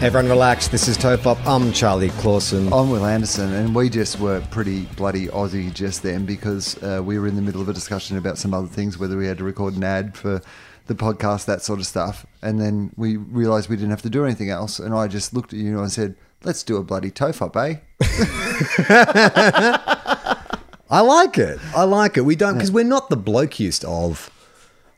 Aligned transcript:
Everyone 0.00 0.28
relax. 0.28 0.68
This 0.68 0.86
is 0.86 0.96
Tofop. 0.96 1.44
I'm 1.44 1.72
Charlie 1.72 2.10
Clausen. 2.10 2.72
I'm 2.72 2.88
Wil 2.88 3.04
Anderson, 3.04 3.52
and 3.52 3.74
we 3.74 3.90
just 3.90 4.20
were 4.20 4.40
pretty 4.52 4.82
bloody 4.96 5.26
Aussie 5.26 5.74
just 5.74 6.04
then 6.04 6.24
because 6.24 6.80
uh, 6.84 7.02
we 7.04 7.18
were 7.18 7.26
in 7.26 7.34
the 7.34 7.42
middle 7.42 7.60
of 7.60 7.68
a 7.68 7.72
discussion 7.72 8.16
about 8.16 8.38
some 8.38 8.54
other 8.54 8.68
things, 8.68 8.96
whether 8.96 9.16
we 9.16 9.26
had 9.26 9.38
to 9.38 9.44
record 9.44 9.74
an 9.74 9.82
ad 9.82 10.16
for 10.16 10.40
the 10.86 10.94
podcast, 10.94 11.46
that 11.46 11.62
sort 11.62 11.80
of 11.80 11.86
stuff. 11.86 12.24
And 12.42 12.60
then 12.60 12.92
we 12.96 13.16
realised 13.16 13.68
we 13.68 13.74
didn't 13.74 13.90
have 13.90 14.02
to 14.02 14.08
do 14.08 14.24
anything 14.24 14.50
else. 14.50 14.78
And 14.78 14.94
I 14.94 15.08
just 15.08 15.34
looked 15.34 15.52
at 15.52 15.58
you 15.58 15.80
and 15.80 15.90
said, 15.90 16.14
let's 16.44 16.62
do 16.62 16.76
a 16.76 16.84
bloody 16.84 17.10
Tofop, 17.10 17.56
eh? 17.56 17.78
I 20.88 21.00
like 21.00 21.38
it. 21.38 21.58
I 21.74 21.82
like 21.82 22.16
it. 22.16 22.24
We 22.24 22.36
don't 22.36 22.54
because 22.54 22.70
we're 22.70 22.84
not 22.84 23.10
the 23.10 23.16
blokiest 23.16 23.84
of 23.84 24.30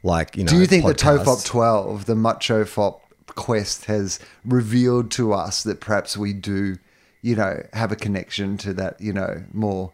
like 0.02 0.36
you 0.36 0.44
know. 0.44 0.50
Do 0.50 0.58
you 0.58 0.66
think 0.66 0.84
the 0.84 0.92
podcasts. 0.92 1.24
Tofop 1.24 1.46
12, 1.46 2.04
the 2.04 2.14
Macho 2.14 2.66
Fop 2.66 2.99
quest, 3.34 3.86
has 3.86 4.18
revealed 4.44 5.10
to 5.12 5.32
us 5.32 5.62
that 5.62 5.80
perhaps 5.80 6.16
we 6.16 6.32
do, 6.32 6.76
you 7.22 7.36
know, 7.36 7.66
have 7.72 7.92
a 7.92 7.96
connection 7.96 8.56
to 8.58 8.74
that, 8.74 9.00
you 9.00 9.12
know, 9.12 9.42
more. 9.52 9.92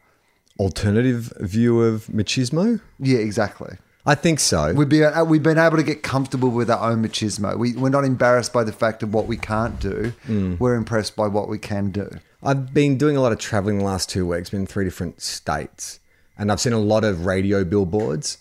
alternative 0.59 1.33
view 1.41 1.83
of 1.83 2.07
machismo? 2.07 2.81
Yeah, 2.99 3.19
exactly. 3.19 3.77
I 4.07 4.15
think 4.15 4.41
so. 4.41 4.73
We've 4.73 4.89
been, 4.89 5.13
uh, 5.13 5.25
we've 5.25 5.43
been 5.43 5.59
able 5.59 5.77
to 5.77 5.83
get 5.83 6.03
comfortable 6.03 6.51
with 6.51 6.71
our 6.71 6.91
own 6.91 7.03
machismo. 7.05 7.59
We, 7.59 7.75
we're 7.75 7.91
not 7.91 8.05
embarrassed 8.05 8.53
by 8.53 8.65
the 8.65 8.73
fact 8.73 9.03
of 9.03 9.13
what 9.13 9.27
we 9.27 9.37
can't 9.37 9.81
do. 9.81 10.13
Mm. 10.27 10.61
We're 10.61 10.77
impressed 10.77 11.17
by 11.17 11.27
what 11.27 11.49
we 11.49 11.59
can 11.59 11.91
do. 11.91 12.09
I've 12.43 12.73
been 12.73 12.97
doing 12.97 13.17
a 13.17 13.21
lot 13.21 13.33
of 13.33 13.39
traveling 13.39 13.79
the 13.79 13.85
last 13.85 14.09
two 14.09 14.27
weeks, 14.27 14.51
been 14.51 14.61
in 14.61 14.67
three 14.67 14.85
different 14.85 15.21
states, 15.21 15.99
and 16.39 16.53
I've 16.53 16.61
seen 16.61 16.73
a 16.73 16.79
lot 16.79 17.03
of 17.03 17.27
radio 17.27 17.65
billboards. 17.65 18.39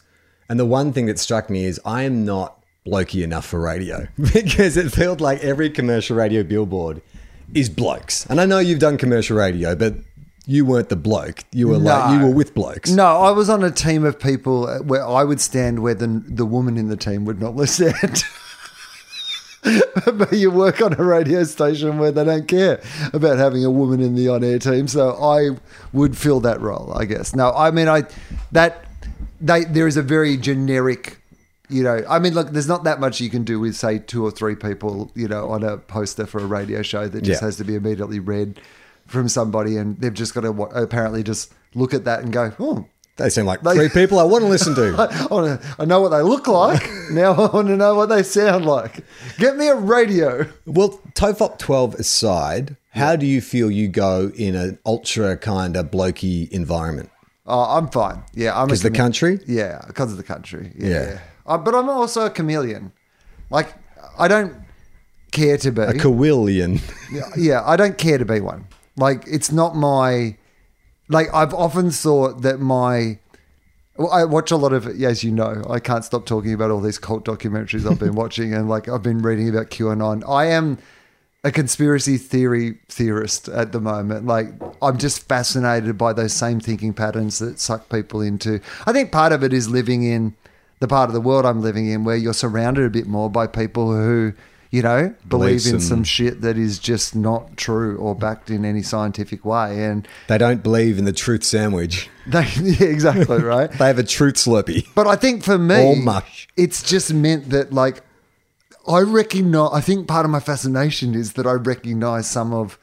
And 0.47 0.59
the 0.59 0.65
one 0.65 0.93
thing 0.93 1.07
that 1.07 1.17
struck 1.17 1.49
me 1.49 1.65
is 1.65 1.81
I 1.83 2.03
am 2.03 2.23
not 2.23 2.63
blokey 2.85 3.23
enough 3.23 3.45
for 3.45 3.59
radio 3.59 4.07
because 4.33 4.77
it 4.77 4.91
felt 4.91 5.19
like 5.19 5.43
every 5.43 5.69
commercial 5.69 6.15
radio 6.15 6.43
billboard 6.43 7.01
is 7.53 7.69
blokes. 7.69 8.25
And 8.27 8.39
I 8.39 8.45
know 8.45 8.59
you've 8.59 8.79
done 8.79 8.97
commercial 8.97 9.37
radio, 9.37 9.75
but 9.75 9.95
you 10.47 10.65
weren't 10.65 10.89
the 10.89 10.95
bloke. 10.95 11.39
You 11.51 11.67
were 11.67 11.77
like 11.77 12.13
you 12.13 12.25
were 12.25 12.33
with 12.33 12.53
blokes. 12.53 12.91
No, 12.91 13.05
I 13.05 13.31
was 13.31 13.49
on 13.49 13.63
a 13.63 13.71
team 13.71 14.05
of 14.05 14.19
people 14.19 14.67
uh, 14.67 14.79
where 14.79 15.05
I 15.05 15.23
would 15.23 15.41
stand 15.41 15.79
where 15.79 15.95
the, 15.95 16.23
the 16.27 16.45
woman 16.45 16.77
in 16.77 16.89
the 16.89 16.97
team 16.97 17.25
would 17.25 17.41
not 17.41 17.55
listen. 17.55 17.93
but 20.13 20.31
you 20.33 20.51
work 20.51 20.81
on 20.81 20.93
a 20.93 21.03
radio 21.03 21.43
station 21.43 21.97
where 21.97 22.11
they 22.11 22.23
don't 22.23 22.47
care 22.47 22.79
about 23.13 23.39
having 23.39 23.65
a 23.65 23.71
woman 23.71 23.99
in 23.99 24.13
the 24.13 24.29
on-air 24.29 24.59
team, 24.59 24.87
so 24.87 25.15
I 25.19 25.57
would 25.91 26.15
fill 26.15 26.39
that 26.41 26.61
role, 26.61 26.93
I 26.95 27.05
guess. 27.05 27.33
No, 27.35 27.51
I 27.51 27.71
mean, 27.71 27.87
I 27.87 28.03
that 28.51 28.85
they 29.41 29.63
there 29.63 29.87
is 29.87 29.97
a 29.97 30.03
very 30.03 30.37
generic, 30.37 31.17
you 31.69 31.83
know. 31.83 32.03
I 32.09 32.19
mean, 32.19 32.33
look, 32.33 32.51
there's 32.51 32.67
not 32.67 32.83
that 32.85 32.99
much 32.99 33.19
you 33.21 33.29
can 33.29 33.43
do 33.43 33.59
with 33.59 33.75
say 33.75 33.99
two 33.99 34.25
or 34.25 34.31
three 34.31 34.55
people, 34.55 35.11
you 35.15 35.27
know, 35.27 35.49
on 35.49 35.63
a 35.63 35.77
poster 35.77 36.25
for 36.25 36.39
a 36.41 36.45
radio 36.45 36.81
show 36.81 37.07
that 37.07 37.21
just 37.23 37.41
Yeah. 37.41 37.45
has 37.47 37.57
to 37.57 37.63
be 37.63 37.75
immediately 37.75 38.19
read 38.19 38.59
from 39.07 39.29
somebody, 39.29 39.77
and 39.77 39.99
they've 39.99 40.13
just 40.13 40.33
got 40.33 40.41
to 40.41 40.49
apparently 40.49 41.21
just 41.23 41.53
look 41.75 41.93
at 41.93 42.05
that 42.05 42.21
and 42.23 42.31
go, 42.33 42.53
oh. 42.59 42.85
They 43.17 43.29
seem 43.29 43.45
like 43.45 43.61
They- 43.61 43.75
three 43.75 43.87
people 43.89 44.19
I 44.19 44.23
want 44.23 44.43
to 44.43 44.49
listen 44.49 44.75
to. 44.75 44.93
I, 45.09 45.27
wanna, 45.27 45.59
I 45.79 45.85
know 45.85 46.01
what 46.01 46.09
they 46.09 46.21
look 46.21 46.47
like. 46.47 46.89
now 47.11 47.31
I 47.31 47.49
want 47.55 47.67
to 47.69 47.77
know 47.77 47.95
what 47.95 48.09
they 48.09 48.23
sound 48.23 48.65
like. 48.65 49.05
Get 49.37 49.55
me 49.55 49.69
a 49.69 49.75
radio. 49.75 50.47
Well, 50.65 50.99
Tofop 51.13 51.57
12 51.57 51.95
aside, 51.95 52.75
how 52.89 53.15
do 53.15 53.25
you 53.25 53.39
feel 53.39 53.71
you 53.71 53.87
go 53.87 54.33
in 54.35 54.53
an 54.55 54.79
ultra 54.85 55.37
kind 55.37 55.77
of 55.77 55.91
blokey 55.91 56.49
environment? 56.49 57.09
Oh, 57.47 57.77
I'm 57.77 57.87
fine. 57.87 58.21
Yeah, 58.33 58.59
I'm 58.59 58.67
Because 58.67 58.81
the 58.81 58.91
country? 58.91 59.39
Yeah, 59.47 59.81
because 59.87 60.11
of 60.11 60.17
the 60.17 60.23
country. 60.23 60.73
Yeah, 60.77 60.89
Yeah. 60.89 61.19
Uh, 61.45 61.57
but 61.57 61.75
I'm 61.75 61.89
also 61.89 62.25
a 62.25 62.29
chameleon. 62.29 62.91
Like 63.49 63.73
I 64.17 64.27
don't 64.27 64.55
care 65.31 65.57
to 65.57 65.71
be. 65.71 65.81
A 65.81 65.93
chameleon. 65.93 66.79
Yeah, 67.11 67.21
yeah, 67.37 67.63
I 67.65 67.75
don't 67.75 67.97
care 67.97 68.17
to 68.17 68.25
be 68.25 68.39
one. 68.39 68.67
Like 68.97 69.23
it's 69.27 69.51
not 69.51 69.75
my 69.75 70.37
like 71.09 71.27
I've 71.33 71.53
often 71.53 71.91
thought 71.91 72.41
that 72.41 72.59
my 72.59 73.19
well, 73.97 74.11
I 74.11 74.25
watch 74.25 74.51
a 74.51 74.57
lot 74.57 74.73
of 74.73 74.87
as 74.87 75.23
you 75.23 75.31
know, 75.31 75.63
I 75.69 75.79
can't 75.79 76.03
stop 76.03 76.25
talking 76.25 76.53
about 76.53 76.71
all 76.71 76.81
these 76.81 76.97
cult 76.97 77.25
documentaries 77.25 77.89
I've 77.89 77.99
been 77.99 78.15
watching 78.23 78.53
and 78.53 78.69
like 78.69 78.87
I've 78.87 79.03
been 79.03 79.21
reading 79.21 79.49
about 79.49 79.69
QAnon. 79.69 80.27
I 80.27 80.45
am 80.45 80.77
a 81.43 81.51
conspiracy 81.51 82.17
theory 82.17 82.79
theorist 82.89 83.47
at 83.49 83.71
the 83.71 83.79
moment. 83.79 84.25
Like 84.25 84.47
I'm 84.81 84.97
just 84.97 85.27
fascinated 85.27 85.97
by 85.97 86.11
those 86.13 86.33
same 86.33 86.59
thinking 86.59 86.93
patterns 86.93 87.39
that 87.39 87.59
suck 87.59 87.87
people 87.89 88.21
into. 88.21 88.59
I 88.85 88.93
think 88.93 89.11
part 89.11 89.31
of 89.31 89.43
it 89.43 89.53
is 89.53 89.69
living 89.69 90.03
in 90.03 90.35
the 90.79 90.87
part 90.87 91.09
of 91.09 91.13
the 91.13 91.21
world 91.21 91.45
I'm 91.45 91.61
living 91.61 91.87
in 91.87 92.03
where 92.03 92.15
you're 92.15 92.33
surrounded 92.33 92.85
a 92.85 92.89
bit 92.89 93.07
more 93.07 93.29
by 93.29 93.47
people 93.47 93.93
who, 93.95 94.33
you 94.71 94.81
know, 94.81 95.13
believe 95.27 95.61
Believe 95.63 95.65
in 95.73 95.79
some- 95.79 95.79
some 95.79 96.03
shit 96.03 96.41
that 96.41 96.57
is 96.57 96.79
just 96.79 97.15
not 97.15 97.55
true 97.55 97.95
or 97.97 98.13
backed 98.15 98.49
in 98.51 98.65
any 98.65 98.81
scientific 98.81 99.45
way. 99.45 99.83
And 99.85 100.07
They 100.27 100.37
don't 100.37 100.61
believe 100.61 100.97
in 100.97 101.05
the 101.05 101.13
truth 101.13 101.43
sandwich. 101.43 102.09
they, 102.27 102.45
yeah, 102.61 102.87
exactly, 102.87 103.41
right? 103.41 103.71
They 103.79 103.87
have 103.87 103.99
a 103.99 104.03
truth 104.03 104.35
slurpee. 104.35 104.85
But 104.95 105.07
I 105.07 105.15
think 105.15 105.43
for 105.43 105.57
me, 105.57 105.75
All 105.81 105.95
mush. 105.95 106.47
it's 106.57 106.83
just 106.83 107.13
meant 107.13 107.49
that 107.51 107.71
like 107.71 108.01
I 108.87 108.99
recognize. 108.99 109.69
I 109.73 109.81
think 109.81 110.07
part 110.07 110.25
of 110.25 110.31
my 110.31 110.39
fascination 110.39 111.15
is 111.15 111.33
that 111.33 111.47
I 111.47 111.53
recognize 111.53 112.27
some 112.27 112.53
of 112.53 112.77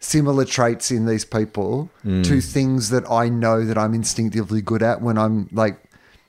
similar 0.00 0.44
traits 0.44 0.90
in 0.90 1.06
these 1.06 1.24
people 1.24 1.88
Mm. 2.04 2.24
to 2.24 2.40
things 2.40 2.90
that 2.90 3.08
I 3.10 3.28
know 3.28 3.64
that 3.64 3.78
I'm 3.78 3.94
instinctively 3.94 4.60
good 4.60 4.82
at 4.82 5.00
when 5.02 5.16
I'm 5.18 5.48
like, 5.52 5.76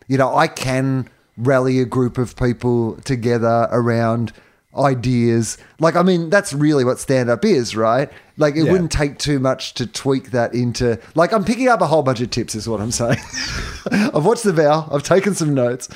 you 0.08 0.18
know, 0.18 0.36
I 0.36 0.48
can 0.48 1.08
rally 1.38 1.80
a 1.80 1.86
group 1.86 2.18
of 2.18 2.36
people 2.36 2.96
together 3.04 3.68
around 3.72 4.34
ideas. 4.76 5.58
Like, 5.80 5.96
I 5.96 6.04
mean, 6.04 6.30
that's 6.30 6.54
really 6.54 6.84
what 6.86 7.00
stand 7.00 7.30
up 7.30 7.44
is, 7.44 7.76
right? 7.76 8.10
Like, 8.38 8.56
it 8.56 8.66
Yeah. 8.66 8.72
wouldn't 8.72 8.92
take 8.92 9.18
too 9.18 9.40
much 9.40 9.74
to 9.76 9.86
tweak 9.88 10.32
that 10.32 10.54
into, 10.54 11.00
like, 11.16 11.34
I'm 11.34 11.44
picking 11.44 11.68
up 11.68 11.82
a 11.82 11.88
whole 11.88 12.04
bunch 12.04 12.22
of 12.22 12.30
tips, 12.30 12.54
is 12.56 12.68
what 12.70 12.80
I'm 12.82 12.92
saying. 12.92 13.18
I've 13.92 14.26
watched 14.26 14.44
The 14.44 14.54
Vow, 14.54 14.88
I've 14.92 15.04
taken 15.04 15.34
some 15.34 15.54
notes, 15.54 15.90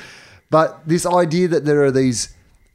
but 0.50 0.80
this 0.86 1.06
idea 1.06 1.48
that 1.48 1.64
there 1.64 1.82
are 1.84 1.90
these, 1.92 2.34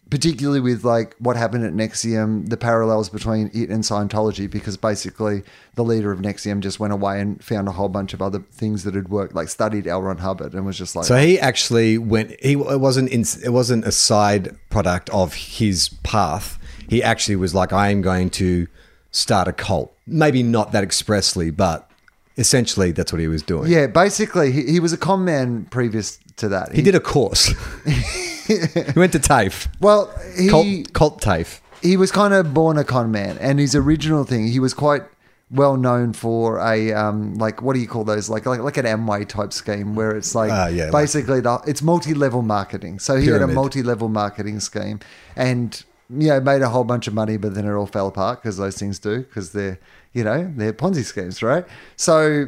particularly 0.10 0.60
with 0.60 0.84
like 0.84 1.16
what 1.20 1.36
happened 1.36 1.66
at 1.66 1.74
NXIVM, 1.74 2.50
the 2.50 2.58
parallels 2.58 3.10
between 3.10 3.48
it 3.54 3.70
and 3.70 3.84
Scientology, 3.84 4.50
because 4.50 4.78
basically 4.78 5.44
the 5.76 5.84
leader 5.84 6.12
of 6.12 6.20
NXIVM 6.20 6.62
just 6.62 6.80
went 6.80 6.94
away 6.94 7.20
and 7.20 7.44
found 7.44 7.68
a 7.68 7.72
whole 7.72 7.90
bunch 7.90 8.14
of 8.14 8.22
other 8.22 8.40
things 8.52 8.84
that 8.84 8.96
had 8.96 9.10
worked, 9.10 9.36
like 9.36 9.50
studied 9.50 9.88
L. 9.88 10.02
Ron 10.02 10.20
Hubbard 10.20 10.54
and 10.54 10.66
was 10.66 10.78
just 10.78 10.96
like, 10.96 11.06
So 11.06 11.18
he 11.18 11.40
actually 11.40 11.98
went. 11.98 12.36
He 12.42 12.54
it 12.54 12.80
wasn't. 12.80 13.10
In, 13.10 13.26
it 13.44 13.50
wasn't 13.50 13.86
a 13.86 13.92
side 13.92 14.56
product 14.70 15.10
of 15.10 15.34
his 15.34 15.90
path. 16.04 16.58
He 16.90 17.04
actually 17.04 17.36
was 17.36 17.54
like, 17.54 17.74
I 17.74 17.90
am 17.90 18.02
going 18.02 18.30
to 18.32 18.68
start 19.12 19.48
a 19.48 19.54
cult. 19.54 19.94
Maybe 20.06 20.42
not 20.42 20.72
that 20.72 20.84
expressly, 20.84 21.52
but 21.52 21.90
essentially 22.38 22.92
that's 22.92 23.12
what 23.12 23.20
he 23.20 23.28
was 23.28 23.42
doing. 23.42 23.70
yeah, 23.70 23.88
basically 23.88 24.52
he, 24.52 24.64
he 24.64 24.80
was 24.80 24.94
a 24.94 24.98
con 24.98 25.26
man 25.26 25.66
previous 25.66 26.20
to 26.38 26.48
that. 26.50 26.74
He 26.74 26.82
did 26.82 26.96
a 26.96 27.00
course. 27.00 27.46
he 27.86 28.56
went 28.96 29.12
to 29.14 29.20
TAFE. 29.20 29.68
well, 29.80 30.12
he 30.38 30.48
Cult, 30.50 30.94
cult 30.94 31.22
TAFE. 31.22 31.60
he 31.82 31.98
was 31.98 32.12
kind 32.12 32.34
of 32.34 32.54
born 32.54 32.78
a 32.78 32.84
con 32.84 33.12
man, 33.12 33.38
and 33.40 33.60
his 33.60 33.76
original 33.76 34.24
thing, 34.24 34.48
he 34.48 34.60
was 34.60 34.74
quite 34.74 35.04
well 35.50 35.78
known 35.78 36.12
for 36.12 36.60
a 36.60 36.92
um 36.94 37.34
like 37.36 37.62
what 37.62 37.74
do 37.74 37.80
you 37.80 37.88
call 37.88 38.04
those 38.04 38.28
like 38.30 38.46
like, 38.46 38.60
like 38.60 38.76
an 38.76 38.84
Amway 38.86 39.26
type 39.26 39.54
scheme 39.54 39.96
where 39.96 40.12
it's 40.12 40.36
like 40.36 40.52
Ah, 40.52 40.68
yeah, 40.68 40.86
like- 40.86 41.04
basically 41.04 41.40
the, 41.40 41.60
it's 41.66 41.82
multi 41.82 42.14
level 42.14 42.42
marketing. 42.42 43.00
So 43.00 43.16
he 43.16 43.28
had 43.28 43.42
a 43.42 43.48
multi 43.48 43.82
level 43.82 44.10
marketing 44.10 44.60
scheme, 44.60 45.00
and 45.36 45.82
you 46.10 46.28
know 46.30 46.40
made 46.42 46.62
a 46.62 46.70
whole 46.70 46.84
bunch 46.84 47.08
of 47.08 47.14
money, 47.14 47.38
but 47.38 47.54
then 47.56 47.66
it 47.66 47.74
all 47.74 47.86
fell 47.88 48.08
apart 48.08 48.42
because 48.42 48.58
those 48.58 48.78
things 48.78 49.00
do 49.00 49.20
because 49.20 49.52
they're 49.54 49.80
you 50.14 50.24
know 50.24 50.52
they're 50.56 50.74
Ponzi 50.74 51.04
schemes, 51.06 51.42
right? 51.42 51.66
So 51.96 52.48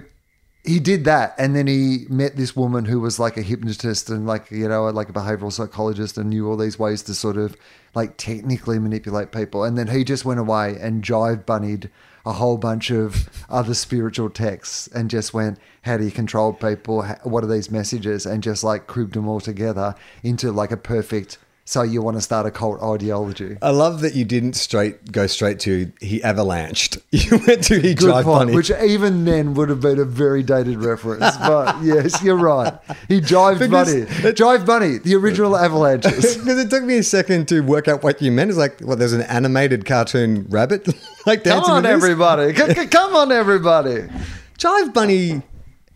he 0.69 0.80
did 0.80 1.06
that, 1.06 1.33
and 1.39 1.56
then 1.56 1.66
he 1.66 2.06
met 2.10 2.36
this 2.36 2.56
woman 2.56 2.86
who 2.86 3.00
was 3.00 3.18
like 3.18 3.38
a 3.38 3.42
hypnotist 3.42 4.12
and 4.12 4.27
like 4.27 4.51
you 4.51 4.68
know 4.68 4.83
like 4.89 5.10
a 5.10 5.13
behavioral 5.13 5.51
psychologist 5.51 6.16
and 6.16 6.30
knew 6.30 6.48
all 6.48 6.57
these 6.57 6.77
ways 6.77 7.01
to 7.04 7.16
sort 7.16 7.38
of 7.38 7.57
like 7.95 8.18
technically 8.18 8.77
manipulate 8.77 9.31
people. 9.31 9.63
And 9.63 9.80
then 9.80 9.88
he 9.88 10.04
just 10.04 10.25
went 10.25 10.39
away 10.39 10.77
and 10.80 11.04
jive 11.04 11.44
bunnied 11.44 11.89
a 12.24 12.33
whole 12.33 12.60
bunch 12.60 12.92
of 12.92 13.30
other 13.50 13.74
spiritual 13.74 14.30
texts 14.30 14.88
and 14.94 15.10
just 15.10 15.33
went, 15.33 15.57
how 15.81 15.98
do 15.98 16.06
you 16.06 16.12
control 16.12 16.54
people? 16.54 17.04
What 17.24 17.44
are 17.44 17.48
these 17.48 17.71
messages? 17.71 18.27
And 18.27 18.44
just 18.44 18.63
like 18.63 18.86
cribbed 18.86 19.16
them 19.16 19.27
all 19.27 19.39
together 19.39 19.95
into 20.21 20.51
like 20.51 20.71
a 20.71 20.77
perfect. 20.77 21.39
So 21.69 21.83
you 21.83 22.01
want 22.01 22.18
to 22.18 22.21
start 22.21 22.48
a 22.48 22.51
cult 22.51 22.81
ideology? 22.81 23.56
I 23.62 23.69
love 23.69 24.01
that 24.01 24.16
you 24.16 24.25
didn't 24.25 24.54
straight 24.54 25.12
go 25.12 25.27
straight 25.27 25.60
to 25.60 25.92
he 26.01 26.19
avalanched. 26.21 27.00
You 27.12 27.38
went 27.45 27.63
to 27.66 27.75
he 27.80 27.94
Good 27.94 28.07
drive 28.07 28.25
point. 28.25 28.39
bunny. 28.48 28.56
Which 28.56 28.71
even 28.71 29.24
then 29.25 29.54
would 29.54 29.69
have 29.69 29.80
been 29.80 30.00
a 30.00 30.04
very 30.04 30.42
dated 30.42 30.80
reference. 30.80 31.38
But 31.38 31.80
yes, 31.83 32.24
you're 32.24 32.38
right. 32.38 32.74
He 33.07 33.21
jived 33.21 33.60
Because 33.60 33.94
bunny. 33.94 34.01
it- 34.01 34.36
Jive 34.36 34.66
bunny, 34.66 34.98
the 34.98 35.13
original 35.13 35.56
avalanches. 35.56 36.38
Because 36.38 36.57
it 36.66 36.71
took 36.71 36.83
me 36.83 36.98
a 36.98 37.04
second 37.04 37.48
to 37.50 37.60
work 37.62 37.88
out 37.88 38.01
what 38.01 38.19
you 38.19 38.31
meant. 38.31 38.50
It's 38.50 38.57
like, 38.57 38.80
well, 38.81 38.98
there's 38.98 39.13
an 39.13 39.21
animated 39.21 39.86
cartoon 39.86 40.48
rabbit, 40.50 40.88
like 41.27 41.44
Come 41.44 41.63
on, 41.66 41.86
everybody. 41.86 42.51
Come 42.54 43.16
on, 43.16 43.31
everybody. 43.31 44.07
Jive 44.57 44.92
Bunny. 44.92 45.44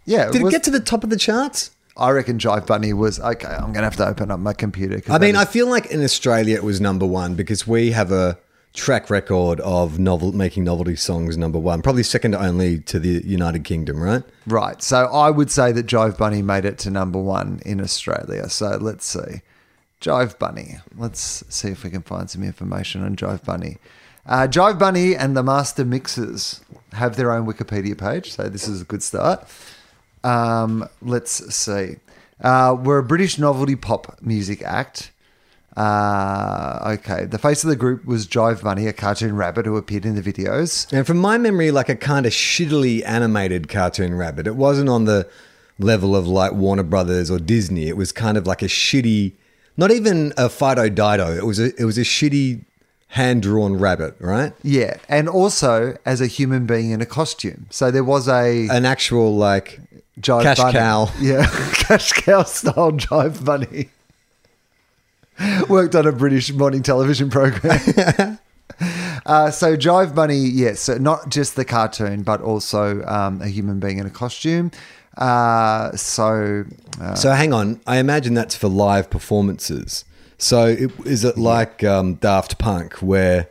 Yeah. 0.05 0.27
Did 0.29 0.41
it 0.41 0.43
was- 0.43 0.53
get 0.53 0.61
to 0.65 0.69
the 0.71 0.79
top 0.81 1.03
of 1.03 1.09
the 1.09 1.17
charts? 1.17 1.71
I 1.95 2.09
reckon 2.11 2.39
Jive 2.39 2.65
Bunny 2.65 2.93
was 2.93 3.19
okay. 3.19 3.47
I'm 3.47 3.71
going 3.71 3.75
to 3.75 3.83
have 3.83 3.97
to 3.97 4.07
open 4.07 4.31
up 4.31 4.39
my 4.39 4.53
computer. 4.53 5.01
I 5.11 5.19
mean, 5.19 5.35
that 5.35 5.47
I 5.47 5.51
feel 5.51 5.67
like 5.67 5.87
in 5.87 6.03
Australia 6.03 6.55
it 6.55 6.63
was 6.63 6.81
number 6.81 7.05
one 7.05 7.35
because 7.35 7.67
we 7.67 7.91
have 7.91 8.11
a 8.11 8.37
track 8.73 9.09
record 9.11 9.59
of 9.59 9.99
novel 9.99 10.31
making 10.31 10.63
novelty 10.63 10.95
songs 10.95 11.37
number 11.37 11.59
one, 11.59 11.81
probably 11.81 12.03
second 12.03 12.33
only 12.33 12.79
to 12.79 12.99
the 12.99 13.21
United 13.23 13.63
Kingdom, 13.63 14.01
right? 14.01 14.23
right. 14.47 14.81
So 14.81 15.05
I 15.05 15.29
would 15.29 15.51
say 15.51 15.71
that 15.71 15.85
Jive 15.85 16.17
Bunny 16.17 16.41
made 16.41 16.65
it 16.65 16.79
to 16.79 16.89
number 16.89 17.19
one 17.19 17.61
in 17.65 17.79
Australia. 17.79 18.49
So 18.49 18.77
let's 18.81 19.05
see. 19.05 19.41
Jive 20.01 20.37
Bunny. 20.39 20.79
Let's 20.97 21.43
see 21.49 21.69
if 21.69 21.83
we 21.83 21.89
can 21.89 22.01
find 22.01 22.29
some 22.29 22.43
information 22.43 23.03
on 23.03 23.15
Jive 23.15 23.45
Bunny. 23.45 23.77
Uh, 24.25 24.47
Jive 24.47 24.79
Bunny 24.79 25.15
and 25.15 25.35
the 25.37 25.43
Master 25.43 25.85
Mixers 25.85 26.61
have 26.93 27.15
their 27.15 27.31
own 27.31 27.45
Wikipedia 27.45 27.97
page, 27.97 28.31
so 28.31 28.49
this 28.49 28.67
is 28.67 28.81
a 28.81 28.85
good 28.85 29.03
start. 29.03 29.47
Um, 30.23 30.87
let's 31.01 31.55
see. 31.55 31.97
Uh, 32.41 32.75
we're 32.79 32.99
a 32.99 33.03
British 33.03 33.37
novelty 33.37 33.75
pop 33.75 34.17
music 34.21 34.61
act. 34.61 35.11
Uh, 35.75 36.95
okay. 36.99 37.25
The 37.25 37.37
face 37.39 37.63
of 37.63 37.69
the 37.69 37.75
group 37.75 38.05
was 38.05 38.27
Jive 38.27 38.63
Bunny, 38.63 38.87
a 38.87 38.93
cartoon 38.93 39.35
rabbit 39.35 39.65
who 39.65 39.75
appeared 39.77 40.05
in 40.05 40.15
the 40.15 40.21
videos. 40.21 40.91
And 40.93 41.07
from 41.07 41.17
my 41.17 41.37
memory, 41.37 41.71
like 41.71 41.89
a 41.89 41.95
kind 41.95 42.25
of 42.25 42.31
shittily 42.31 43.03
animated 43.05 43.69
cartoon 43.69 44.13
rabbit. 44.15 44.45
It 44.45 44.55
wasn't 44.55 44.89
on 44.89 45.05
the 45.05 45.27
level 45.79 46.15
of 46.15 46.27
like 46.27 46.53
Warner 46.53 46.83
Brothers 46.83 47.31
or 47.31 47.39
Disney. 47.39 47.87
It 47.87 47.97
was 47.97 48.11
kind 48.11 48.37
of 48.37 48.45
like 48.45 48.61
a 48.61 48.67
shitty, 48.67 49.33
not 49.77 49.91
even 49.91 50.33
a 50.37 50.49
Fido 50.49 50.89
Dido. 50.89 51.35
It 51.35 51.45
was 51.45 51.59
a 51.59 51.73
it 51.79 51.85
was 51.85 51.97
a 51.97 52.01
shitty 52.01 52.65
hand 53.07 53.41
drawn 53.43 53.75
rabbit, 53.75 54.15
right? 54.19 54.53
Yeah, 54.63 54.97
and 55.09 55.27
also 55.27 55.97
as 56.05 56.21
a 56.21 56.27
human 56.27 56.65
being 56.65 56.91
in 56.91 57.01
a 57.01 57.05
costume. 57.05 57.67
So 57.69 57.89
there 57.89 58.03
was 58.03 58.27
a 58.27 58.67
An 58.69 58.85
actual 58.85 59.35
like 59.35 59.79
jive 60.19 60.43
cash 60.43 60.57
bunny. 60.57 60.73
cow. 60.73 61.09
Yeah, 61.19 61.45
cash 61.73 62.11
cow 62.13 62.43
style 62.43 62.91
jive 62.91 63.43
bunny. 63.43 63.89
Worked 65.67 65.95
on 65.95 66.05
a 66.05 66.11
British 66.11 66.51
morning 66.53 66.83
television 66.83 67.29
program. 67.29 68.39
uh, 69.25 69.49
so 69.51 69.75
jive 69.75 70.13
bunny, 70.13 70.37
yes, 70.37 70.79
so 70.81 70.97
not 70.97 71.29
just 71.29 71.55
the 71.55 71.65
cartoon, 71.65 72.21
but 72.23 72.41
also 72.41 73.03
um, 73.05 73.41
a 73.41 73.47
human 73.47 73.79
being 73.79 73.97
in 73.97 74.05
a 74.05 74.11
costume. 74.11 74.71
Uh, 75.17 75.95
so 75.95 76.65
uh, 77.01 77.15
So 77.15 77.31
hang 77.31 77.53
on, 77.53 77.81
I 77.87 77.97
imagine 77.97 78.33
that's 78.33 78.55
for 78.55 78.67
live 78.67 79.09
performances. 79.09 80.05
So 80.37 80.67
it, 80.67 80.91
is 81.05 81.23
it 81.23 81.37
like 81.37 81.83
um, 81.83 82.15
Daft 82.15 82.57
Punk 82.59 82.95
where 82.95 83.47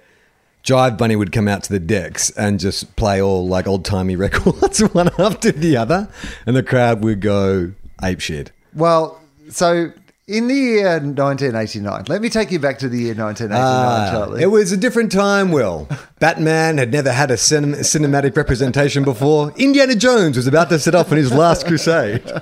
Jive 0.64 0.96
Bunny 0.96 1.16
would 1.16 1.32
come 1.32 1.48
out 1.48 1.64
to 1.64 1.72
the 1.72 1.80
decks 1.80 2.30
and 2.30 2.60
just 2.60 2.94
play 2.96 3.20
all 3.20 3.46
like 3.48 3.66
old 3.66 3.84
timey 3.84 4.14
records 4.26 4.80
one 4.94 5.10
after 5.18 5.50
the 5.52 5.76
other, 5.76 6.08
and 6.46 6.54
the 6.56 6.62
crowd 6.62 7.02
would 7.02 7.20
go 7.20 7.72
ape 8.02 8.20
shit. 8.20 8.52
Well, 8.74 9.20
so 9.50 9.92
in 10.28 10.46
the 10.46 10.54
year 10.54 10.92
1989, 11.00 12.04
let 12.08 12.22
me 12.22 12.28
take 12.30 12.52
you 12.52 12.60
back 12.60 12.78
to 12.78 12.88
the 12.88 12.96
year 12.96 13.14
1989, 13.14 13.60
Ah, 13.60 14.10
Charlie. 14.12 14.42
it 14.42 14.46
was 14.46 14.70
a 14.70 14.76
different 14.76 15.10
time, 15.10 15.50
Will. 15.50 15.88
Batman 16.20 16.78
had 16.78 16.92
never 16.92 17.10
had 17.12 17.32
a 17.32 17.34
cinem- 17.34 17.80
cinematic 17.80 18.36
representation 18.36 19.02
before. 19.02 19.52
Indiana 19.56 19.96
Jones 19.96 20.36
was 20.36 20.46
about 20.46 20.68
to 20.70 20.78
set 20.78 20.94
off 20.94 21.10
on 21.10 21.18
his 21.18 21.32
last 21.32 21.66
crusade. 21.66 22.22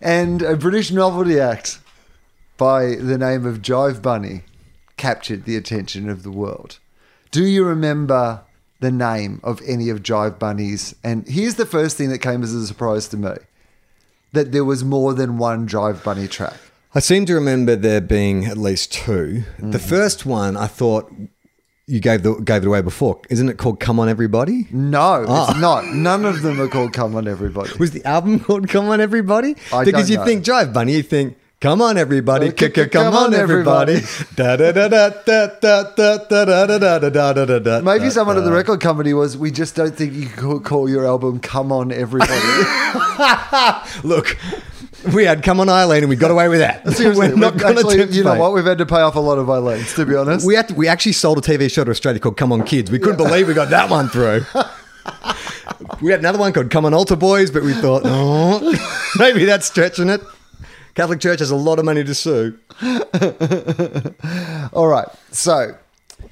and 0.00 0.40
a 0.42 0.56
British 0.56 0.92
novelty 0.92 1.40
act 1.40 1.80
by 2.56 2.94
the 2.94 3.18
name 3.18 3.44
of 3.44 3.60
Jive 3.60 4.00
Bunny 4.00 4.44
captured 5.02 5.46
the 5.46 5.56
attention 5.56 6.08
of 6.08 6.22
the 6.22 6.30
world. 6.30 6.78
Do 7.32 7.44
you 7.44 7.64
remember 7.64 8.42
the 8.78 8.92
name 8.92 9.40
of 9.42 9.60
any 9.66 9.88
of 9.88 10.00
Jive 10.00 10.38
Bunny's? 10.38 10.94
And 11.02 11.26
here's 11.26 11.56
the 11.56 11.66
first 11.66 11.96
thing 11.96 12.10
that 12.10 12.18
came 12.18 12.44
as 12.44 12.54
a 12.54 12.64
surprise 12.64 13.08
to 13.08 13.16
me 13.16 13.34
that 14.30 14.52
there 14.52 14.64
was 14.64 14.84
more 14.84 15.12
than 15.12 15.38
one 15.38 15.66
Jive 15.66 16.04
Bunny 16.04 16.28
track. 16.28 16.54
I 16.94 17.00
seem 17.00 17.26
to 17.26 17.34
remember 17.34 17.74
there 17.74 18.00
being 18.00 18.44
at 18.44 18.56
least 18.56 18.92
two. 18.92 19.42
The 19.58 19.78
mm. 19.78 19.88
first 19.88 20.24
one, 20.24 20.56
I 20.56 20.68
thought 20.68 21.12
you 21.88 21.98
gave 21.98 22.22
the 22.22 22.34
gave 22.36 22.62
it 22.62 22.68
away 22.68 22.82
before. 22.82 23.20
Isn't 23.28 23.48
it 23.48 23.58
called 23.58 23.80
"Come 23.80 23.98
On 23.98 24.08
Everybody"? 24.08 24.68
No, 24.70 25.22
it's 25.22 25.30
ah. 25.30 25.56
not. 25.60 25.84
None 25.86 26.24
of 26.24 26.42
them 26.42 26.60
are 26.60 26.68
called 26.68 26.92
Come 26.92 27.16
On 27.16 27.26
Everybody. 27.26 27.72
Was 27.80 27.90
the 27.90 28.04
album 28.04 28.38
called 28.46 28.68
"Come 28.68 28.88
On 28.88 29.00
Everybody"? 29.00 29.56
I 29.72 29.84
because 29.84 30.08
you 30.08 30.18
know. 30.18 30.24
think 30.24 30.44
Jive 30.44 30.72
Bunny, 30.72 30.92
you 30.92 31.02
think. 31.02 31.38
Come 31.62 31.80
on, 31.80 31.96
everybody. 31.96 32.50
Come 32.50 33.14
on, 33.14 33.34
everybody. 33.34 34.00
Maybe 37.84 38.10
someone 38.10 38.36
at 38.36 38.42
the 38.42 38.50
record 38.50 38.80
company 38.80 39.14
was, 39.14 39.38
we 39.38 39.52
just 39.52 39.76
don't 39.76 39.94
think 39.94 40.12
you 40.12 40.26
could 40.26 40.64
call 40.64 40.90
your 40.90 41.06
album 41.06 41.38
Come 41.38 41.70
On, 41.70 41.92
Everybody. 41.92 42.32
Look, 44.02 44.36
we 45.14 45.24
had 45.24 45.44
Come 45.44 45.60
On, 45.60 45.68
Eileen, 45.68 46.02
and 46.02 46.08
we 46.10 46.16
got 46.16 46.32
away 46.32 46.48
with 46.48 46.58
that. 46.58 46.84
We're 46.84 47.36
not 47.36 47.56
going 47.56 47.76
to 47.76 48.08
You 48.12 48.24
know 48.24 48.34
what? 48.34 48.54
We've 48.54 48.64
had 48.64 48.78
to 48.78 48.86
pay 48.86 49.00
off 49.00 49.14
a 49.14 49.20
lot 49.20 49.38
of 49.38 49.46
Eileens, 49.46 49.94
to 49.94 50.04
be 50.04 50.16
honest. 50.16 50.44
We, 50.44 50.58
we 50.74 50.88
actually 50.88 51.12
sold 51.12 51.38
a 51.38 51.42
TV 51.42 51.70
show 51.70 51.84
to 51.84 51.92
Australia 51.92 52.18
called 52.18 52.36
Come 52.38 52.50
On 52.50 52.64
Kids. 52.64 52.90
We 52.90 52.98
couldn't 52.98 53.18
believe 53.18 53.46
we 53.46 53.54
got 53.54 53.70
that 53.70 53.88
one 53.88 54.08
through. 54.08 54.44
we 56.00 56.10
had 56.10 56.18
another 56.18 56.40
one 56.40 56.52
called 56.52 56.70
Come 56.70 56.86
On 56.86 56.92
Altar 56.92 57.14
Boys, 57.14 57.52
but 57.52 57.62
we 57.62 57.72
thought, 57.72 58.02
oh, 58.04 58.58
maybe 59.16 59.44
that's 59.44 59.66
stretching 59.66 60.08
it. 60.08 60.22
Catholic 60.94 61.20
Church 61.20 61.38
has 61.40 61.50
a 61.50 61.56
lot 61.56 61.78
of 61.78 61.84
money 61.84 62.04
to 62.04 62.14
sue. 62.14 62.58
All 64.72 64.86
right. 64.88 65.08
So, 65.30 65.76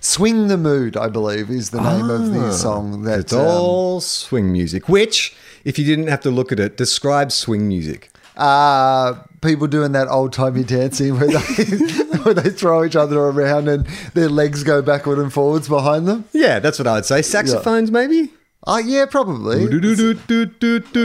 Swing 0.01 0.49
the 0.49 0.57
Mood, 0.59 0.97
I 0.97 1.09
believe, 1.09 1.51
is 1.51 1.71
the 1.71 1.81
name 1.81 2.11
of 2.11 2.33
the 2.33 2.53
song 2.53 3.03
that. 3.05 3.13
Ah, 3.13 3.21
It's 3.21 3.33
um, 3.33 3.41
all 3.47 4.01
swing 4.01 4.53
music, 4.53 4.89
which, 4.89 5.35
if 5.65 5.79
you 5.79 5.85
didn't 5.85 6.07
have 6.09 6.21
to 6.23 6.31
look 6.31 6.53
at 6.53 6.61
it, 6.61 6.77
describes 6.77 7.35
swing 7.35 7.69
music. 7.69 8.11
uh, 8.37 9.15
people 9.43 9.67
doing 9.67 9.93
that 9.93 10.07
old 10.09 10.33
timey 10.33 10.63
dancing 10.63 11.19
where 11.19 11.27
they, 11.29 11.39
where 12.23 12.35
they 12.35 12.51
throw 12.51 12.85
each 12.85 12.97
other 12.97 13.19
around 13.19 13.69
and 13.69 13.87
their 14.15 14.29
legs 14.29 14.63
go 14.65 14.83
backward 14.83 15.19
and 15.19 15.33
forwards 15.33 15.69
behind 15.69 16.07
them. 16.07 16.25
Yeah, 16.33 16.59
that's 16.59 16.79
what 16.79 16.87
I 16.87 16.95
would 16.97 17.07
say. 17.07 17.23
Saxophones, 17.23 17.91
maybe? 17.91 18.33
Oh, 18.67 18.77
yeah, 18.79 19.07
probably. 19.07 19.65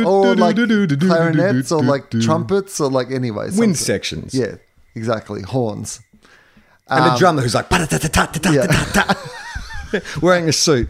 Or 0.06 0.36
like 0.36 0.56
clarinets 0.56 1.72
or 1.72 1.82
like 1.84 2.10
trumpets 2.12 2.80
or 2.82 2.90
like 2.90 3.12
anyway. 3.12 3.50
Wind 3.56 3.78
sections. 3.78 4.34
Yeah, 4.34 4.56
exactly. 4.94 5.42
Horns. 5.42 6.02
And 6.88 7.04
Um, 7.04 7.16
a 7.16 7.18
drummer 7.18 7.42
who's 7.42 7.56
like, 7.56 7.68
wearing 10.22 10.50
a 10.50 10.54
suit. 10.54 10.90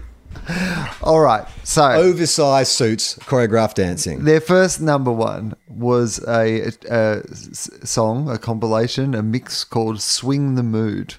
All 1.01 1.21
right. 1.21 1.47
So, 1.63 1.83
Oversized 1.91 2.71
suits, 2.71 3.15
choreographed 3.19 3.75
dancing. 3.75 4.25
Their 4.25 4.41
first 4.41 4.81
number 4.81 5.11
one 5.11 5.55
was 5.69 6.19
a 6.27 6.71
song, 7.85 8.29
a 8.29 8.37
compilation, 8.37 9.15
a 9.15 9.23
mix 9.23 9.63
called 9.63 10.01
"Swing 10.01 10.55
the 10.55 10.63
Mood." 10.63 11.15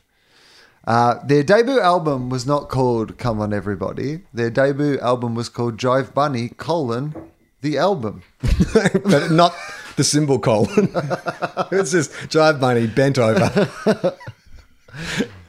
Uh, 0.86 1.18
their 1.26 1.42
debut 1.42 1.80
album 1.80 2.28
was 2.28 2.46
not 2.46 2.68
called 2.68 3.18
"Come 3.18 3.40
On 3.40 3.52
Everybody." 3.52 4.20
Their 4.32 4.50
debut 4.50 4.98
album 5.00 5.34
was 5.34 5.48
called 5.48 5.78
"Jive 5.78 6.14
Bunny: 6.14 6.50
colon 6.50 7.14
the 7.60 7.76
album." 7.78 8.22
but 9.04 9.30
not 9.30 9.52
the 9.96 10.04
symbol 10.04 10.38
colon. 10.38 10.90
it's 11.72 11.90
just 11.90 12.12
Jive 12.28 12.60
Bunny 12.60 12.86
bent 12.86 13.18
over. 13.18 14.16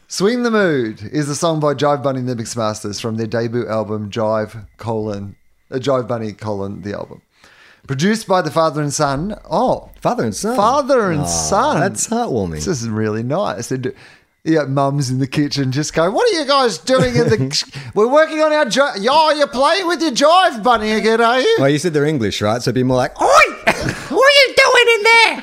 "Swing 0.08 0.42
the 0.44 0.52
Mood" 0.52 1.04
is 1.04 1.30
a 1.30 1.36
song 1.36 1.60
by 1.60 1.74
Jive 1.76 2.02
Bunny 2.02 2.20
and 2.20 2.30
the 2.30 2.36
Mixmasters 2.36 3.00
from 3.00 3.18
their 3.18 3.28
debut 3.28 3.68
album 3.68 4.10
"Jive 4.10 4.66
colon 4.78 5.36
uh, 5.70 5.76
Jive 5.76 6.08
Bunny 6.08 6.34
colon 6.34 6.82
the 6.82 6.94
album." 6.94 7.22
Produced 7.86 8.28
by 8.28 8.42
the 8.42 8.52
father 8.52 8.82
and 8.82 8.94
son. 8.94 9.40
Oh, 9.50 9.92
Father 10.02 10.26
and 10.26 10.36
son. 10.36 10.58
Father 10.58 11.10
and 11.10 11.22
Aw, 11.22 11.26
son. 11.26 11.80
That's 11.80 12.08
heartwarming. 12.08 12.56
This 12.56 12.68
is 12.68 12.90
really 12.90 13.24
nice. 13.24 13.70
They 13.70 13.78
do- 13.78 13.94
Yeah, 14.48 14.64
mum's 14.64 15.10
in 15.10 15.20
the 15.20 15.28
kitchen 15.28 15.74
just 15.74 15.94
going, 15.94 16.14
What 16.14 16.34
are 16.34 16.40
you 16.40 16.46
guys 16.48 16.78
doing 16.78 17.14
in 17.18 17.28
the. 17.28 17.82
We're 17.94 18.08
working 18.08 18.40
on 18.40 18.54
our. 18.54 18.64
Ji- 18.64 19.02
Yo, 19.02 19.32
you're 19.32 19.46
playing 19.46 19.88
with 19.90 20.02
your 20.02 20.12
jive 20.12 20.64
bunny 20.64 20.94
again, 20.94 21.20
are 21.20 21.42
you? 21.42 21.56
Well, 21.60 21.68
you 21.70 21.78
said 21.78 21.92
they're 21.94 22.06
English, 22.06 22.42
right? 22.42 22.62
So 22.62 22.70
it'd 22.70 22.76
be 22.76 22.84
more 22.84 22.96
like, 22.96 23.22
Oi! 23.22 23.26
what 23.28 24.32
are 24.32 24.38
you 24.40 24.56
doing 24.56 24.88
in 24.96 25.04
there? 25.04 25.36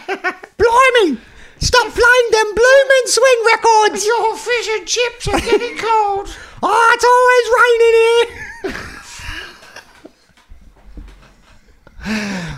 Blimey! 0.56 1.20
Stop 1.58 1.92
playing 1.92 2.28
them 2.32 2.54
blooming 2.54 3.04
swing 3.04 3.44
records! 3.52 4.06
Your 4.06 4.36
fish 4.38 4.68
and 4.72 4.86
chips 4.86 5.28
are 5.28 5.40
getting 5.40 5.76
cold. 5.76 6.34
Oh, 6.66 6.92
it's 6.94 7.04
always 7.04 7.46
raining 7.60 8.72
here! 8.72 8.80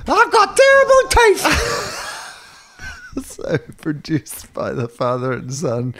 I've 0.07 0.31
got 0.33 0.57
terrible 0.57 1.09
teeth! 1.11 2.03
So 3.47 3.59
produced 3.79 4.53
by 4.53 4.73
the 4.73 4.89
father 4.89 5.33
and 5.33 5.53
son 5.53 5.95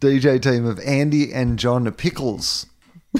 DJ 0.00 0.40
team 0.40 0.66
of 0.66 0.80
Andy 0.80 1.32
and 1.32 1.58
John 1.58 1.90
Pickles. 1.92 2.66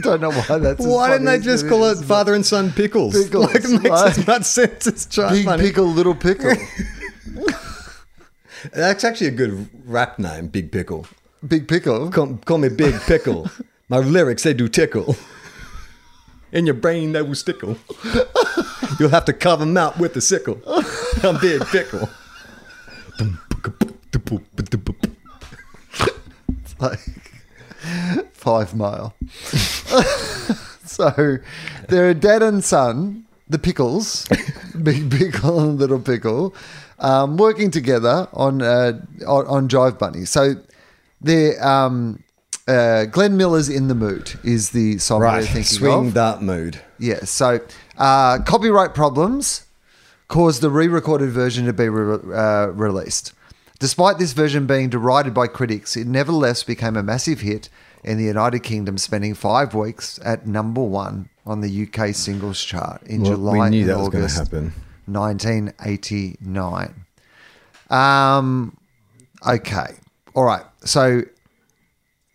Don't 0.00 0.20
know 0.20 0.30
why 0.30 0.58
that's. 0.58 0.84
why 0.84 1.10
didn't 1.10 1.26
they 1.26 1.40
just 1.40 1.68
call 1.68 1.84
it 1.84 1.96
father 2.04 2.34
and 2.34 2.46
son 2.46 2.70
pickles? 2.70 3.24
Pickles, 3.24 3.46
like, 3.46 3.64
it 3.64 3.70
makes 3.70 3.88
right. 3.90 4.18
as 4.18 4.26
much 4.26 4.44
sense 4.44 4.86
as 4.86 5.06
Big 5.06 5.44
Bunny. 5.44 5.62
pickle, 5.64 5.86
little 5.86 6.14
pickle, 6.14 6.54
That's 8.72 9.04
actually 9.04 9.28
a 9.28 9.32
good 9.32 9.68
rap 9.86 10.18
name, 10.18 10.48
Big 10.48 10.70
Pickle. 10.70 11.06
big 11.46 11.66
pickle. 11.66 12.10
Call, 12.10 12.36
call 12.44 12.58
me 12.58 12.68
Big 12.68 12.94
Pickle. 13.00 13.50
My 13.88 13.98
lyrics, 13.98 14.44
they 14.44 14.54
do 14.54 14.68
tickle. 14.68 15.16
In 16.52 16.66
your 16.66 16.74
brain, 16.74 17.12
they 17.12 17.22
will 17.22 17.34
stickle. 17.34 17.78
You'll 18.98 19.10
have 19.10 19.24
to 19.24 19.32
carve 19.32 19.60
them 19.60 19.76
out 19.76 19.98
with 19.98 20.14
a 20.16 20.20
sickle. 20.20 20.60
I'm 21.22 21.40
Big 21.40 21.64
Pickle. 21.66 22.08
Like 26.80 27.00
five 28.32 28.74
mile. 28.74 29.14
so 30.84 31.38
there 31.88 32.08
are 32.08 32.14
dad 32.14 32.42
and 32.42 32.64
son, 32.64 33.26
the 33.48 33.58
Pickles, 33.58 34.28
Big 34.82 35.10
Pickle 35.10 35.60
and 35.60 35.78
Little 35.78 36.00
Pickle, 36.00 36.54
um, 36.98 37.36
working 37.36 37.70
together 37.70 38.28
on, 38.32 38.62
uh, 38.62 39.00
on 39.26 39.46
on 39.46 39.68
Jive 39.68 39.98
Bunny. 39.98 40.24
So 40.24 40.54
they're 41.20 41.62
um, 41.64 42.22
uh, 42.66 43.06
Glenn 43.06 43.36
Miller's 43.36 43.68
"In 43.68 43.88
the 43.88 43.94
Mood" 43.94 44.38
is 44.42 44.70
the 44.70 44.98
song 44.98 45.20
Right, 45.20 45.40
we're 45.40 45.46
thinking 45.46 45.64
swing 45.64 46.06
of. 46.08 46.14
that 46.14 46.42
mood. 46.42 46.80
Yeah. 46.98 47.20
So 47.24 47.60
uh, 47.98 48.38
copyright 48.44 48.94
problems 48.94 49.66
caused 50.30 50.62
the 50.62 50.70
re-recorded 50.70 51.28
version 51.30 51.66
to 51.66 51.72
be 51.72 51.88
re- 51.88 52.34
uh, 52.34 52.68
released. 52.68 53.34
Despite 53.80 54.18
this 54.18 54.32
version 54.32 54.64
being 54.66 54.88
derided 54.88 55.34
by 55.34 55.48
critics, 55.48 55.96
it 55.96 56.06
nevertheless 56.06 56.62
became 56.62 56.96
a 56.96 57.02
massive 57.02 57.40
hit 57.40 57.68
in 58.04 58.16
the 58.16 58.24
United 58.24 58.60
Kingdom, 58.60 58.96
spending 58.96 59.34
five 59.34 59.74
weeks 59.74 60.20
at 60.24 60.46
number 60.46 60.82
one 60.82 61.28
on 61.44 61.60
the 61.62 61.82
UK 61.88 62.14
singles 62.14 62.62
chart 62.62 63.02
in 63.02 63.22
Well, 63.22 63.32
July 63.32 63.52
we 63.52 63.70
knew 63.70 63.80
and 63.80 63.90
that 63.90 63.98
was 63.98 64.08
gonna 64.08 64.24
August 64.24 64.38
happen. 64.38 64.72
1989. 65.06 66.94
Um, 67.90 68.76
okay. 69.46 69.94
All 70.34 70.44
right. 70.44 70.64
So 70.84 71.22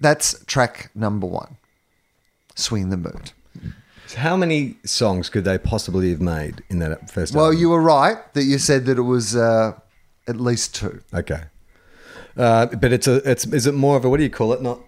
that's 0.02 0.44
track 0.46 0.92
number 0.94 1.28
one. 1.28 1.56
Swing 2.56 2.90
the 2.90 2.98
mood. 2.98 3.32
So 4.08 4.20
how 4.20 4.38
many 4.38 4.78
songs 4.86 5.30
could 5.30 5.44
they 5.46 5.58
possibly 5.58 6.10
have 6.12 6.22
made 6.22 6.64
in 6.70 6.80
that 6.80 7.10
first 7.10 7.34
Well, 7.34 7.46
album? 7.46 7.60
you 7.60 7.70
were 7.70 7.82
right 7.82 8.18
that 8.34 8.44
you 8.44 8.58
said 8.60 8.86
that 8.86 8.98
it 8.98 9.02
was 9.04 9.36
uh, 9.36 9.74
at 10.28 10.38
least 10.40 10.76
two. 10.76 11.02
Okay. 11.14 11.44
Uh, 12.38 12.68
but 12.68 12.92
it's 12.94 13.08
a 13.08 13.16
it's 13.30 13.46
is 13.48 13.66
it 13.66 13.74
more 13.74 13.96
of 13.98 14.06
a 14.06 14.10
what 14.10 14.18
do 14.18 14.24
you 14.24 14.30
call 14.30 14.54
it? 14.54 14.62
Not 14.62 14.80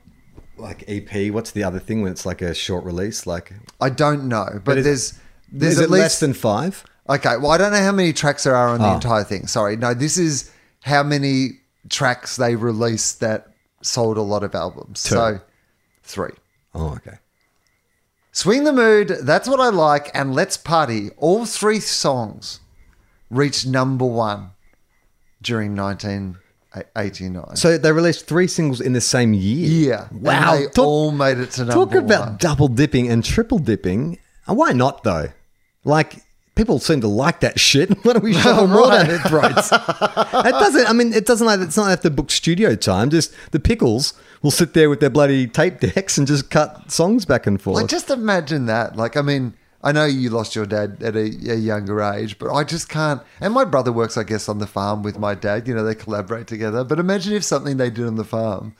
like 0.57 0.83
EP. 0.87 1.31
What's 1.33 1.51
the 1.51 1.63
other 1.63 1.79
thing 1.79 2.01
when 2.01 2.11
it's 2.11 2.25
like 2.25 2.41
a 2.41 2.53
short 2.53 2.83
release? 2.83 3.25
Like 3.25 3.53
I 3.79 3.89
don't 3.89 4.27
know, 4.27 4.61
but, 4.63 4.77
is- 4.77 4.85
there's 4.85 5.13
there's 5.51 5.73
is 5.73 5.79
at 5.81 5.89
least 5.89 6.01
less 6.01 6.19
than 6.19 6.33
five? 6.33 6.83
okay. 7.09 7.37
Well, 7.37 7.51
I 7.51 7.57
don't 7.57 7.71
know 7.71 7.81
how 7.81 7.93
many 7.93 8.11
tracks 8.13 8.43
there 8.43 8.55
are 8.55 8.67
on 8.69 8.79
the 8.79 8.87
Oh. 8.87 8.95
entire 8.95 9.23
thing. 9.23 9.47
Sorry, 9.47 9.77
no, 9.77 9.93
this 9.93 10.17
is 10.17 10.51
how 10.81 11.03
many 11.03 11.59
tracks 11.89 12.35
they 12.35 12.55
released 12.55 13.21
that 13.21 13.47
sold 13.81 14.17
a 14.17 14.21
lot 14.21 14.43
of 14.43 14.53
albums. 14.53 15.03
Two. 15.03 15.15
So 15.15 15.41
three. 16.03 16.33
Oh, 16.75 16.89
okay. 16.95 17.17
Swing 18.37 18.65
the 18.65 18.71
mood. 18.73 19.07
That's 19.23 19.49
what 19.49 19.59
I 19.59 19.69
like. 19.69 20.11
And 20.13 20.35
let's 20.35 20.57
party. 20.57 21.09
All 21.17 21.47
three 21.47 21.79
songs 21.79 22.59
reached 23.31 23.65
number 23.65 24.05
one 24.05 24.51
during 25.41 25.75
1989. 25.75 27.55
So 27.55 27.79
they 27.79 27.91
released 27.91 28.27
three 28.27 28.45
singles 28.45 28.79
in 28.79 28.93
the 28.93 29.01
same 29.01 29.33
year. 29.33 29.89
yeah, 29.89 30.07
Wow. 30.11 30.53
And 30.53 30.61
they 30.65 30.69
Talk- 30.69 30.85
all 30.85 31.11
made 31.11 31.39
it 31.39 31.49
to 31.53 31.61
number 31.65 31.73
Talk 31.73 31.95
about 31.95 32.27
one. 32.27 32.37
double 32.39 32.67
dipping 32.67 33.09
and 33.09 33.23
triple 33.25 33.57
dipping. 33.57 34.19
And 34.45 34.55
why 34.55 34.71
not 34.71 35.03
though? 35.03 35.29
Like 35.83 36.21
people 36.57 36.79
seem 36.79 37.01
to 37.01 37.07
like 37.07 37.39
that 37.41 37.59
shit. 37.59 37.89
Why 38.03 38.13
don't 38.13 38.23
we 38.23 38.33
shove 38.41 38.57
them 38.57 38.71
more 38.71 38.87
down 38.89 39.07
their 39.07 39.19
throats? 39.19 39.71
it 39.71 40.51
doesn't. 40.51 40.89
I 40.89 40.93
mean, 40.93 41.13
it 41.13 41.25
doesn't 41.25 41.45
like 41.45 41.59
it's 41.61 41.77
not 41.77 41.89
have 41.89 42.01
to 42.01 42.09
book 42.09 42.31
studio 42.31 42.75
time. 42.75 43.09
Just 43.09 43.33
the 43.51 43.59
pickles 43.59 44.13
will 44.41 44.51
sit 44.51 44.73
there 44.73 44.89
with 44.89 44.99
their 44.99 45.09
bloody 45.09 45.47
tape 45.47 45.79
decks 45.79 46.17
and 46.17 46.27
just 46.27 46.49
cut 46.49 46.91
songs 46.91 47.25
back 47.25 47.47
and 47.47 47.61
forth. 47.61 47.77
Like, 47.77 47.87
just 47.87 48.09
imagine 48.09 48.65
that. 48.65 48.95
Like, 48.97 49.15
I 49.15 49.21
mean, 49.21 49.53
I 49.83 49.91
know 49.91 50.05
you 50.05 50.29
lost 50.29 50.55
your 50.55 50.65
dad 50.65 51.01
at 51.01 51.15
a, 51.15 51.21
a 51.21 51.55
younger 51.55 52.01
age, 52.01 52.39
but 52.39 52.53
I 52.53 52.63
just 52.63 52.89
can't. 52.89 53.21
And 53.39 53.53
my 53.53 53.63
brother 53.63 53.91
works, 53.91 54.17
I 54.17 54.23
guess, 54.23 54.49
on 54.49 54.57
the 54.57 54.67
farm 54.67 55.03
with 55.03 55.17
my 55.19 55.35
dad. 55.35 55.67
You 55.67 55.75
know, 55.75 55.83
they 55.83 55.95
collaborate 55.95 56.47
together. 56.47 56.83
But 56.83 56.99
imagine 56.99 57.33
if 57.33 57.43
something 57.43 57.77
they 57.77 57.89
did 57.89 58.05
on 58.05 58.15
the 58.15 58.25
farm 58.25 58.75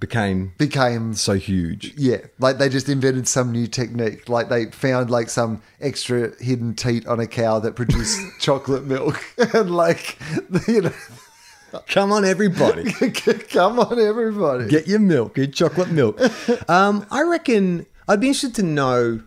Became 0.00 0.52
became 0.58 1.14
so 1.14 1.34
huge. 1.34 1.92
Yeah, 1.96 2.18
like 2.38 2.58
they 2.58 2.68
just 2.68 2.88
invented 2.88 3.26
some 3.26 3.50
new 3.50 3.66
technique. 3.66 4.28
Like 4.28 4.48
they 4.48 4.66
found 4.66 5.10
like 5.10 5.28
some 5.28 5.60
extra 5.80 6.32
hidden 6.40 6.74
teat 6.74 7.04
on 7.08 7.18
a 7.18 7.26
cow 7.26 7.58
that 7.58 7.74
produced 7.74 8.20
chocolate 8.40 8.84
milk, 8.84 9.20
and 9.54 9.70
like 9.74 10.16
you 10.68 10.82
know, 10.82 10.92
Come 11.88 12.12
on, 12.12 12.24
everybody. 12.24 12.92
come 13.50 13.80
on, 13.80 13.98
everybody. 13.98 14.68
Get 14.68 14.86
your 14.86 15.00
milk, 15.00 15.36
your 15.36 15.48
chocolate 15.48 15.90
milk. 15.90 16.20
Um, 16.70 17.04
I 17.10 17.22
reckon 17.22 17.84
I'd 18.06 18.20
be 18.20 18.28
interested 18.28 18.54
to 18.56 18.62
know 18.62 19.22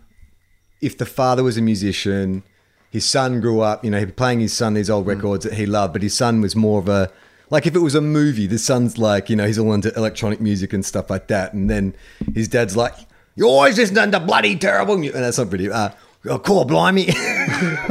if 0.80 0.98
the 0.98 1.06
father 1.06 1.44
was 1.44 1.56
a 1.56 1.62
musician, 1.62 2.42
his 2.90 3.04
son 3.04 3.40
grew 3.40 3.60
up, 3.60 3.84
you 3.84 3.90
know, 3.90 3.98
he 3.98 4.06
was 4.06 4.14
playing 4.14 4.40
his 4.40 4.52
son 4.52 4.74
these 4.74 4.90
old 4.90 5.06
records 5.06 5.44
that 5.44 5.54
he 5.54 5.66
loved, 5.66 5.92
but 5.92 6.02
his 6.02 6.14
son 6.14 6.40
was 6.40 6.56
more 6.56 6.80
of 6.80 6.88
a 6.88 7.12
like 7.52 7.66
if 7.66 7.76
it 7.76 7.80
was 7.80 7.94
a 7.94 8.00
movie, 8.00 8.46
the 8.46 8.58
son's 8.58 8.96
like, 8.96 9.28
you 9.28 9.36
know, 9.36 9.46
he's 9.46 9.58
all 9.58 9.74
into 9.74 9.94
electronic 9.94 10.40
music 10.40 10.72
and 10.72 10.82
stuff 10.82 11.10
like 11.10 11.26
that, 11.26 11.52
and 11.52 11.68
then 11.68 11.94
his 12.34 12.48
dad's 12.48 12.78
like, 12.78 12.94
"You're 13.36 13.46
always 13.46 13.76
listening 13.76 14.10
to 14.10 14.20
bloody 14.20 14.56
terrible 14.56 14.96
music," 14.96 15.16
and 15.16 15.22
that's 15.22 15.36
not 15.36 15.50
pretty. 15.50 15.70
Uh, 15.70 15.90
oh, 16.30 16.38
cool, 16.38 16.64
blimey. 16.64 17.10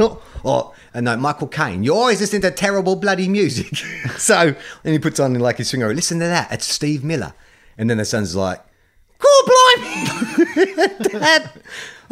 or 0.42 0.74
and 0.92 1.04
no, 1.04 1.16
Michael 1.16 1.46
Caine. 1.46 1.84
You're 1.84 1.94
always 1.94 2.20
listening 2.20 2.42
to 2.42 2.50
terrible 2.50 2.96
bloody 2.96 3.28
music. 3.28 3.76
so 4.18 4.56
and 4.82 4.92
he 4.92 4.98
puts 4.98 5.20
on 5.20 5.34
like 5.34 5.58
his 5.58 5.70
finger. 5.70 5.94
Listen 5.94 6.18
to 6.18 6.26
that. 6.26 6.50
It's 6.50 6.66
Steve 6.66 7.04
Miller. 7.04 7.32
And 7.78 7.88
then 7.88 7.98
the 7.98 8.04
son's 8.04 8.34
like, 8.34 8.60
"Cool, 9.20 9.52
blimey, 9.76 10.88
Dad. 11.08 11.50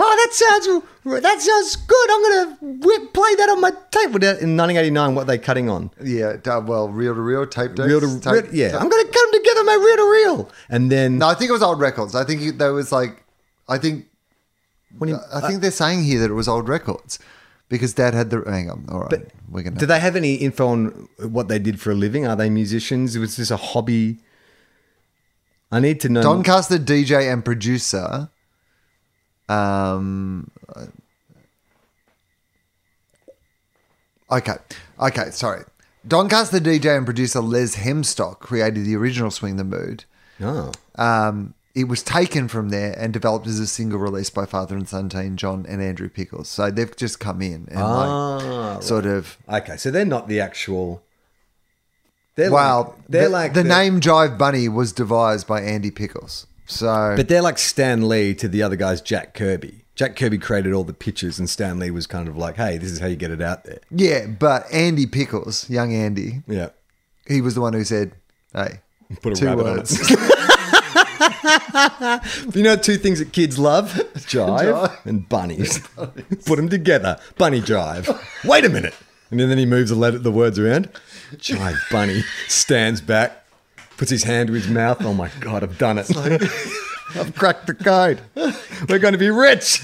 Oh, 0.02 0.16
that 0.21 0.33
sounds 0.33 1.23
that 1.23 1.40
sounds 1.42 1.76
good. 1.76 2.11
I'm 2.11 2.23
gonna 2.23 2.78
whip, 2.87 3.12
play 3.12 3.35
that 3.35 3.49
on 3.50 3.61
my 3.61 3.71
tape." 3.90 4.14
In 4.40 4.57
1989, 4.57 5.14
what 5.14 5.23
are 5.23 5.25
they 5.26 5.37
cutting 5.38 5.69
on? 5.69 5.90
Yeah, 6.02 6.37
d- 6.42 6.49
uh, 6.50 6.61
well, 6.61 6.88
reel 6.88 7.14
to 7.14 7.21
reel, 7.21 7.47
tape 7.47 7.75
decks. 7.75 7.87
Reel 7.88 8.00
to 8.00 8.21
tape- 8.21 8.45
reel, 8.45 8.54
yeah. 8.54 8.71
tape- 8.71 8.80
I'm 8.80 8.88
gonna 8.88 9.04
cut 9.04 9.12
them 9.12 9.33
together, 9.42 9.64
my 9.64 9.75
reel 9.75 9.97
to 9.97 10.11
reel, 10.11 10.50
and 10.71 10.90
then 10.90 11.19
No, 11.19 11.28
I 11.28 11.35
think 11.35 11.50
it 11.50 11.52
was 11.52 11.62
old 11.62 11.80
records. 11.80 12.14
I 12.14 12.25
think 12.25 12.57
there 12.59 12.73
was 12.73 12.90
like, 12.92 13.23
I 13.69 13.76
think, 13.78 14.07
when 14.97 15.11
you, 15.11 15.16
I 15.33 15.38
uh, 15.38 15.47
think 15.47 15.61
they're 15.61 15.71
saying 15.71 16.04
here 16.04 16.19
that 16.21 16.30
it 16.30 16.35
was 16.35 16.49
old 16.49 16.69
records 16.69 17.19
because 17.69 17.92
Dad 17.92 18.14
had 18.14 18.30
the. 18.30 18.42
Hang 18.47 18.71
on, 18.71 18.87
all 18.90 19.00
right, 19.00 19.26
we're 19.50 19.62
gonna. 19.62 19.76
Do 19.76 19.85
they 19.87 20.00
have 20.00 20.16
any 20.16 20.35
info 20.37 20.69
on 20.69 21.09
what 21.19 21.49
they 21.49 21.59
did 21.59 21.78
for 21.80 21.90
a 21.90 21.95
living? 21.95 22.26
Are 22.26 22.37
they 22.37 22.49
musicians? 22.49 23.14
It 23.16 23.19
was 23.21 23.37
this 23.37 23.50
a 23.50 23.57
hobby? 23.59 24.19
I 25.71 25.78
need 25.78 26.00
to 26.00 26.09
know. 26.09 26.23
Doncaster 26.23 26.78
DJ 26.78 27.33
and 27.33 27.45
producer. 27.45 28.30
Um. 29.50 30.50
Okay. 34.30 34.54
Okay. 35.00 35.30
Sorry. 35.30 35.64
Doncaster 36.07 36.59
DJ 36.61 36.97
and 36.97 37.04
producer 37.04 37.40
Les 37.40 37.76
Hemstock 37.76 38.38
created 38.38 38.85
the 38.87 38.97
original 38.97 39.30
"Swing 39.30 39.57
the 39.57 39.64
Mood." 39.64 40.04
oh, 40.40 40.73
Um, 40.95 41.54
it 41.75 41.85
was 41.88 42.02
taken 42.02 42.49
from 42.49 42.71
there 42.71 42.95
and 42.99 43.12
developed 43.12 43.47
as 43.47 43.59
a 43.61 43.66
single 43.66 43.99
released 43.99 44.35
by 44.35 44.47
father 44.47 44.75
and 44.76 44.88
son 44.88 45.09
team 45.09 45.37
John 45.37 45.66
and 45.69 45.83
Andrew 45.83 46.09
Pickles. 46.09 46.49
So 46.49 46.71
they've 46.71 46.95
just 46.97 47.21
come 47.21 47.42
in 47.42 47.66
and 47.71 47.78
Ah, 47.80 48.75
like 48.75 48.83
sort 48.83 49.04
of. 49.07 49.37
okay. 49.49 49.76
So 49.76 49.90
they're 49.90 50.04
not 50.07 50.28
the 50.28 50.40
actual. 50.40 51.02
They're 52.37 52.50
Well, 52.50 52.95
like, 52.97 53.09
they're 53.09 53.25
the, 53.25 53.28
like 53.28 53.54
the 53.54 53.64
name 53.64 54.00
Jive 54.00 54.38
Bunny 54.38 54.69
was 54.69 54.92
devised 54.92 55.47
by 55.47 55.61
Andy 55.61 55.90
Pickles. 55.90 56.47
So 56.71 57.15
but 57.17 57.29
they're 57.29 57.43
like 57.43 57.59
Stan 57.59 58.09
Lee 58.09 58.33
to 58.35 58.47
the 58.49 58.62
other 58.62 58.77
guy's 58.77 59.00
Jack 59.00 59.35
Kirby. 59.35 59.85
Jack 59.97 60.17
Kirby 60.17 60.39
created 60.39 60.73
all 60.73 60.85
the 60.85 60.93
pictures, 60.95 61.39
and 61.39 61.50
Stan 61.50 61.79
Lee 61.79 61.91
was 61.91 62.07
kind 62.07 62.29
of 62.29 62.37
like, 62.37 62.57
"Hey, 62.57 62.79
this 62.79 62.91
is 62.93 63.00
how 63.00 63.07
you 63.07 63.17
get 63.17 63.31
it 63.31 63.43
out 63.43 63.65
there." 63.65 63.81
yeah, 63.91 64.27
but 64.27 64.65
Andy 64.73 65.07
Pickles, 65.07 65.69
young 65.69 65.93
Andy, 65.93 66.43
Yeah. 66.47 66.69
he 67.27 67.41
was 67.41 67.55
the 67.55 67.61
one 67.61 67.73
who 67.73 67.85
said, 67.85 68.12
"Hey, 68.55 68.81
Put 69.21 69.33
a 69.33 69.37
Two 69.37 69.47
rabbit 69.47 69.65
words. 69.65 69.99
on 70.00 70.07
it. 70.11 70.31
you 72.55 72.62
know 72.62 72.77
two 72.77 72.97
things 72.97 73.19
that 73.19 73.33
kids 73.33 73.59
love? 73.59 73.93
Jive, 74.15 74.61
Jive. 74.61 75.05
and 75.07 75.29
bunnies. 75.29 75.81
Put 76.47 76.57
them 76.57 76.69
together. 76.69 77.19
Bunny 77.37 77.61
jive. 77.61 78.09
Wait 78.45 78.65
a 78.65 78.69
minute. 78.69 78.95
And 79.31 79.39
then 79.41 79.59
he 79.59 79.67
moves 79.67 79.91
the, 79.91 80.11
the 80.12 80.31
words 80.33 80.59
around. 80.59 80.89
Jive 81.37 81.77
bunny 81.91 82.23
stands 82.49 83.00
back, 83.00 83.40
puts 84.00 84.11
his 84.11 84.25
hand 84.25 84.47
to 84.47 84.54
his 84.54 84.66
mouth. 84.66 85.04
Oh 85.04 85.12
my 85.12 85.30
God, 85.40 85.62
I've 85.62 85.76
done 85.76 85.99
it. 85.99 86.11
I've 87.14 87.35
cracked 87.37 87.66
the 87.66 87.75
code. 87.75 88.23
We're 88.88 88.99
going 88.99 89.12
to 89.12 89.19
be 89.19 89.28
rich. 89.28 89.83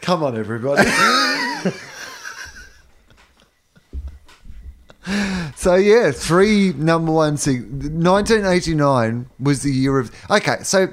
Come 0.00 0.22
on, 0.22 0.38
everybody. 0.38 0.88
so 5.56 5.74
yeah, 5.74 6.12
three 6.12 6.72
number 6.74 7.10
one 7.10 7.36
sing. 7.36 7.62
1989 7.62 9.28
was 9.40 9.64
the 9.64 9.72
year 9.72 9.98
of. 9.98 10.12
Okay, 10.30 10.58
so 10.62 10.86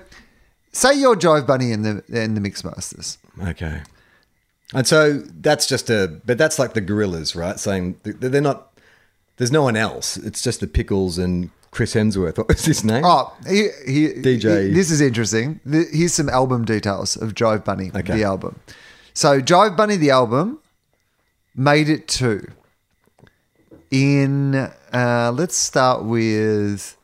say 0.71 0.95
you're 0.95 1.15
Jive 1.15 1.45
Bunny 1.45 1.71
in 1.71 1.83
the 1.83 2.03
in 2.07 2.33
the 2.33 2.41
Mixmasters. 2.41 3.19
Okay. 3.43 3.83
And 4.73 4.87
so 4.87 5.19
that's 5.19 5.67
just 5.67 5.91
a, 5.91 6.19
but 6.25 6.39
that's 6.39 6.57
like 6.57 6.73
the 6.73 6.81
Gorillaz, 6.81 7.35
right? 7.35 7.59
Saying 7.59 7.99
they're 8.03 8.41
not, 8.41 8.70
there's 9.41 9.51
no 9.51 9.63
one 9.63 9.75
else. 9.75 10.17
It's 10.17 10.43
just 10.43 10.59
the 10.59 10.67
Pickles 10.67 11.17
and 11.17 11.49
Chris 11.71 11.95
Hemsworth. 11.95 12.37
What 12.37 12.47
was 12.47 12.63
his 12.63 12.83
name? 12.83 13.01
Oh, 13.03 13.35
he, 13.47 13.69
he, 13.87 14.07
DJ. 14.09 14.67
he- 14.67 14.73
this 14.75 14.91
is 14.91 15.01
interesting. 15.01 15.59
Here's 15.65 16.13
some 16.13 16.29
album 16.29 16.63
details 16.63 17.15
of 17.15 17.33
Jive 17.33 17.65
Bunny, 17.65 17.89
Okay. 17.95 18.17
the 18.17 18.23
album. 18.23 18.59
So 19.15 19.41
Jive 19.41 19.75
Bunny, 19.75 19.95
the 19.95 20.11
album, 20.11 20.59
made 21.55 21.89
it 21.89 22.07
to. 22.19 22.51
In 23.89 24.53
uh, 24.93 25.33
let's 25.35 25.57
start 25.57 26.03
with 26.05 26.95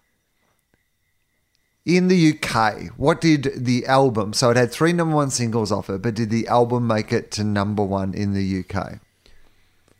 in 1.87 2.07
the 2.07 2.33
UK. 2.37 2.89
What 2.97 3.19
did 3.19 3.51
the 3.55 3.87
album? 3.87 4.33
So 4.33 4.51
it 4.51 4.57
had 4.57 4.71
three 4.71 4.93
number 4.93 5.15
one 5.15 5.31
singles 5.31 5.71
off 5.71 5.89
it, 5.89 6.03
but 6.03 6.13
did 6.13 6.29
the 6.29 6.47
album 6.47 6.85
make 6.85 7.11
it 7.11 7.31
to 7.31 7.43
number 7.43 7.83
one 7.83 8.13
in 8.13 8.33
the 8.33 8.59
UK? 8.63 8.99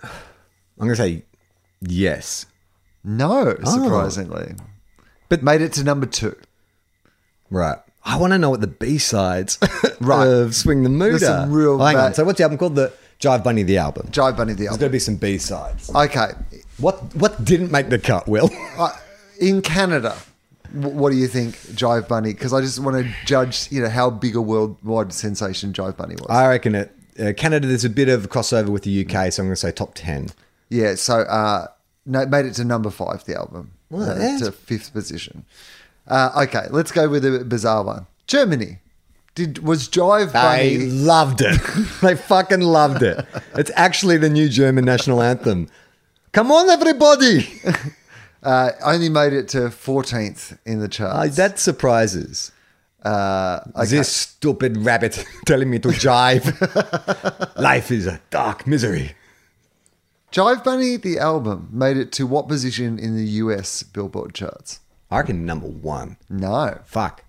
I'm 0.04 0.10
going 0.78 0.92
to 0.92 0.96
say 0.96 1.24
yes. 1.82 2.46
No, 3.04 3.56
surprisingly, 3.64 4.56
but 5.30 5.42
made 5.44 5.62
it 5.62 5.74
to 5.74 5.84
number 5.84 6.06
two. 6.06 6.36
Right. 7.50 7.78
I 8.04 8.18
want 8.18 8.34
to 8.34 8.38
know 8.38 8.50
what 8.50 8.62
the 8.62 8.68
B 8.68 8.98
sides 8.98 9.58
Right. 10.02 10.26
of 10.28 10.56
Swing 10.56 10.84
the 10.84 10.90
Mood 10.90 11.12
There's 11.14 11.24
are. 11.24 11.42
some 11.44 11.52
real 11.52 11.82
Oh, 11.82 11.86
hang 11.86 11.96
on. 11.98 12.08
bad- 12.10 12.16
So 12.16 12.24
what's 12.24 12.38
the 12.38 12.44
album 12.44 12.58
called? 12.58 12.76
The 12.76 12.92
Jive 13.20 13.44
Bunny, 13.44 13.64
the 13.64 13.78
album. 13.78 14.08
Jive 14.12 14.38
Bunny, 14.38 14.54
the 14.54 14.68
Album. 14.68 14.68
There's 14.68 14.68
got 14.68 14.72
album. 14.74 14.88
to 14.88 14.90
be 14.92 15.00
some 15.00 15.16
B 15.16 15.38
sides. 15.38 15.90
Okay, 15.94 16.32
What 16.78 17.16
What 17.16 17.44
didn't 17.44 17.72
make 17.72 17.90
the 17.90 18.00
cut, 18.00 18.28
Will? 18.28 18.50
Uh, 18.78 18.92
in 19.40 19.62
Canada, 19.62 20.16
wh- 20.72 20.94
what 20.96 21.12
do 21.12 21.18
you 21.18 21.28
think 21.28 21.56
Jive 21.56 22.08
Bunny? 22.08 22.34
Because 22.34 22.54
I 22.54 22.62
just 22.62 22.80
want 22.80 22.98
to 23.04 23.12
judge, 23.26 23.72
you 23.72 23.82
know, 23.82 23.90
how 23.90 24.10
big 24.10 24.36
a 24.36 24.42
worldwide 24.42 25.14
sensation 25.14 25.74
Jive 25.74 25.98
Bunny 25.98 26.16
was. 26.16 26.28
I 26.30 26.48
reckon 26.48 26.76
it. 26.76 26.94
Uh, 27.20 27.34
Canada, 27.36 27.68
there's 27.68 27.86
a 27.86 27.90
bit 27.90 28.10
of 28.10 28.30
crossover 28.30 28.68
with 28.70 28.84
the 28.84 29.04
UK, 29.06 29.32
so 29.34 29.42
I'm 29.42 29.48
going 29.48 29.54
to 29.54 29.56
say 29.56 29.72
top 29.72 29.94
10. 29.96 30.30
Yeah, 30.70 30.96
so 30.96 31.20
uh, 31.22 31.68
no, 32.06 32.26
made 32.26 32.46
it 32.46 32.54
to 32.56 32.64
number 32.66 32.90
five. 32.90 33.24
The 33.26 33.36
album, 33.38 33.72
Well, 33.90 34.10
uh, 34.10 34.40
to 34.40 34.52
fifth 34.52 34.94
position. 34.94 35.46
Uh, 36.08 36.44
okay, 36.48 36.68
let's 36.72 36.92
go 36.92 37.10
with 37.10 37.26
a 37.26 37.44
bizarre 37.44 37.84
one. 37.84 38.08
Germany. 38.28 38.80
Did 39.36 39.60
was 39.60 39.88
Jive 39.88 40.32
They 40.32 40.78
loved 40.80 41.42
it. 41.42 41.60
they 42.02 42.16
fucking 42.16 42.62
loved 42.62 43.04
it. 43.04 43.24
It's 43.56 43.70
actually 43.76 44.18
the 44.18 44.30
new 44.30 44.50
German 44.50 44.84
national 44.86 45.22
anthem. 45.22 45.68
Come 46.32 46.52
on, 46.52 46.70
everybody. 46.70 47.48
Uh, 48.44 48.72
only 48.86 49.10
made 49.10 49.34
it 49.34 49.50
to 49.50 49.70
fourteenth 49.72 50.58
in 50.66 50.80
the 50.80 50.88
charts. 50.88 51.36
that 51.36 51.58
surprises. 51.60 52.52
uh, 53.04 53.60
okay. 53.76 53.86
This 53.90 54.10
stupid 54.16 54.78
rabbit 54.78 55.26
telling 55.48 55.70
me 55.72 55.80
to 55.80 55.90
jive. 55.90 56.46
Life 57.60 57.92
is 57.92 58.06
a 58.06 58.22
dark 58.30 58.68
misery. 58.68 59.16
Jive 60.38 60.64
Bunny, 60.64 60.98
the 60.98 61.18
album, 61.18 61.68
made 61.72 61.98
it 61.98 62.12
to 62.12 62.28
what 62.28 62.48
position 62.48 63.00
in 63.00 63.16
the 63.18 63.26
US 63.42 63.82
Billboard 63.82 64.36
charts? 64.36 64.82
I 65.10 65.18
reckon 65.18 65.48
number 65.48 65.66
one. 65.66 66.18
No, 66.30 66.78
Fuck. 66.86 67.24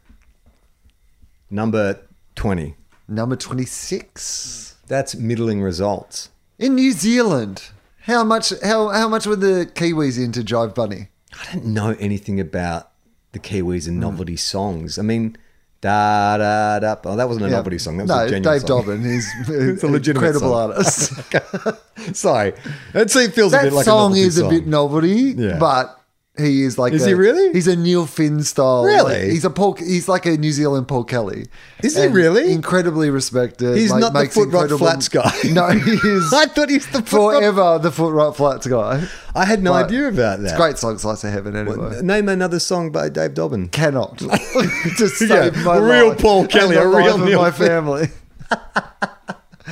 Number 1.50 2.00
20. 2.34 2.74
number 3.08 3.34
twenty-six. 3.34 4.76
That's 4.88 5.14
middling 5.14 5.62
results. 5.62 6.28
In 6.58 6.74
New 6.74 6.92
Zealand, 6.92 7.70
how 8.00 8.24
much 8.24 8.52
how 8.62 8.88
how 8.90 9.08
much 9.08 9.26
were 9.26 9.36
the 9.36 9.64
Kiwis 9.74 10.22
into 10.22 10.40
Jive 10.42 10.74
Bunny? 10.74 11.08
I 11.32 11.50
don't 11.54 11.64
know 11.64 11.96
anything 11.98 12.38
about 12.38 12.90
the 13.32 13.38
Kiwis 13.38 13.84
Hmm. 13.84 13.92
and 13.92 14.00
novelty 14.00 14.36
songs. 14.36 14.98
I 14.98 15.02
mean, 15.02 15.34
da 15.80 16.36
da 16.38 16.78
da. 16.80 16.96
Oh, 17.04 17.16
that 17.16 17.28
wasn't 17.28 17.46
a 17.46 17.48
Yeah. 17.50 17.56
novelty 17.56 17.78
song. 17.78 17.96
That 17.98 18.04
was 18.04 18.10
no, 18.10 18.16
a 18.24 18.28
genuine 18.30 18.42
Dave 18.58 18.66
song. 18.68 18.82
Dobbyn. 18.84 19.04
He's 19.04 19.28
It's 19.48 19.82
a 19.82 19.86
an 19.86 19.92
legitimate 19.92 20.26
incredible 20.34 20.50
song. 20.52 20.72
artist. 20.72 22.16
Sorry, 22.16 22.52
it 22.94 23.10
feels 23.34 23.52
a 23.52 23.56
that 23.56 23.62
bit 23.64 23.72
like 23.72 23.84
song 23.84 24.14
a 24.14 24.20
is 24.20 24.38
a 24.38 24.48
bit 24.48 24.66
novelty, 24.66 25.34
Yeah. 25.36 25.58
but 25.58 25.97
he 26.38 26.62
is 26.62 26.78
like 26.78 26.92
Is 26.92 27.04
a- 27.04 27.08
he 27.08 27.14
really? 27.14 27.52
He's 27.52 27.66
a 27.66 27.76
Neil 27.76 28.06
Finn 28.06 28.42
style. 28.42 28.84
Really? 28.84 29.22
like, 29.22 29.30
he's 29.32 29.44
a 29.44 29.50
Paul. 29.50 29.74
He's 29.74 30.08
like 30.08 30.24
a 30.26 30.36
New 30.36 30.52
Zealand 30.52 30.88
Paul 30.88 31.04
Kelly. 31.04 31.46
Is 31.82 31.96
he 31.96 32.06
really? 32.06 32.52
incredibly 32.52 33.10
respected? 33.10 33.76
He's 33.76 33.90
like, 33.90 34.00
not 34.00 34.12
the 34.12 34.26
foot 34.28 34.50
rot 34.50 34.70
flats 34.70 35.08
guy. 35.08 35.30
No, 35.52 35.68
he 35.70 35.92
is 35.92 36.32
I 36.34 36.46
thought 36.46 36.68
he's 36.70 36.86
the 36.88 37.02
forever 37.02 37.78
the 37.78 37.90
foot 37.90 38.12
right 38.12 38.34
flats 38.34 38.66
guy. 38.66 39.06
I 39.34 39.44
had 39.44 39.62
no 39.62 39.72
But 39.72 39.86
idea 39.86 40.08
about 40.08 40.40
that. 40.40 40.44
It's 40.48 40.56
great 40.56 40.78
song, 40.78 40.98
Slice 40.98 41.24
of 41.24 41.32
Heaven. 41.32 41.56
Anyway, 41.56 42.00
Name 42.02 42.28
another 42.28 42.58
song 42.60 42.90
by 42.90 43.08
Dave 43.08 43.34
Dobbyn. 43.34 43.70
cannot 43.70 44.16
just 44.96 45.16
save 45.16 45.30
Yeah, 45.30 45.50
my 45.64 45.76
real 45.78 46.08
life 46.10 46.18
Paul 46.18 46.46
Kelly, 46.46 46.76
a 46.76 46.86
real 46.86 47.18
Neil 47.18 47.40
my 47.42 47.50
family 47.50 48.08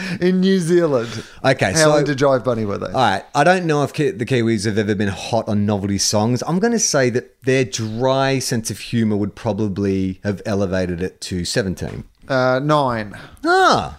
in 0.20 0.40
New 0.40 0.58
Zealand. 0.58 1.24
Okay, 1.44 1.72
how 1.72 1.78
so- 1.78 1.96
into 1.96 2.14
Jive 2.14 2.44
Bunny 2.44 2.64
were 2.64 2.78
they? 2.78 2.86
All 2.86 2.92
right, 2.92 3.24
I 3.34 3.44
don't 3.44 3.66
know 3.66 3.82
if 3.82 3.92
Ki- 3.92 4.10
the 4.10 4.26
Kiwis 4.26 4.64
have 4.64 4.78
ever 4.78 4.94
been 4.94 5.08
hot 5.08 5.48
on 5.48 5.66
novelty 5.66 5.98
songs. 5.98 6.42
I'm 6.46 6.58
going 6.58 6.72
to 6.72 6.78
say 6.78 7.10
that 7.10 7.42
their 7.42 7.64
dry 7.64 8.38
sense 8.38 8.70
of 8.70 8.78
humor 8.78 9.16
would 9.16 9.34
probably 9.34 10.20
have 10.24 10.42
elevated 10.44 11.02
it 11.02 11.20
to 11.22 11.44
17. 11.44 12.04
Uh, 12.28 12.60
nine. 12.62 13.14
Ah, 13.44 13.98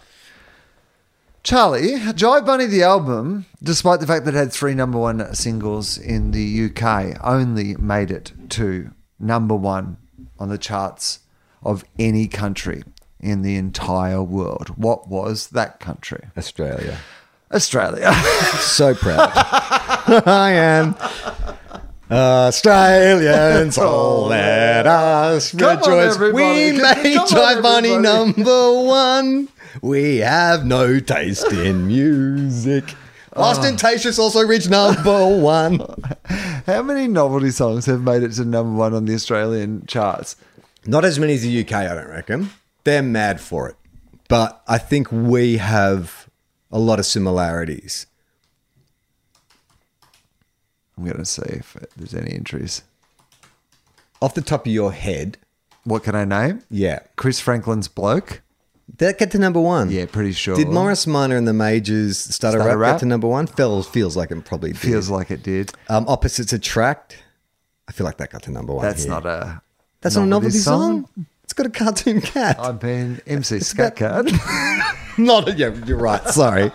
Charlie, 1.43 1.93
Jive 1.93 2.45
Bunny 2.45 2.65
the 2.65 2.83
album, 2.83 3.45
despite 3.63 4.01
the 4.01 4.07
fact 4.07 4.25
that 4.25 4.35
it 4.35 4.37
had 4.37 4.51
three 4.51 4.73
number 4.73 4.97
one 4.97 5.33
singles 5.33 5.97
in 5.97 6.31
the 6.31 6.65
UK, 6.65 7.17
only 7.23 7.73
made 7.77 8.11
it 8.11 8.33
to 8.49 8.91
number 9.17 9.55
one 9.55 9.95
on 10.39 10.49
the 10.49 10.57
charts 10.57 11.19
of 11.63 11.85
any 11.97 12.27
country 12.27 12.83
in 13.19 13.41
the 13.41 13.55
entire 13.55 14.21
world. 14.21 14.69
What 14.77 15.07
was 15.09 15.47
that 15.49 15.79
country? 15.79 16.23
Australia. 16.37 16.99
Australia. 17.53 18.11
So 18.59 18.93
proud. 18.95 19.31
I 20.27 20.51
am. 20.51 20.95
Australians, 22.09 23.77
oh, 23.81 23.87
all 23.87 24.25
let 24.27 24.87
us 24.87 25.51
Come 25.51 25.61
on, 25.69 25.77
rejoice. 25.77 26.15
everybody. 26.15 26.71
We 26.71 26.79
Come 26.79 27.03
made 27.03 27.17
on, 27.17 27.27
Jive 27.27 27.61
Bunny 27.61 27.89
everybody. 27.91 28.33
number 28.43 28.81
one. 28.83 29.47
We 29.81 30.17
have 30.17 30.65
no 30.65 30.99
taste 30.99 31.51
in 31.51 31.87
music. 31.87 32.95
Oh. 33.35 33.43
Austen 33.43 33.75
Tayshus 33.75 34.17
also 34.19 34.41
reached 34.41 34.69
number 34.69 35.27
one. 35.37 35.79
How 36.65 36.81
many 36.81 37.07
novelty 37.07 37.51
songs 37.51 37.85
have 37.85 38.01
made 38.01 38.23
it 38.23 38.31
to 38.33 38.45
number 38.45 38.77
one 38.77 38.93
on 38.93 39.05
the 39.05 39.13
Australian 39.13 39.85
charts? 39.85 40.35
Not 40.85 41.03
as 41.05 41.19
many 41.19 41.33
as 41.33 41.41
the 41.43 41.61
UK, 41.61 41.73
I 41.73 41.93
don't 41.93 42.07
reckon. 42.09 42.49
They're 42.87 43.03
mad 43.03 43.41
for 43.41 43.67
it. 43.67 43.75
But 44.29 44.61
I 44.65 44.77
think 44.77 45.11
we 45.11 45.57
have 45.57 46.29
a 46.71 46.79
lot 46.79 46.99
of 46.99 47.05
similarities. 47.05 48.05
I'm 50.97 51.03
going 51.03 51.17
to 51.17 51.25
see 51.25 51.41
if 51.43 51.75
there's 51.97 52.13
any 52.15 52.31
entries. 52.33 52.83
Off 54.21 54.33
the 54.35 54.41
top 54.41 54.65
of 54.65 54.71
your 54.71 54.93
head, 54.93 55.37
What 55.83 56.03
can 56.03 56.15
I 56.15 56.23
name? 56.23 56.61
yeah. 56.69 56.99
Chris 57.17 57.41
Franklin's 57.41 57.89
Bloke? 57.89 58.41
Did 58.89 58.97
that 58.99 59.19
get 59.19 59.31
to 59.31 59.37
number 59.37 59.59
one? 59.59 59.91
Yeah, 59.91 60.05
pretty 60.05 60.31
sure. 60.31 60.55
Did 60.55 60.69
Morris 60.69 61.05
Minor 61.05 61.35
and 61.35 61.45
the 61.45 61.51
Majors 61.53 62.17
start, 62.17 62.55
a 62.55 62.59
Rap, 62.59 62.77
Rap? 62.77 62.93
get 62.95 62.99
to 63.01 63.05
number 63.05 63.27
one? 63.27 63.47
Feels 63.47 63.85
feels 63.85 64.15
like 64.15 64.31
it 64.31 64.45
probably 64.45 64.71
did. 64.71 64.79
Feels 64.79 65.09
like 65.09 65.29
it 65.29 65.43
did. 65.43 65.73
um, 65.89 66.05
Opposites 66.07 66.53
Attract. 66.53 67.21
I 67.89 67.91
feel 67.91 68.05
like 68.05 68.15
that 68.17 68.29
got 68.31 68.43
to 68.43 68.51
number 68.51 68.73
one. 68.73 68.85
That's 68.85 69.03
here. 69.03 69.11
not 69.11 69.25
a. 69.25 69.61
That's 69.99 70.15
not 70.15 70.23
a 70.23 70.27
novelty 70.27 70.57
song. 70.57 71.05
It's 71.17 71.27
got 71.57 71.65
a 71.65 71.69
cartoon 71.69 72.21
cat. 72.21 72.57
I've 72.59 72.79
been 72.79 73.19
MC 73.27 73.59
Scat 73.59 73.95
Cat. 73.97 74.25
not 75.17 75.49
a, 75.49 75.53
yeah, 75.53 75.73
you're 75.85 75.97
right. 75.97 76.25
Sorry. 76.29 76.71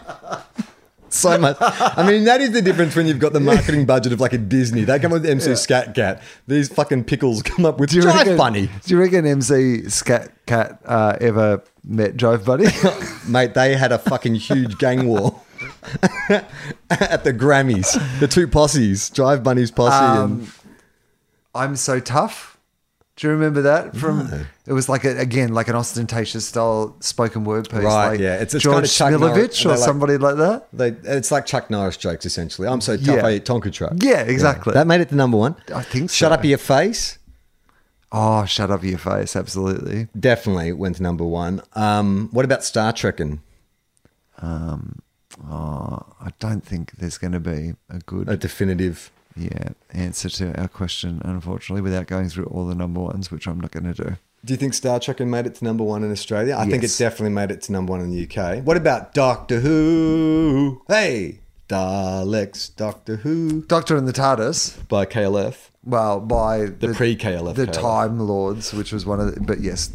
So 1.08 1.36
much. 1.38 1.56
I 1.60 2.06
mean, 2.06 2.24
that 2.24 2.40
is 2.40 2.52
the 2.52 2.62
difference 2.62 2.96
when 2.96 3.06
you've 3.06 3.18
got 3.18 3.32
the 3.34 3.40
marketing 3.40 3.84
budget 3.86 4.12
of 4.14 4.20
like 4.20 4.32
a 4.32 4.38
Disney. 4.38 4.84
They 4.84 4.98
come 4.98 5.12
up 5.12 5.20
with 5.20 5.26
MC 5.30 5.54
Scat 5.56 5.94
Cat. 5.94 6.22
These 6.46 6.72
fucking 6.72 7.04
pickles 7.04 7.42
come 7.42 7.64
up 7.66 7.78
with 7.78 7.90
Do 7.90 7.96
you 7.96 8.02
Jive 8.02 8.14
reckon, 8.14 8.36
Bunny. 8.36 8.66
Do 8.84 8.94
you 8.94 8.98
reckon 9.00 9.26
MC 9.26 9.88
Scat 9.90 10.32
Cat 10.46 10.80
uh, 10.86 11.16
ever 11.20 11.62
met 11.84 12.16
Jive 12.16 12.44
Bunny? 12.44 12.66
Mate, 13.30 13.54
they 13.54 13.76
had 13.76 13.92
a 13.92 13.98
fucking 13.98 14.34
huge 14.36 14.78
gang 14.78 15.06
war 15.06 15.38
at 16.90 17.24
the 17.24 17.32
Grammys. 17.34 17.92
The 18.18 18.26
two 18.26 18.48
posses, 18.48 19.10
Jive 19.10 19.42
Bunny's 19.44 19.70
posse 19.70 19.94
Um, 19.94 20.32
and 20.32 20.52
I'm 21.54 21.76
so 21.76 22.00
tough. 22.00 22.51
Do 23.16 23.26
you 23.26 23.32
remember 23.34 23.62
that 23.62 23.94
from? 23.94 24.46
It 24.66 24.72
was 24.72 24.88
like 24.88 25.04
a, 25.04 25.18
again 25.18 25.52
like 25.52 25.68
an 25.68 25.74
Austen 25.74 26.06
Tayshus 26.06 26.40
style 26.42 26.96
spoken 27.00 27.44
word 27.44 27.68
piece, 27.68 27.80
Right, 27.80 28.08
Like 28.12 28.20
yeah. 28.20 28.34
It's- 28.36 28.54
it's 28.54 28.64
George 28.64 28.74
kind 28.74 28.84
of 28.86 28.90
Chuck 28.90 29.20
Norris- 29.20 29.48
Smilovici 29.60 29.66
or 29.66 29.68
like- 29.68 29.78
somebody 29.78 30.16
like 30.16 30.36
that. 30.36 30.68
They, 30.72 30.88
it's 31.04 31.30
like 31.30 31.44
Chuck 31.44 31.68
Norris 31.68 31.98
jokes 31.98 32.24
essentially. 32.24 32.66
I'm 32.66 32.80
so 32.80 32.96
tough, 32.96 33.06
Yeah. 33.16 33.26
I 33.26 33.32
eat 33.34 33.44
Tonka 33.44 33.70
truck. 33.72 33.92
Yeah, 33.96 34.22
exactly. 34.22 34.72
That 34.72 34.86
made 34.86 35.02
it 35.02 35.10
the 35.10 35.16
number 35.16 35.36
one. 35.36 35.56
I 35.74 35.82
think 35.82 36.10
Shut 36.10 36.32
up 36.32 36.42
your 36.44 36.56
face. 36.58 37.18
Oh, 38.14 38.44
shut 38.44 38.70
up 38.70 38.82
your 38.84 38.98
face! 38.98 39.34
Absolutely. 39.36 40.06
Definitely 40.18 40.72
went 40.72 40.96
to 40.96 41.02
number 41.02 41.24
one. 41.24 41.62
Um, 41.74 42.28
what 42.32 42.44
about 42.44 42.62
Star 42.62 42.92
Trekking? 42.92 43.40
Oh, 44.42 46.04
I 46.20 46.30
don't 46.38 46.64
think 46.64 46.92
there's 46.98 47.16
going 47.18 47.32
to 47.32 47.40
be 47.40 47.74
a 47.88 47.98
good 48.00 48.28
A 48.28 48.36
definitive. 48.36 49.10
Yeah 49.36 49.70
answer 49.92 50.28
to 50.28 50.58
our 50.60 50.68
question, 50.68 51.20
unfortunately, 51.24 51.82
without 51.82 52.06
going 52.06 52.28
through 52.28 52.44
all 52.46 52.66
the 52.66 52.74
number 52.74 53.00
ones, 53.00 53.30
which 53.30 53.46
I'm 53.46 53.60
not 53.60 53.70
going 53.70 53.92
to 53.92 54.04
do. 54.04 54.16
Do 54.44 54.52
you 54.52 54.56
think 54.56 54.74
Star 54.74 54.98
Trekking 54.98 55.30
made 55.30 55.46
it 55.46 55.54
to 55.56 55.64
number 55.64 55.84
one 55.84 56.02
in 56.02 56.10
Australia? 56.10 56.56
I 56.56 56.62
think 56.62 56.82
Yes. 56.82 56.84
it's 56.92 56.98
definitely 56.98 57.30
made 57.34 57.50
it 57.52 57.62
to 57.62 57.72
number 57.72 57.92
one 57.92 58.00
in 58.00 58.10
the 58.10 58.22
UK. 58.28 58.60
What 58.64 58.76
about 58.76 59.14
Doctor 59.14 59.60
Who? 59.60 60.82
Hey, 60.88 61.38
Daleks, 61.68 62.74
Doctor 62.76 63.16
Who 63.16 63.62
Doctor 63.62 63.96
and 63.96 64.06
the 64.08 64.12
TARDIS. 64.12 64.88
by 64.88 65.06
KLF. 65.06 65.70
Well, 65.84 66.20
by 66.20 66.66
the, 66.66 66.92
pre-KLF 66.94 67.54
the 67.54 67.66
KLF. 67.66 67.72
Time 67.72 68.20
Lords, 68.20 68.72
which 68.72 68.92
was 68.92 69.04
one 69.06 69.20
of 69.20 69.34
the, 69.34 69.40
but 69.40 69.60
yes, 69.60 69.90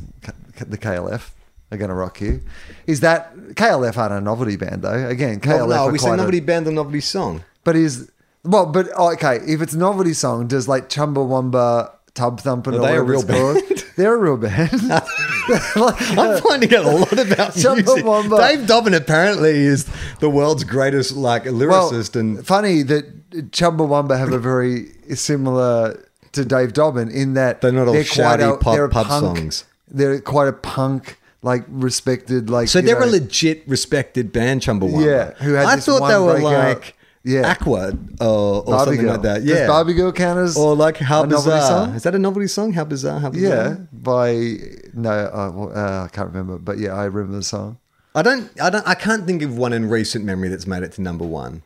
the 0.68 0.78
KLF 0.78 1.30
are 1.72 1.78
going 1.78 1.90
to 1.90 1.96
rock 1.96 2.20
you. 2.22 2.42
Is 2.88 3.02
that 3.02 3.36
KLF 3.56 3.98
aren't 3.98 4.14
a 4.14 4.22
novelty 4.22 4.56
band 4.56 4.82
though? 4.82 5.08
Again, 5.08 5.40
KLF. 5.40 5.70
No, 5.70 5.90
we 5.90 5.98
say 6.00 6.10
a- 6.12 6.42
band, 6.42 6.66
the 6.68 6.72
novelty 6.72 7.02
song. 7.02 7.44
But 7.64 7.76
is 7.76 8.10
well, 8.44 8.66
but 8.66 8.88
okay. 8.98 9.38
If 9.48 9.62
it's 9.62 9.74
a 9.74 9.78
novelty 9.78 10.14
song, 10.14 10.48
does 10.48 10.68
like 10.68 10.90
Chumbawamba, 10.90 11.92
Tub 12.14 12.40
Thumping, 12.40 12.76
Are 12.76 12.82
they 12.82 12.96
a 12.96 13.04
real 13.04 13.24
band? 13.24 13.62
they're 13.96 14.14
a 14.16 14.18
real 14.18 14.38
band. 14.38 14.72
Like, 14.90 15.04
I'm 16.18 16.42
finding 16.44 16.74
out 16.76 16.86
a 16.86 16.92
lot 16.92 17.14
about 17.14 17.56
music. 17.56 17.86
Chumbawamba. 17.86 18.38
Dave 18.40 18.68
Dobbyn 18.68 18.96
apparently 18.96 19.52
is 19.52 19.86
the 20.20 20.30
world's 20.30 20.64
greatest 20.64 21.16
like 21.16 21.46
well, 21.46 21.54
lyricist 21.54 22.16
and 22.16 22.46
funny 22.46 22.82
that 22.84 23.30
Chumbawamba 23.52 24.18
have 24.18 24.32
a 24.34 24.40
very 24.40 24.88
similar 25.16 26.04
to 26.34 26.46
Dave 26.46 26.74
Dobbyn 26.74 27.12
in 27.14 27.34
that 27.36 27.62
They're 27.62 27.72
not 27.72 27.88
all 27.88 27.94
quite 27.94 28.06
shouty 28.06 28.60
pop- 28.62 28.74
they're 28.76 28.86
a 28.86 28.90
pub 28.90 29.08
punk- 29.08 29.38
songs. 29.38 29.64
They're 29.90 30.20
quite 30.20 30.50
a 30.50 30.54
punk, 30.54 31.18
like 31.42 31.64
respected, 31.70 32.50
like 32.50 32.68
So 32.68 32.82
they're 32.82 33.00
know- 33.00 33.06
a 33.06 33.10
legit, 33.10 33.64
respected 33.68 34.34
band, 34.34 34.62
Chumbawamba. 34.62 35.06
Yeah, 35.06 35.32
who 35.44 35.54
had 35.54 35.66
I 35.66 35.76
this 35.78 35.86
thought 35.86 36.02
one 36.02 36.12
they 36.12 36.20
were 36.20 36.40
like 36.40 36.96
Yeah. 37.24 37.50
Aqua 37.52 37.92
or, 38.22 38.64
or 38.68 38.80
something 38.80 39.02
Girl. 39.02 39.12
like 39.14 39.22
that. 39.24 39.40
Does 39.46 39.50
Yeah, 39.50 39.68
Barbie 39.68 39.94
Girl 39.94 40.12
count 40.14 40.40
as 40.40 40.56
or 40.56 40.76
like 40.76 40.98
How 40.98 41.26
Bizarre. 41.26 41.94
Is 41.96 42.04
that 42.04 42.16
a 42.16 42.20
novelty 42.20 42.48
song? 42.48 42.74
How 42.74 42.86
bizarre? 42.86 43.20
How 43.20 43.30
bizarre? 43.30 43.50
Yeah, 43.52 43.76
by 43.92 44.58
no, 44.94 45.12
uh, 45.12 45.68
uh, 45.76 46.04
I 46.06 46.16
can't 46.16 46.28
remember, 46.28 46.58
but 46.58 46.78
yeah, 46.78 46.94
I 46.94 47.06
remember 47.06 47.36
the 47.38 47.44
song. 47.44 47.80
I 48.16 48.22
don't. 48.22 48.50
I 48.62 48.70
don't. 48.70 48.88
I 48.88 48.96
can't 48.96 49.26
think 49.28 49.42
of 49.42 49.58
one 49.58 49.74
in 49.74 49.90
recent 49.90 50.24
memory 50.26 50.48
that's 50.50 50.66
made 50.66 50.84
it 50.84 50.94
to 50.94 51.02
number 51.02 51.26
one. 51.26 51.64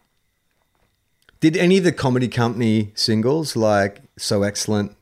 Did 1.39 1.55
any 1.57 1.77
of 1.77 1.83
the 1.83 1.91
comedy 1.91 2.27
company 2.27 2.91
singles 2.95 3.55
like 3.55 4.01
"So 4.17 4.43
Excellent," 4.43 4.95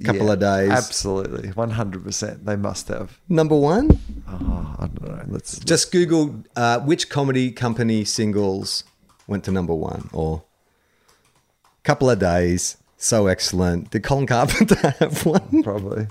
a 0.00 0.04
"Couple 0.04 0.26
Yeah, 0.26 0.32
of 0.32 0.38
Days," 0.40 0.70
absolutely, 0.70 1.50
one 1.50 1.70
hundred 1.70 2.02
percent. 2.04 2.46
They 2.46 2.56
must 2.56 2.88
have. 2.88 3.20
number 3.28 3.56
one? 3.56 3.98
Oh, 4.28 4.74
I 4.78 4.86
don't 4.86 5.02
know. 5.02 5.24
Let's 5.28 5.58
Just 5.60 5.92
Google 5.92 6.42
uh, 6.56 6.80
which 6.80 7.08
comedy 7.08 7.52
company 7.52 8.04
singles 8.04 8.84
went 9.28 9.44
to 9.44 9.52
number 9.52 9.74
one 9.74 10.08
or 10.12 10.42
couple 11.84 12.10
of 12.10 12.18
days. 12.18 12.76
So 12.96 13.28
excellent. 13.28 13.90
Did 13.90 14.02
Colin 14.02 14.26
Carpenter 14.26 14.74
have 14.98 15.24
one? 15.24 15.62
probably. 15.62 16.08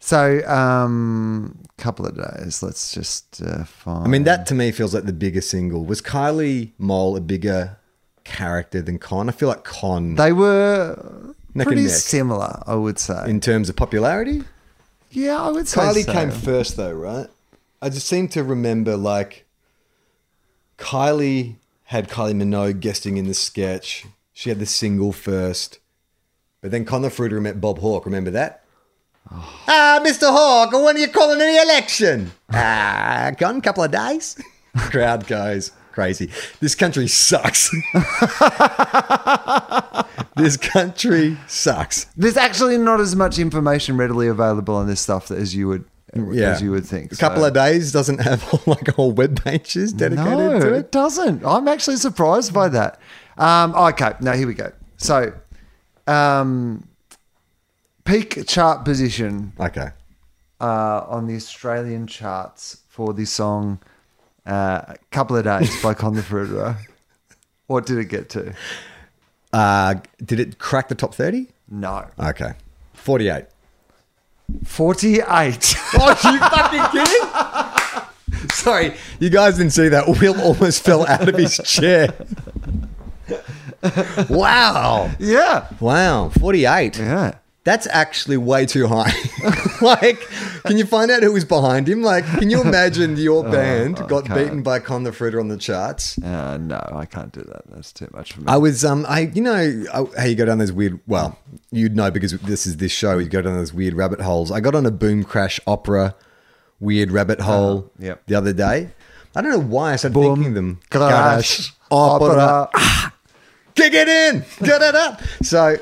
So, 0.00 0.44
um, 0.48 1.58
couple 1.76 2.06
of 2.06 2.16
days. 2.16 2.62
Let's 2.62 2.92
just 2.92 3.42
uh, 3.42 3.64
find. 3.64 4.04
I 4.04 4.08
mean, 4.08 4.24
that 4.24 4.46
to 4.46 4.54
me 4.54 4.72
feels 4.72 4.94
like 4.94 5.04
the 5.04 5.12
bigger 5.12 5.42
single. 5.42 5.84
Was 5.84 6.00
Kylie 6.00 6.72
Mole 6.78 7.16
a 7.16 7.20
bigger 7.20 7.76
character 8.24 8.80
than 8.82 8.98
Con? 8.98 9.28
I 9.28 9.32
feel 9.32 9.48
like 9.50 9.62
Con, 9.64 10.14
they 10.16 10.32
were 10.32 11.34
Neck 11.54 11.66
pretty 11.66 11.82
neck. 11.82 11.90
similar. 11.92 12.62
I 12.66 12.74
would 12.74 12.98
say. 12.98 13.28
in 13.28 13.40
terms 13.40 13.68
of 13.68 13.76
popularity, 13.76 14.42
yeah, 15.10 15.40
I 15.40 15.50
would 15.50 15.68
say 15.68 15.80
Kylie 15.82 16.04
so. 16.04 16.12
came 16.12 16.30
first, 16.30 16.76
though, 16.78 16.92
right? 16.94 17.28
I 17.82 17.90
just 17.90 18.06
seem 18.06 18.26
to 18.28 18.42
remember 18.42 18.96
like 18.96 19.44
Kylie 20.78 21.56
had 21.90 22.08
Kylie 22.08 22.40
Minogue 22.40 22.78
guesting 22.78 23.16
in 23.16 23.26
the 23.26 23.34
sketch. 23.34 24.06
She 24.32 24.48
had 24.48 24.60
the 24.60 24.66
single 24.66 25.12
first, 25.12 25.80
but 26.60 26.70
then 26.70 26.84
Connor 26.84 27.10
Fruiter 27.10 27.42
met 27.42 27.60
Bob 27.60 27.80
Hawke. 27.80 28.06
Remember 28.06 28.30
that? 28.30 28.62
Ah, 29.28 29.98
Mr. 30.00 30.30
Hawke, 30.30 30.72
when 30.72 30.94
are 30.94 31.00
you 31.00 31.08
calling 31.08 31.40
the 31.40 31.60
election? 31.60 32.30
ah, 32.52 33.32
gone 33.36 33.56
a 33.56 33.60
couple 33.60 33.82
of 33.82 33.90
days. 33.90 34.40
Crowd 34.76 35.26
goes 35.26 35.72
crazy. 35.90 36.30
This 36.60 36.76
country 36.76 37.08
sucks. 37.08 37.74
this 40.36 40.56
country 40.56 41.38
sucks. 41.48 42.04
There's 42.16 42.36
actually 42.36 42.78
not 42.78 43.00
as 43.00 43.16
much 43.16 43.40
information 43.40 43.96
readily 43.96 44.28
available 44.28 44.76
on 44.76 44.86
this 44.86 45.00
stuff 45.00 45.32
as 45.32 45.56
you 45.56 45.66
would, 45.66 45.84
Yeah, 46.14 46.50
as 46.50 46.60
you 46.62 46.70
would 46.72 46.84
think. 46.86 47.12
A 47.12 47.16
couple 47.16 47.42
So- 47.42 47.48
of 47.48 47.54
days 47.54 47.92
doesn't 47.92 48.18
have 48.18 48.42
like 48.66 48.88
whole 48.88 49.12
web 49.12 49.42
pages 49.44 49.92
dedicated 49.92 50.26
no, 50.38 50.60
to 50.60 50.74
it 50.74 50.78
it. 50.78 50.92
doesn't. 50.92 51.44
I'm 51.44 51.68
actually 51.68 51.96
surprised 51.96 52.52
by 52.52 52.68
that. 52.70 52.98
Um, 53.38 53.74
okay, 53.74 54.12
now 54.20 54.32
here 54.32 54.46
we 54.46 54.54
go. 54.54 54.72
So, 54.96 55.32
um, 56.06 56.86
peak 58.04 58.44
chart 58.46 58.84
position 58.84 59.52
Okay. 59.58 59.88
uh, 60.60 61.04
on 61.08 61.26
the 61.26 61.36
Australian 61.36 62.06
charts 62.06 62.78
for 62.88 63.14
the 63.14 63.24
song 63.24 63.78
uh, 64.46 64.94
"Couple 65.10 65.36
of 65.36 65.44
Days" 65.44 65.80
by 65.82 65.94
Con 65.94 66.14
the 66.14 66.22
Fruiterer. 66.22 66.76
What 67.68 67.86
did 67.86 67.98
it 67.98 68.06
get 68.06 68.28
to? 68.30 68.52
Uh, 69.52 69.94
did 70.24 70.40
it 70.40 70.58
crack 70.58 70.88
the 70.88 70.94
top 70.96 71.14
30? 71.14 71.46
No, 71.70 72.06
Okay. 72.18 72.54
48. 72.94 73.44
forty-eight. 74.66 75.76
Oh, 75.94 76.10
you 76.32 76.38
fucking 76.38 76.84
kidding? 76.92 78.48
Sorry, 78.50 78.94
you 79.18 79.30
guys 79.30 79.56
didn't 79.56 79.72
see 79.72 79.88
that. 79.88 80.06
Will 80.08 80.40
almost 80.40 80.82
fell 80.84 81.06
out 81.06 81.28
of 81.28 81.36
his 81.36 81.58
chair. 81.64 82.14
wow. 84.28 85.10
yeah, 85.18 85.66
Wow. 85.80 86.28
48. 86.30 86.98
yeah. 86.98 87.34
That's 87.62 87.86
actually 87.88 88.38
way 88.38 88.64
too 88.64 88.86
high. 88.86 89.12
like, 89.82 90.20
can 90.64 90.78
you 90.78 90.86
find 90.86 91.10
out 91.10 91.22
who 91.22 91.32
was 91.32 91.44
behind 91.44 91.88
him? 91.88 92.02
Like, 92.02 92.24
can 92.24 92.48
you 92.48 92.62
imagine 92.62 93.18
your 93.18 93.44
band 93.50 93.96
got 94.08 94.24
beaten 94.28 94.62
by 94.62 94.78
Con 94.78 95.02
the 95.04 95.10
Fruiter 95.10 95.38
on 95.38 95.48
the 95.48 95.58
charts? 95.58 96.16
Uh, 96.22 96.56
no, 96.56 96.80
I 96.90 97.04
can't 97.04 97.32
do 97.32 97.42
that. 97.42 97.62
That's 97.68 97.92
too 97.92 98.08
much 98.14 98.32
for 98.32 98.40
me. 98.40 98.46
I 98.48 98.56
was, 98.56 98.82
um, 98.82 99.04
I, 99.06 99.30
you 99.34 99.42
know, 99.42 99.84
I- 99.92 100.20
how 100.20 100.24
you 100.24 100.36
go 100.36 100.46
down 100.46 100.56
those 100.56 100.72
weird. 100.72 101.00
Well, 101.06 101.38
you'd 101.70 101.94
know 101.94 102.10
because 102.10 102.32
this 102.32 102.66
is 102.66 102.78
this 102.78 102.92
show. 102.92 103.18
You 103.18 103.28
go 103.28 103.42
down 103.42 103.54
those 103.54 103.74
weird 103.74 103.92
rabbit 103.92 104.22
holes. 104.22 104.50
I 104.50 104.60
got 104.60 104.74
on 104.74 104.86
a 104.86 104.90
Boom 104.90 105.22
Crash 105.22 105.60
opera 105.66 106.14
weird 106.80 107.10
rabbit 107.12 107.40
hole 107.40 107.90
yep. 107.98 108.22
the 108.26 108.34
other 108.34 108.54
day. 108.54 108.90
I 109.36 109.42
don't 109.42 109.52
know 109.52 109.60
why 109.60 109.92
I 109.92 109.96
started 109.96 110.14
Boom, 110.14 110.36
thinking 110.36 110.54
them. 110.54 110.80
crash, 110.90 111.72
opera. 111.90 112.68
opera. 112.72 113.12
Kick 113.74 113.92
it 113.92 114.08
in. 114.08 114.44
Get 114.66 114.82
it 114.82 114.94
up. 114.94 115.20
So 115.42 115.76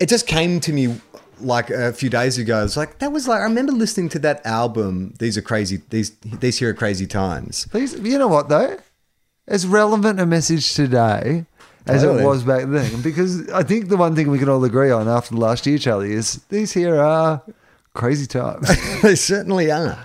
it 0.00 0.08
just 0.08 0.26
came 0.26 0.60
to 0.60 0.72
me 0.72 1.00
like 1.40 1.70
a 1.70 1.92
few 1.92 2.10
days 2.10 2.38
ago. 2.38 2.64
It's 2.64 2.76
like 2.76 2.98
that 2.98 3.12
was 3.12 3.28
like 3.28 3.40
I 3.40 3.44
remember 3.44 3.72
listening 3.72 4.08
to 4.10 4.18
that 4.20 4.44
album. 4.46 5.14
These 5.18 5.36
are 5.36 5.42
crazy. 5.42 5.82
These 5.90 6.10
these 6.20 6.58
here 6.58 6.70
are 6.70 6.74
crazy 6.74 7.06
times. 7.06 7.64
These, 7.72 7.98
you 8.00 8.18
know 8.18 8.28
what 8.28 8.48
though? 8.48 8.78
As 9.46 9.66
relevant 9.66 10.20
a 10.20 10.26
message 10.26 10.74
today 10.74 11.46
as 11.86 12.02
Totally. 12.02 12.22
it 12.22 12.26
was 12.26 12.44
back 12.44 12.64
then. 12.68 13.02
Because 13.02 13.48
I 13.50 13.62
think 13.62 13.88
the 13.88 13.96
one 13.96 14.14
thing 14.14 14.30
we 14.30 14.38
can 14.38 14.48
all 14.48 14.64
agree 14.64 14.90
on 14.90 15.08
after 15.08 15.34
the 15.34 15.40
last 15.40 15.66
year, 15.66 15.78
Charlie, 15.78 16.12
is 16.12 16.42
these 16.48 16.72
here 16.72 17.00
are 17.00 17.42
crazy 17.92 18.26
times. 18.26 18.68
they 19.02 19.14
certainly 19.14 19.70
are. 19.70 19.98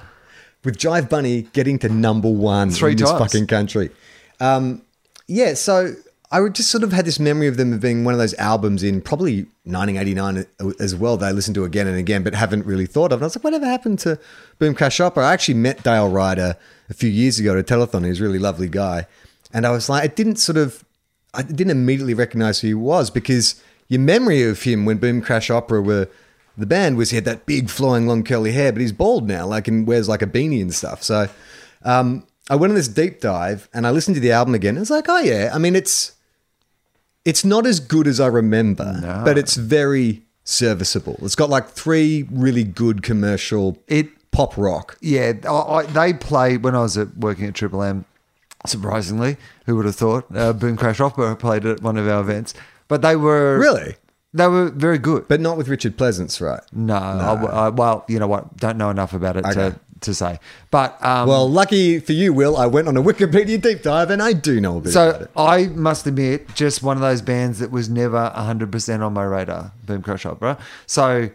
With 0.63 0.77
Jive 0.77 1.09
Bunny 1.09 1.43
getting 1.53 1.79
to 1.79 1.89
number 1.89 2.29
one 2.29 2.69
Three 2.71 2.91
in 2.91 2.97
this 2.97 3.11
fucking 3.11 3.47
country. 3.47 3.91
Um, 4.41 4.81
yeah, 5.27 5.53
so 5.53 5.93
I 6.31 6.47
just 6.49 6.69
sort 6.69 6.83
of 6.83 6.91
had 6.91 7.05
this 7.05 7.19
memory 7.19 7.47
of 7.47 7.57
them 7.57 7.79
being 7.79 8.03
one 8.03 8.13
of 8.13 8.19
those 8.19 8.35
albums 8.35 8.83
in 8.83 9.01
probably 9.01 9.47
1989 9.63 10.45
as 10.79 10.95
well 10.95 11.17
that 11.17 11.25
I 11.25 11.31
listened 11.31 11.55
to 11.55 11.63
again 11.63 11.87
and 11.87 11.97
again, 11.97 12.21
but 12.21 12.35
haven't 12.35 12.67
really 12.67 12.85
thought 12.85 13.11
of. 13.11 13.19
And 13.19 13.23
I 13.23 13.25
was 13.25 13.35
like, 13.35 13.43
whatever 13.43 13.65
happened 13.65 13.97
to 13.99 14.19
Boom 14.59 14.75
Crash 14.75 14.99
Opera? 14.99 15.25
I 15.25 15.33
actually 15.33 15.55
met 15.55 15.81
Dale 15.81 16.07
Ryder 16.07 16.55
a 16.87 16.93
few 16.93 17.09
years 17.09 17.39
ago 17.39 17.57
at 17.57 17.59
a 17.59 17.63
telethon. 17.63 18.03
He 18.03 18.09
was 18.09 18.19
a 18.19 18.23
really 18.23 18.37
lovely 18.37 18.69
guy. 18.69 19.07
And 19.51 19.65
I 19.65 19.71
was 19.71 19.89
like, 19.89 20.05
it 20.05 20.15
didn't 20.15 20.35
sort 20.35 20.57
of, 20.57 20.85
I 21.33 21.41
didn't 21.41 21.71
immediately 21.71 22.13
recognize 22.13 22.59
who 22.59 22.67
he 22.67 22.73
was 22.75 23.09
because 23.09 23.59
your 23.87 23.99
memory 23.99 24.43
of 24.43 24.61
him 24.61 24.85
when 24.85 24.97
Boom 24.97 25.21
Crash 25.21 25.49
Opera 25.49 25.81
were 25.81 26.09
the 26.55 26.67
band 26.67 26.97
was 26.97 27.09
he 27.09 27.15
had 27.15 27.25
that 27.25 27.47
big 27.47 27.69
flowing 27.69 28.05
long 28.05 28.23
curly 28.23 28.51
hair, 28.51 28.71
but 28.71 28.81
he's 28.81 28.91
bald 28.91 29.27
now, 29.27 29.47
like 29.47 29.67
and 29.67 29.87
wears 29.87 30.07
like 30.07 30.21
a 30.21 30.27
beanie 30.27 30.61
and 30.61 30.73
stuff. 30.73 31.01
So 31.01 31.27
um, 31.83 32.27
I 32.49 32.55
went 32.55 32.71
on 32.71 32.75
this 32.75 32.87
deep 32.87 33.19
dive 33.19 33.67
and 33.73 33.87
I 33.87 33.91
listened 33.91 34.15
to 34.15 34.21
the 34.21 34.31
album 34.31 34.53
again. 34.53 34.77
I 34.77 34.81
was 34.81 34.91
like, 34.91 35.09
oh 35.09 35.19
yeah, 35.19 35.51
I 35.53 35.57
mean 35.57 35.75
it's 35.75 36.11
it's 37.25 37.43
not 37.45 37.65
as 37.65 37.79
good 37.79 38.07
as 38.07 38.19
I 38.19 38.27
remember, 38.27 39.21
but 39.25 39.37
it's 39.37 39.55
very 39.55 40.23
serviceable. 40.43 41.17
It's 41.21 41.35
got 41.35 41.49
like 41.49 41.69
three 41.69 42.27
really 42.31 42.63
good 42.63 43.03
commercial 43.03 43.77
It- 43.87 44.09
pop 44.31 44.57
rock. 44.57 44.97
Yeah, 45.01 45.33
I, 45.47 45.49
I, 45.51 45.83
they 45.85 46.13
played 46.13 46.63
when 46.63 46.75
I 46.75 46.79
was 46.81 46.97
at, 46.97 47.17
working 47.17 47.45
at 47.45 47.55
Triple 47.55 47.81
M. 47.83 48.05
Surprisingly, 48.65 49.37
who 49.65 49.75
would 49.77 49.85
have 49.85 49.95
thought? 49.95 50.25
Uh, 50.35 50.51
Boom 50.53 50.75
Crash 50.75 50.99
Opera 50.99 51.35
played 51.35 51.65
at 51.65 51.81
one 51.81 51.97
of 51.97 52.07
our 52.07 52.19
events, 52.21 52.53
but 52.89 53.01
they 53.01 53.15
were 53.15 53.57
Really? 53.57 53.95
they 54.33 54.47
were 54.47 54.69
very 54.69 54.97
good. 54.97 55.27
But 55.29 55.39
not 55.39 55.55
with 55.57 55.67
Richard 55.69 55.97
Pleasance, 55.97 56.41
right? 56.41 56.61
no, 56.73 56.95
I, 56.95 57.33
I- 57.67 57.69
well, 57.69 58.03
you 58.09 58.19
know 58.19 58.27
what? 58.27 58.57
Don't 58.57 58.77
know 58.77 58.89
enough 58.89 59.13
about 59.13 59.37
it 59.37 59.45
Okay. 59.45 59.53
to, 59.53 59.79
to 60.01 60.13
say. 60.13 60.39
But 60.71 61.03
um, 61.03 61.27
Well, 61.27 61.49
lucky 61.49 61.99
for 61.99 62.13
you, 62.13 62.33
Will, 62.33 62.57
I 62.57 62.65
went 62.65 62.87
on 62.87 62.97
a 62.97 63.01
Wikipedia 63.01 63.61
deep 63.61 63.81
dive 63.81 64.09
and 64.09 64.21
I 64.21 64.33
do 64.33 64.59
know 64.59 64.77
a 64.77 64.81
bit 64.81 64.91
So. 64.93 65.27
I 65.35 65.67
must 65.67 66.07
admit, 66.07 66.53
just 66.55 66.83
one 66.83 66.97
of 66.97 67.01
those 67.01 67.21
bands 67.21 67.59
that 67.59 67.71
was 67.71 67.89
never 67.89 68.31
100% 68.35 69.01
on 69.05 69.13
my 69.13 69.23
radar, 69.23 69.71
Boom 69.85 70.01
Crash 70.01 70.25
Opera. 70.25 70.57
So, 70.85 71.29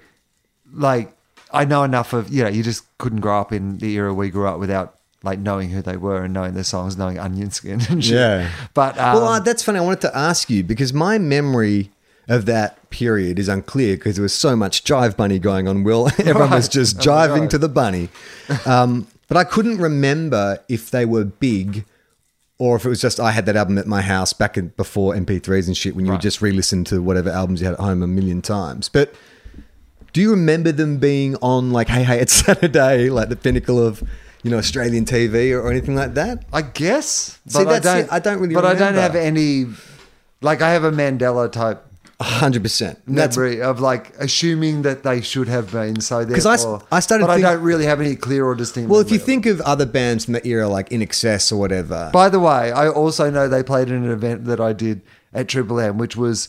like, 0.72 1.14
I 1.52 1.64
know 1.64 1.84
enough 1.84 2.12
of, 2.12 2.30
you 2.32 2.42
know, 2.42 2.48
you 2.50 2.62
just 2.62 2.84
couldn't 2.98 3.20
grow 3.20 3.40
up 3.40 3.52
in 3.52 3.78
the 3.78 3.92
era 3.94 4.12
we 4.12 4.30
grew 4.30 4.48
up 4.48 4.58
without, 4.58 4.98
like, 5.22 5.38
knowing 5.38 5.70
who 5.70 5.82
they 5.82 5.96
were 5.96 6.24
and 6.24 6.34
knowing 6.34 6.54
their 6.54 6.64
songs, 6.64 6.96
knowing 6.96 7.18
Onion 7.18 7.50
Skin 7.50 7.80
and 7.88 8.04
shit. 8.04 8.14
Yeah. 8.14 8.50
But, 8.74 8.98
um, 8.98 9.14
well, 9.14 9.28
uh, 9.28 9.40
that's 9.40 9.62
funny. 9.62 9.78
I 9.78 9.82
wanted 9.82 10.02
to 10.02 10.16
ask 10.16 10.50
you 10.50 10.62
because 10.64 10.92
my 10.92 11.18
memory 11.18 11.90
of 12.28 12.46
that 12.46 12.90
period 12.90 13.38
is 13.38 13.48
unclear 13.48 13.96
because 13.96 14.16
there 14.16 14.22
was 14.22 14.32
so 14.34 14.56
much 14.56 14.84
Jive 14.84 15.16
Bunny 15.16 15.38
going 15.38 15.68
on, 15.68 15.84
Will. 15.84 16.08
Everyone 16.18 16.50
was 16.50 16.68
just 16.68 16.96
Oh, 16.98 17.00
jiving 17.00 17.48
to 17.50 17.58
the 17.58 17.68
bunny. 17.68 18.08
Um, 18.66 19.06
but 19.28 19.36
I 19.36 19.44
couldn't 19.44 19.78
remember 19.78 20.58
if 20.68 20.90
they 20.90 21.04
were 21.04 21.24
big 21.24 21.84
or 22.58 22.76
if 22.76 22.84
it 22.84 22.88
was 22.88 23.00
just 23.00 23.18
I 23.20 23.32
had 23.32 23.46
that 23.46 23.56
album 23.56 23.78
at 23.78 23.86
my 23.86 24.00
house 24.00 24.32
back 24.32 24.56
in, 24.56 24.68
before 24.76 25.14
MP3s 25.14 25.66
and 25.66 25.76
shit 25.76 25.96
when 25.96 26.06
you 26.06 26.12
would 26.12 26.20
just 26.20 26.40
re 26.40 26.50
listen 26.52 26.84
to 26.84 27.02
whatever 27.02 27.30
albums 27.30 27.60
you 27.60 27.66
had 27.66 27.74
at 27.74 27.80
home 27.80 28.02
a 28.02 28.06
million 28.06 28.40
times. 28.42 28.88
But 28.88 29.12
do 30.12 30.20
you 30.20 30.30
remember 30.30 30.70
them 30.72 30.98
being 30.98 31.34
on 31.36 31.72
like 31.72 31.88
Hey 31.88 32.04
Hey 32.04 32.20
It's 32.20 32.32
Saturday, 32.44 33.10
like 33.10 33.28
the 33.28 33.36
pinnacle 33.36 33.84
of 33.84 34.02
you 34.44 34.50
know 34.50 34.58
Australian 34.58 35.04
TV 35.04 35.52
or, 35.52 35.60
or 35.62 35.70
anything 35.70 35.96
like 35.96 36.14
that? 36.14 36.44
I 36.52 36.62
guess. 36.62 37.38
See, 37.48 37.58
But 37.58 37.66
I 37.68 37.72
that's 37.72 37.84
don't, 37.84 37.98
it. 38.04 38.08
I 38.12 38.18
don't 38.20 38.38
really 38.40 38.54
But 38.54 38.64
I 38.64 38.74
don't 38.74 38.94
have 38.94 39.16
any, 39.16 39.66
like, 40.42 40.60
I 40.62 40.70
have 40.72 40.84
a 40.84 40.92
Mandela 40.92 41.50
type 41.50 41.84
hundred 42.20 42.62
percent. 42.62 42.98
That's 43.06 43.36
memory 43.36 43.60
of 43.62 43.80
like 43.80 44.14
assuming 44.18 44.82
that 44.82 45.02
they 45.02 45.20
should 45.20 45.48
have 45.48 45.72
been. 45.72 46.00
So 46.00 46.24
'Cause 46.24 46.46
I 46.46 46.96
I 46.96 47.00
started 47.00 47.26
but 47.26 47.34
think- 47.34 47.46
I 47.46 47.54
don't 47.54 47.62
really 47.62 47.86
have 47.86 48.00
any 48.00 48.16
clear 48.16 48.44
or 48.44 48.54
distinct. 48.54 48.88
well. 48.90 49.00
If 49.00 49.08
you 49.10 49.14
memory 49.14 49.16
of 49.16 49.22
it. 49.22 49.26
think 49.26 49.46
of 49.46 49.60
other 49.62 49.86
bands 49.86 50.24
from 50.24 50.34
the 50.34 50.46
era, 50.46 50.68
like 50.68 50.90
INXS 50.90 51.50
or 51.52 51.56
whatever, 51.56 52.10
By 52.12 52.28
the 52.28 52.40
way, 52.40 52.72
I 52.72 52.88
also 52.88 53.30
know 53.30 53.48
they 53.48 53.62
played 53.62 53.88
in 53.88 54.04
an 54.04 54.10
event 54.10 54.44
that 54.46 54.60
I 54.60 54.72
did 54.72 55.00
at 55.32 55.48
Triple 55.48 55.80
M, 55.80 55.98
which 55.98 56.16
was 56.16 56.48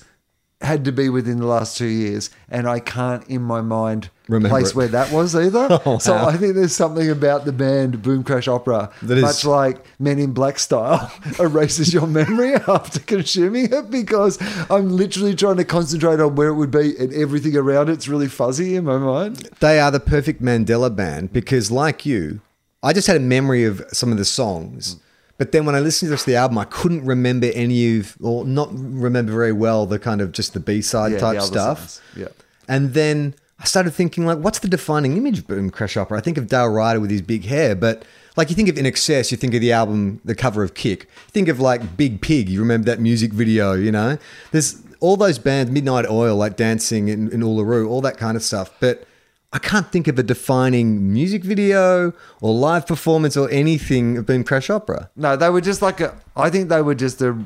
had 0.61 0.85
to 0.85 0.91
be 0.91 1.09
within 1.09 1.37
the 1.39 1.45
last 1.45 1.77
two 1.77 1.85
years, 1.85 2.29
and 2.49 2.67
I 2.67 2.79
can't 2.79 3.27
in 3.27 3.41
my 3.41 3.61
mind 3.61 4.09
Remember 4.29 4.49
place 4.49 4.69
it. 4.69 4.75
where 4.75 4.87
that 4.87 5.11
was 5.11 5.35
either. 5.35 5.67
Oh, 5.85 5.97
So 5.99 6.13
wow. 6.13 6.27
I 6.27 6.37
think 6.37 6.55
there's 6.55 6.75
something 6.75 7.09
about 7.09 7.43
the 7.45 7.51
band 7.51 8.01
Boom 8.01 8.23
Crash 8.23 8.47
Opera, 8.47 8.89
That 9.03 9.17
is- 9.17 9.21
much 9.23 9.45
like 9.45 9.85
Men 9.99 10.17
in 10.17 10.31
Black 10.31 10.57
style, 10.57 11.11
erases 11.39 11.93
your 11.93 12.07
memory 12.07 12.53
after 12.67 12.99
consuming 13.01 13.71
it 13.71 13.91
because 13.91 14.39
I'm 14.71 14.89
literally 14.95 15.35
trying 15.35 15.57
to 15.57 15.65
concentrate 15.65 16.19
on 16.21 16.35
where 16.35 16.47
it 16.47 16.55
would 16.55 16.71
be, 16.71 16.97
and 16.97 17.13
everything 17.13 17.55
around 17.57 17.89
it's 17.89 18.07
really 18.07 18.29
fuzzy 18.29 18.75
in 18.75 18.85
my 18.85 18.97
mind. 18.97 19.49
they 19.59 19.79
are 19.79 19.91
the 19.91 19.99
perfect 19.99 20.41
Mandela 20.41 20.93
band 20.95 21.33
because, 21.33 21.69
like 21.69 22.05
you, 22.05 22.39
I 22.81 22.93
just 22.93 23.07
had 23.07 23.17
a 23.17 23.19
memory 23.19 23.65
of 23.65 23.83
some 23.91 24.11
of 24.11 24.17
the 24.17 24.25
songs. 24.25 24.97
But 25.37 25.51
then 25.51 25.65
when 25.65 25.75
I 25.75 25.79
listened 25.79 26.07
to 26.07 26.09
the 26.11 26.13
rest 26.13 26.23
of 26.23 26.31
the 26.31 26.37
album, 26.37 26.57
I 26.57 26.65
couldn't 26.65 27.05
remember 27.05 27.47
any 27.53 27.97
of, 27.97 28.15
or 28.21 28.45
not 28.45 28.69
remember 28.71 29.33
very 29.33 29.51
well, 29.51 29.85
the 29.85 29.99
kind 29.99 30.21
of 30.21 30.31
just 30.31 30.53
the 30.53 30.59
B 30.59 30.81
side 30.81 31.11
Yeah, 31.11 31.19
type 31.19 31.35
the 31.35 31.41
stuff. 31.41 31.99
Yeah. 32.15 32.29
And 32.67 32.93
then 32.93 33.35
I 33.59 33.65
started 33.65 33.91
thinking, 33.91 34.25
like, 34.25 34.37
what's 34.37 34.59
the 34.59 34.67
defining 34.67 35.17
image 35.17 35.39
of 35.39 35.47
Boom 35.47 35.69
Crash 35.69 35.97
Opera? 35.97 36.17
I 36.17 36.21
think 36.21 36.37
of 36.37 36.47
Dale 36.47 36.69
Ryder 36.69 36.99
with 36.99 37.11
his 37.11 37.21
big 37.21 37.45
hair, 37.45 37.75
but 37.75 38.05
like 38.37 38.49
you 38.49 38.55
think 38.55 38.69
of 38.69 38.75
INXS, 38.75 39.31
you 39.31 39.37
think 39.37 39.53
of 39.53 39.61
the 39.61 39.71
album, 39.71 40.19
the 40.25 40.35
cover 40.35 40.63
of 40.63 40.73
Kick. 40.73 41.09
Think 41.29 41.47
of 41.47 41.59
like 41.59 41.97
Big 41.97 42.21
Pig, 42.21 42.49
you 42.49 42.59
remember 42.59 42.85
that 42.85 42.99
music 42.99 43.33
video, 43.33 43.73
you 43.73 43.91
know? 43.91 44.17
There's 44.51 44.81
all 44.99 45.17
those 45.17 45.37
bands, 45.37 45.71
Midnight 45.71 46.05
Oil, 46.09 46.35
like 46.35 46.57
dancing 46.57 47.07
in, 47.07 47.31
in 47.31 47.41
Uluru, 47.41 47.87
all 47.87 48.01
that 48.01 48.17
kind 48.17 48.35
of 48.35 48.43
stuff. 48.43 48.71
But 48.79 49.05
I 49.53 49.59
can't 49.59 49.89
think 49.91 50.07
of 50.07 50.19
a 50.19 50.23
defining 50.23 51.13
music 51.13 51.43
video 51.43 52.13
or 52.41 52.53
live 52.53 52.85
performance 52.85 53.37
or 53.37 53.49
anything 53.49 54.17
of 54.17 54.25
Boom 54.25 54.43
Crash 54.43 54.69
Opera. 54.69 55.09
No, 55.15 55.35
they 55.35 55.49
were 55.49 55.61
just 55.61 55.81
like 55.81 56.01
a. 56.01 56.17
I 56.35 56.49
think 56.49 56.69
they 56.69 56.81
were 56.81 56.95
just 56.95 57.21
a, 57.21 57.37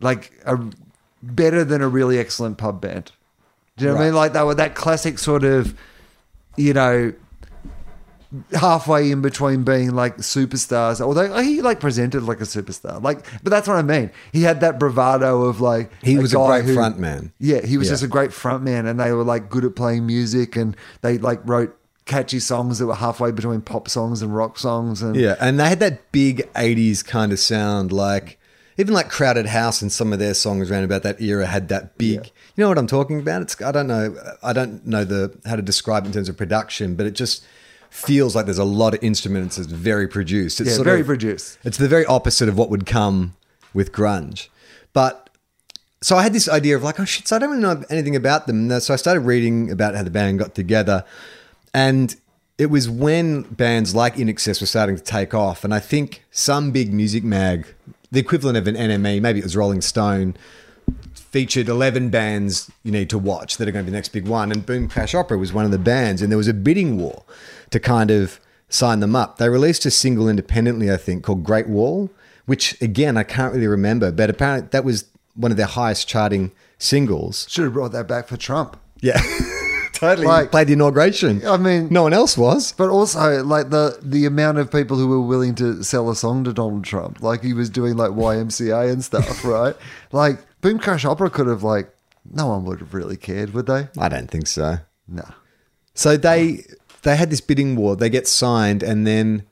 like 0.00 0.32
a 0.46 0.58
better 1.22 1.64
than 1.64 1.82
a 1.82 1.88
really 1.88 2.18
excellent 2.18 2.56
pub 2.58 2.80
band. 2.80 3.12
Do 3.76 3.84
you 3.84 3.90
know 3.90 3.96
what 3.96 4.02
I 4.02 4.04
mean? 4.06 4.14
Like 4.14 4.32
they 4.32 4.42
were 4.42 4.54
that 4.54 4.74
classic 4.74 5.18
sort 5.18 5.44
of, 5.44 5.74
you 6.56 6.72
know, 6.72 7.12
halfway 8.52 9.10
in 9.10 9.20
between 9.22 9.62
being 9.64 9.90
like 9.94 10.16
superstars. 10.18 11.00
Although 11.00 11.40
he 11.42 11.62
like 11.62 11.80
presented 11.80 12.22
like 12.22 12.40
a 12.40 12.44
superstar, 12.44 13.02
like, 13.02 13.24
but 13.42 13.50
that's 13.50 13.68
what 13.68 13.76
I 13.76 13.82
mean. 13.82 14.10
He 14.32 14.42
had 14.42 14.60
that 14.60 14.78
bravado 14.78 15.42
of 15.42 15.60
like 15.60 15.90
He 16.02 16.18
was 16.18 16.32
a 16.34 16.36
great 16.38 16.74
front 16.74 16.98
man. 16.98 17.32
Yeah, 17.38 17.64
he 17.64 17.76
was 17.78 17.88
Yeah. 17.88 17.92
just 17.94 18.02
a 18.02 18.08
great 18.08 18.32
front 18.32 18.62
man, 18.64 18.86
and 18.86 18.98
they 18.98 19.12
were 19.12 19.24
like 19.24 19.48
good 19.50 19.64
at 19.64 19.76
playing 19.76 20.06
music, 20.06 20.56
and 20.56 20.76
they 21.02 21.18
like 21.18 21.40
wrote 21.44 21.76
catchy 22.06 22.38
songs 22.38 22.78
that 22.78 22.86
were 22.86 22.94
halfway 22.94 23.30
between 23.30 23.60
pop 23.62 23.88
songs 23.88 24.20
and 24.22 24.34
rock 24.34 24.58
songs, 24.58 25.02
and 25.02 25.16
Yeah, 25.16 25.36
and 25.40 25.58
they 25.58 25.68
had 25.68 25.80
that 25.80 26.12
big 26.12 26.48
'80s 26.54 27.04
kind 27.04 27.32
of 27.32 27.38
sound, 27.38 27.92
like 27.92 28.38
even 28.76 28.92
like 28.92 29.08
Crowded 29.08 29.46
House 29.46 29.80
and 29.82 29.92
some 29.92 30.12
of 30.12 30.18
their 30.18 30.34
songs 30.34 30.70
around 30.70 30.82
about 30.82 31.04
that 31.04 31.20
era 31.20 31.46
had 31.46 31.68
that 31.68 31.96
big. 31.96 32.26
You 32.56 32.62
know 32.62 32.68
what 32.68 32.76
I'm 32.78 32.88
talking 32.88 33.20
about? 33.20 33.40
It's 33.42 33.60
I 33.62 33.70
don't 33.70 33.86
know, 33.86 34.16
I 34.42 34.52
don't 34.52 34.84
know 34.86 35.04
the 35.04 35.32
how 35.46 35.56
to 35.56 35.62
describe 35.62 36.04
it 36.04 36.08
in 36.08 36.12
terms 36.12 36.28
of 36.28 36.36
production, 36.36 36.94
but 36.96 37.06
it 37.06 37.12
just 37.12 37.44
feels 37.94 38.34
like 38.34 38.44
there's 38.44 38.58
a 38.58 38.64
lot 38.64 38.92
of 38.92 39.02
instruments. 39.02 39.56
It's 39.56 39.68
very 39.68 40.08
produced. 40.08 40.60
It's 40.60 40.76
Yeah, 40.76 40.82
very 40.84 41.00
of- 41.00 41.06
produced. 41.06 41.58
It's 41.64 41.78
the 41.78 41.88
very 41.88 42.04
opposite 42.06 42.48
of 42.48 42.58
what 42.58 42.68
would 42.70 42.86
come 42.86 43.34
with 43.72 43.92
grunge, 43.92 44.48
but. 44.92 45.20
So 46.02 46.18
I 46.18 46.22
had 46.22 46.34
this 46.34 46.50
idea 46.50 46.76
of 46.76 46.82
like, 46.82 47.00
oh 47.00 47.06
shit, 47.06 47.26
so 47.28 47.36
I 47.36 47.38
don't 47.38 47.48
really 47.48 47.62
know 47.62 47.82
anything 47.88 48.14
about 48.14 48.46
them. 48.46 48.78
So 48.80 48.92
I 48.92 48.96
started 48.96 49.20
reading 49.20 49.70
about 49.70 49.94
how 49.94 50.02
the 50.02 50.10
band 50.10 50.38
got 50.38 50.54
together. 50.54 51.02
And 51.72 52.14
it 52.58 52.66
was 52.66 52.90
when 52.90 53.40
bands 53.44 53.94
like 53.94 54.16
INXS 54.16 54.60
were 54.60 54.66
starting 54.66 54.96
to 54.96 55.02
take 55.02 55.32
off. 55.32 55.64
And 55.64 55.72
I 55.72 55.80
think 55.80 56.22
some 56.30 56.72
big 56.72 56.92
music 56.92 57.24
mag, 57.24 57.66
the 58.12 58.20
equivalent 58.20 58.58
of 58.58 58.66
an 58.68 58.74
NME, 58.74 59.22
maybe 59.22 59.38
it 59.38 59.44
was 59.44 59.56
Rolling 59.56 59.80
Stone, 59.80 60.36
featured 61.14 61.70
11 61.70 62.10
bands 62.10 62.70
you 62.82 62.92
need 62.92 63.08
to 63.08 63.18
watch 63.18 63.56
that 63.56 63.66
are 63.66 63.72
going 63.72 63.86
to 63.86 63.86
be 63.86 63.90
the 63.92 63.96
next 63.96 64.10
big 64.10 64.28
one. 64.28 64.52
And 64.52 64.66
Boom 64.66 64.88
Crash 64.88 65.14
Opera 65.14 65.38
was 65.38 65.54
one 65.54 65.64
of 65.64 65.70
the 65.70 65.78
bands. 65.78 66.20
And 66.20 66.30
there 66.30 66.36
was 66.36 66.48
a 66.48 66.52
bidding 66.54 66.98
war 66.98 67.22
to 67.74 67.80
kind 67.80 68.12
of 68.12 68.38
sign 68.68 69.00
them 69.00 69.16
up. 69.16 69.38
They 69.38 69.48
released 69.48 69.84
a 69.84 69.90
single 69.90 70.28
independently, 70.28 70.92
I 70.92 70.96
think, 70.96 71.24
called 71.24 71.42
Great 71.42 71.68
Wall, 71.68 72.08
which 72.46 72.80
again, 72.80 73.16
I 73.16 73.24
can't 73.24 73.52
really 73.52 73.66
remember. 73.66 74.12
But 74.12 74.30
apparently 74.30 74.68
that 74.70 74.84
was 74.84 75.06
one 75.34 75.50
of 75.50 75.56
their 75.56 75.66
highest 75.66 76.06
charting 76.06 76.52
singles. 76.78 77.46
should 77.50 77.64
have 77.64 77.72
brought 77.72 77.90
that 77.90 78.06
back 78.06 78.28
for 78.28 78.36
Trump. 78.36 78.76
Yeah. 79.00 79.20
totally. 79.92 80.28
Like- 80.28 80.52
played 80.52 80.68
the 80.68 80.74
inauguration. 80.74 81.44
I 81.44 81.56
mean- 81.56 81.88
no 81.90 82.04
one 82.04 82.12
else 82.12 82.38
was. 82.38 82.70
But 82.72 82.90
also, 82.90 83.42
like 83.42 83.70
the 83.70 83.98
the 84.00 84.24
amount 84.24 84.58
of 84.58 84.70
people 84.70 84.96
who 84.98 85.08
were 85.08 85.20
willing 85.20 85.56
to 85.56 85.82
sell 85.82 86.08
a 86.10 86.14
song 86.14 86.44
to 86.44 86.52
Donald 86.52 86.84
Trump, 86.84 87.22
like 87.22 87.42
he 87.42 87.52
was 87.54 87.68
doing 87.68 87.96
like 87.96 88.12
YMCA 88.12 88.92
and 88.92 89.02
stuff, 89.02 89.44
right? 89.56 89.74
Like 90.12 90.38
Boom 90.60 90.78
Crash 90.78 91.04
Opera 91.04 91.28
could 91.30 91.48
have 91.48 91.64
like 91.64 91.90
no 92.32 92.46
one 92.46 92.64
would 92.66 92.78
have 92.78 92.94
really 92.94 93.16
cared, 93.16 93.52
would 93.52 93.66
they? 93.66 93.88
I 93.98 94.08
don't 94.08 94.30
think 94.30 94.46
so. 94.46 94.76
No. 95.08 95.24
So 95.94 96.16
they 96.16 96.64
they 97.04 97.16
had 97.16 97.30
this 97.30 97.40
bidding 97.40 97.76
war. 97.76 97.96
They 97.96 98.10
get 98.10 98.26
signed, 98.26 98.82
and 98.82 99.06
then 99.06 99.44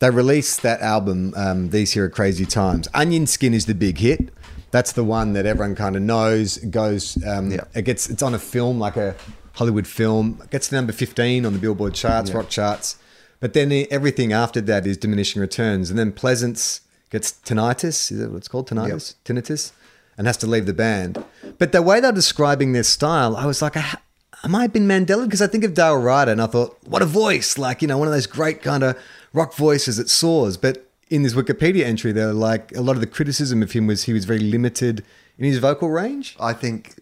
they 0.00 0.10
release 0.10 0.56
that 0.58 0.80
album. 0.80 1.32
Um, 1.36 1.70
These 1.70 1.92
here 1.92 2.04
are 2.04 2.10
crazy 2.10 2.44
times. 2.44 2.88
Onion 2.92 3.26
Skin 3.26 3.54
is 3.54 3.66
the 3.66 3.74
big 3.74 3.98
hit. 3.98 4.30
That's 4.72 4.92
the 4.92 5.04
one 5.04 5.34
that 5.34 5.46
everyone 5.46 5.76
kind 5.76 5.96
of 5.96 6.02
knows. 6.02 6.56
It 6.56 6.70
goes. 6.70 7.22
Um, 7.24 7.50
Yeah. 7.52 7.64
It 7.74 7.82
gets. 7.82 8.10
It's 8.10 8.22
on 8.22 8.34
a 8.34 8.38
film 8.38 8.78
like 8.80 8.96
a 8.96 9.14
Hollywood 9.52 9.86
film. 9.86 10.40
It 10.42 10.50
gets 10.50 10.68
to 10.68 10.74
number 10.74 10.92
fifteen 10.92 11.46
on 11.46 11.52
the 11.52 11.58
Billboard 11.58 11.94
charts, 11.94 12.30
Yeah. 12.30 12.36
rock 12.38 12.48
charts. 12.48 12.96
But 13.40 13.52
then 13.54 13.86
everything 13.90 14.32
after 14.32 14.60
that 14.62 14.86
is 14.86 14.96
diminishing 14.96 15.40
returns, 15.42 15.90
and 15.90 15.98
then 15.98 16.12
Pleasance 16.12 16.80
gets 17.10 17.32
tinnitus. 17.32 18.10
Is 18.12 18.18
that 18.20 18.30
what 18.30 18.38
it's 18.38 18.48
called? 18.48 18.68
Tinnitus. 18.68 19.14
Tinnitus. 19.24 19.72
And 20.16 20.26
has 20.26 20.36
to 20.38 20.46
leave 20.46 20.66
the 20.66 20.74
band. 20.74 21.22
But 21.58 21.72
the 21.72 21.82
way 21.82 21.98
they're 21.98 22.12
describing 22.12 22.72
their 22.72 22.82
style, 22.84 23.34
I 23.36 23.46
was 23.46 23.60
like, 23.62 23.76
I, 23.76 23.96
I 24.44 24.48
might 24.48 24.62
have 24.62 24.72
been 24.72 24.88
Mandela 24.88 25.24
because 25.24 25.40
I 25.42 25.46
think 25.46 25.64
of 25.64 25.74
Dale 25.74 25.96
Ryder 25.96 26.32
and 26.32 26.42
I 26.42 26.46
thought, 26.46 26.76
what 26.86 27.02
a 27.02 27.06
voice! 27.06 27.58
Like 27.58 27.80
you 27.82 27.88
know, 27.88 27.98
one 27.98 28.08
of 28.08 28.14
those 28.14 28.26
great 28.26 28.62
kind 28.62 28.82
of 28.82 28.98
rock 29.32 29.54
voices 29.54 29.96
that 29.98 30.08
soars. 30.08 30.56
But 30.56 30.86
in 31.10 31.22
this 31.22 31.34
Wikipedia 31.34 31.84
entry, 31.84 32.12
they're 32.12 32.32
like 32.32 32.74
a 32.74 32.80
lot 32.80 32.96
of 32.96 33.00
the 33.00 33.06
criticism 33.06 33.62
of 33.62 33.72
him 33.72 33.86
was 33.86 34.04
he 34.04 34.12
was 34.12 34.24
very 34.24 34.40
limited 34.40 35.04
in 35.38 35.44
his 35.44 35.58
vocal 35.58 35.90
range. 35.90 36.36
I 36.40 36.52
think 36.54 36.94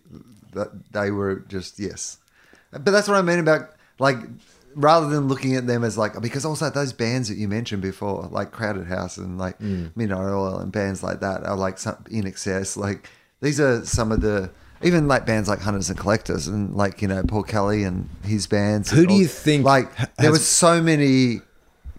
that 0.53 0.93
they 0.93 1.11
were 1.11 1.37
just 1.49 1.79
yes, 1.79 2.19
but 2.73 2.85
that's 2.87 3.09
what 3.09 3.17
I 3.17 3.23
mean 3.23 3.39
about 3.39 3.71
like 3.99 4.17
rather 4.75 5.09
than 5.09 5.27
looking 5.27 5.57
at 5.57 5.67
them 5.67 5.83
as 5.83 5.97
like 5.99 6.21
because 6.21 6.45
also 6.45 6.69
those 6.71 6.93
bands 6.93 7.29
that 7.29 7.37
you 7.37 7.49
mentioned 7.49 7.83
before, 7.83 8.29
like 8.31 8.51
Crowded 8.53 8.87
House 8.87 9.17
and 9.17 9.39
like 9.39 9.59
Mm. 9.61 9.93
Midnight 9.97 10.19
Oil 10.21 10.59
and 10.59 10.71
bands 10.71 11.03
like 11.03 11.21
that 11.21 11.45
are 11.45 11.57
like 11.57 11.79
some 11.79 11.97
INXS. 12.11 12.77
Like 12.77 13.09
these 13.41 13.59
are 13.61 13.85
some 13.85 14.13
of 14.13 14.21
the 14.21 14.51
even 14.83 15.09
like 15.09 15.27
bands 15.27 15.49
like 15.49 15.61
Hunters 15.61 15.91
and 15.91 15.99
Collectors 15.99 16.47
and 16.47 16.75
like 16.75 17.03
you 17.03 17.09
know 17.09 17.23
Paul 17.23 17.43
Kelly 17.43 17.85
and 17.85 18.09
his 18.25 18.47
bands. 18.47 18.91
Who 18.91 19.07
do 19.07 19.13
all- 19.15 19.21
you 19.21 19.27
think 19.27 19.65
like 19.65 19.93
has- 19.95 20.09
there 20.19 20.31
were 20.31 20.39
so 20.39 20.83
many 20.83 21.41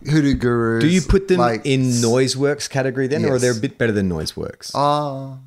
hoodoo 0.10 0.34
gurus? 0.34 0.84
Do 0.84 0.89
you 0.89 1.02
put 1.02 1.28
them 1.28 1.38
like, 1.39 1.65
in 1.65 1.82
Noiseworks 1.82 2.70
category 2.70 3.08
then, 3.08 3.26
or 3.26 3.36
are 3.36 3.39
they 3.39 3.50
a 3.50 3.54
bit 3.54 3.78
better 3.78 3.91
than 3.91 4.10
Noiseworks? 4.10 4.72
Uh, 4.74 5.38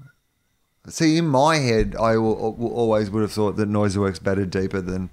see, 0.89 1.17
in 1.17 1.27
my 1.27 1.57
head, 1.57 1.97
I 1.99 2.17
will, 2.19 2.55
will 2.55 2.73
always 2.75 3.11
would 3.11 3.23
have 3.23 3.33
thought 3.33 3.57
that 3.57 3.69
Noiseworks 3.69 4.23
batted 4.23 4.51
deeper 4.51 4.81
than 4.81 5.11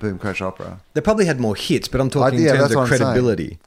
Boom 0.00 0.18
Crash 0.18 0.40
Opera. 0.42 0.80
they 0.94 1.00
probably 1.00 1.24
had 1.26 1.40
more 1.40 1.56
hits, 1.56 1.88
but 1.88 2.00
I'm 2.00 2.10
talking 2.10 2.40
yeah, 2.40 2.50
in 2.50 2.56
terms 2.56 2.70
of 2.72 2.76
what 2.76 2.82
I'm 2.82 2.88
saying. 2.88 3.00
credibility. 3.02 3.58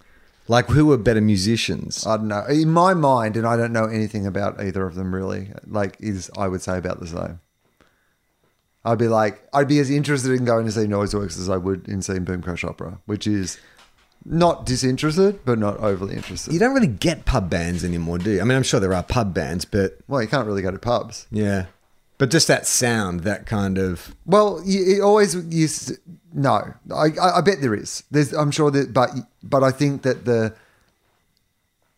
Like 0.48 0.68
who 0.68 0.86
were 0.86 0.98
better 0.98 1.22
musicians? 1.22 2.06
I 2.06 2.18
don't 2.18 2.28
know. 2.28 2.46
In 2.46 2.70
my 2.70 2.94
mind, 2.94 3.36
and 3.36 3.48
I 3.48 3.58
don't 3.58 3.74
know 3.74 3.86
anything 3.86 4.28
about 4.28 4.62
either 4.62 4.86
of 4.86 4.94
them 4.94 5.16
really, 5.16 5.52
like, 5.66 5.98
is 6.00 6.30
I 6.38 6.48
would 6.48 6.62
say 6.62 6.78
about 6.78 7.00
the 7.00 7.08
same. 7.08 7.40
I'd 8.86 9.00
be 9.00 9.08
like, 9.08 9.42
I'd 9.54 9.68
be 9.68 9.80
as 9.80 9.90
interested 9.90 10.32
in 10.32 10.46
going 10.46 10.66
to 10.68 10.72
see 10.72 10.82
Noiseworks 10.82 11.40
as 11.40 11.50
I 11.50 11.58
would 11.58 11.88
in 11.88 12.02
seeing 12.02 12.24
Boom 12.24 12.42
Crash 12.42 12.64
Opera, 12.64 13.00
which 13.06 13.26
is 13.28 13.58
not 14.24 14.66
disinterested, 14.66 15.44
but 15.46 15.58
not 15.60 15.78
overly 15.80 16.16
interested. 16.16 16.54
you 16.54 16.60
don't 16.60 16.74
really 16.74 16.88
get 16.88 17.26
pub 17.26 17.50
bands 17.50 17.84
anymore, 17.84 18.18
do 18.20 18.32
you? 18.32 18.42
I 18.42 18.44
mean, 18.44 18.56
I'm 18.58 18.64
sure 18.64 18.80
there 18.80 18.94
are 18.94 19.04
pub 19.04 19.34
bands, 19.34 19.66
but 19.66 19.98
well, 20.08 20.22
you 20.22 20.28
can't 20.28 20.48
really 20.48 20.62
go 20.62 20.72
to 20.72 20.80
pubs. 20.80 21.28
yeah. 21.32 21.66
But 22.18 22.32
just 22.32 22.48
that 22.48 22.66
sound, 22.66 23.20
that 23.22 23.46
kind 23.46 23.78
of 23.78 24.16
Well, 24.26 24.62
you, 24.66 24.96
it 24.96 25.02
always 25.02 25.36
used. 25.54 25.92
s- 25.92 25.98
no. 26.34 26.74
I, 26.96 27.08
I 27.22 27.38
I 27.40 27.42
bet 27.42 27.60
there 27.60 27.74
is. 27.76 28.04
There's 28.10 28.32
I'm 28.32 28.52
sure 28.52 28.72
that, 28.72 28.94
but 28.94 29.10
but 29.44 29.64
I 29.64 29.72
think 29.72 30.04
that 30.04 30.24
the 30.24 30.56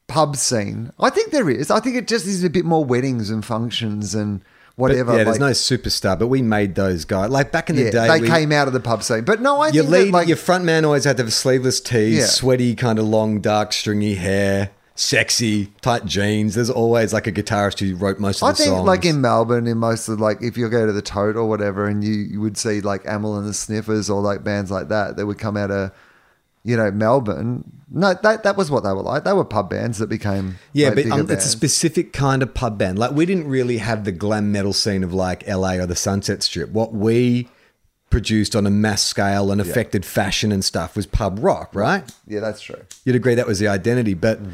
pub 0.08 0.36
scene. 0.36 0.91
I 1.00 1.10
think 1.12 1.32
there 1.32 1.50
is. 1.50 1.69
I 1.69 1.80
think 1.80 1.95
it 1.97 2.08
just 2.08 2.26
is 2.26 2.43
a 2.43 2.50
bit 2.50 2.65
more 2.65 2.84
weddings 2.84 3.30
and 3.30 3.45
functions 3.45 4.15
and 4.15 4.41
but 4.77 4.81
whatever. 4.83 5.11
yeah, 5.17 5.23
there's 5.23 5.39
like- 5.39 5.49
no 5.49 5.51
superstar, 5.51 6.17
but 6.19 6.27
we 6.27 6.41
made 6.41 6.75
those 6.75 7.03
guys. 7.05 7.29
Like 7.29 7.51
back 7.51 7.69
in 7.69 7.75
the 7.75 7.83
yeah, 7.85 7.89
day, 7.91 8.07
they 8.07 8.21
we- 8.21 8.27
came 8.27 8.51
out 8.51 8.67
of 8.67 8.73
the 8.73 8.79
pub 8.79 9.03
scene. 9.03 9.23
But 9.23 9.41
no, 9.41 9.59
I 9.59 9.69
your 9.69 9.83
think 9.83 9.91
lead, 9.91 10.05
that, 10.07 10.13
like 10.13 10.27
your 10.27 10.37
front 10.37 10.63
man 10.65 10.85
always 10.85 11.03
had 11.03 11.17
to 11.17 11.23
have 11.23 11.33
sleeveless 11.33 11.79
tees, 11.81 12.17
Yeah. 12.17 12.25
sweaty, 12.27 12.75
kind 12.75 12.99
of 12.99 13.05
long, 13.05 13.39
dark, 13.41 13.73
stringy 13.73 14.15
hair, 14.15 14.69
sexy, 14.95 15.67
tight 15.81 16.05
jeans. 16.05 16.55
There's 16.55 16.69
always 16.69 17.13
like 17.13 17.27
a 17.27 17.31
guitarist 17.31 17.79
who 17.79 17.95
wrote 17.95 18.19
most 18.19 18.41
of 18.41 18.47
I 18.47 18.51
the 18.51 18.57
songs. 18.57 18.69
I 18.69 18.73
think 18.75 18.85
like 18.87 19.05
in 19.05 19.21
Melbourne, 19.21 19.67
in 19.67 19.77
most 19.77 20.07
of 20.09 20.19
like 20.19 20.41
if 20.41 20.57
you 20.57 20.67
go 20.69 20.85
to 20.85 20.91
the 20.91 21.01
Tote 21.01 21.35
or 21.35 21.45
whatever, 21.47 21.85
and 21.87 22.03
you, 22.03 22.13
you 22.13 22.41
would 22.41 22.57
see 22.57 22.81
like 22.81 23.03
Amyl 23.05 23.37
and 23.37 23.47
the 23.47 23.53
Sniffers 23.53 24.09
or 24.09 24.21
like 24.21 24.43
bands 24.43 24.71
like 24.71 24.89
that 24.89 25.15
that 25.17 25.25
would 25.25 25.39
come 25.39 25.55
out 25.57 25.71
of 25.71 25.91
you 26.67 26.77
know 26.77 26.91
Melbourne. 26.91 27.63
No, 27.89 28.13
that 28.21 28.43
that 28.43 28.58
was 28.58 28.69
what 28.69 28.84
they 28.84 28.91
were 28.91 29.01
like. 29.01 29.23
They 29.23 29.32
were 29.34 29.45
pub 29.45 29.69
bands 29.69 29.97
that 29.99 30.08
became 30.10 30.60
Yeah, 30.73 30.89
like, 30.89 31.08
but 31.10 31.12
um, 31.19 31.32
it's 31.32 31.45
a 31.45 31.49
specific 31.49 32.12
kind 32.13 32.43
of 32.43 32.53
pub 32.53 32.77
band. 32.77 32.99
Like 32.99 33.12
we 33.12 33.25
didn't 33.25 33.47
really 33.47 33.77
have 33.77 34.03
the 34.03 34.12
glam 34.12 34.51
metal 34.51 34.73
scene 34.73 35.03
of 35.03 35.13
like 35.13 35.47
LA 35.47 35.75
or 35.75 35.86
the 35.86 35.95
Sunset 35.95 36.43
Strip. 36.43 36.69
What 36.71 36.93
we 36.93 37.47
produced 38.10 38.56
on 38.56 38.67
a 38.67 38.69
mass 38.69 39.01
scale 39.03 39.51
and 39.51 39.60
affected 39.62 40.06
fashion 40.06 40.51
and 40.51 40.63
stuff 40.65 40.95
was 40.95 41.06
pub 41.06 41.39
rock, 41.41 41.69
right? 41.73 42.03
yeah, 42.27 42.39
that's 42.41 42.62
true. 42.62 42.82
You'd 43.06 43.15
agree 43.15 43.36
that 43.36 43.47
was 43.47 43.60
the 43.60 43.67
identity, 43.69 44.13
but 44.13 44.41
Mm. 44.43 44.51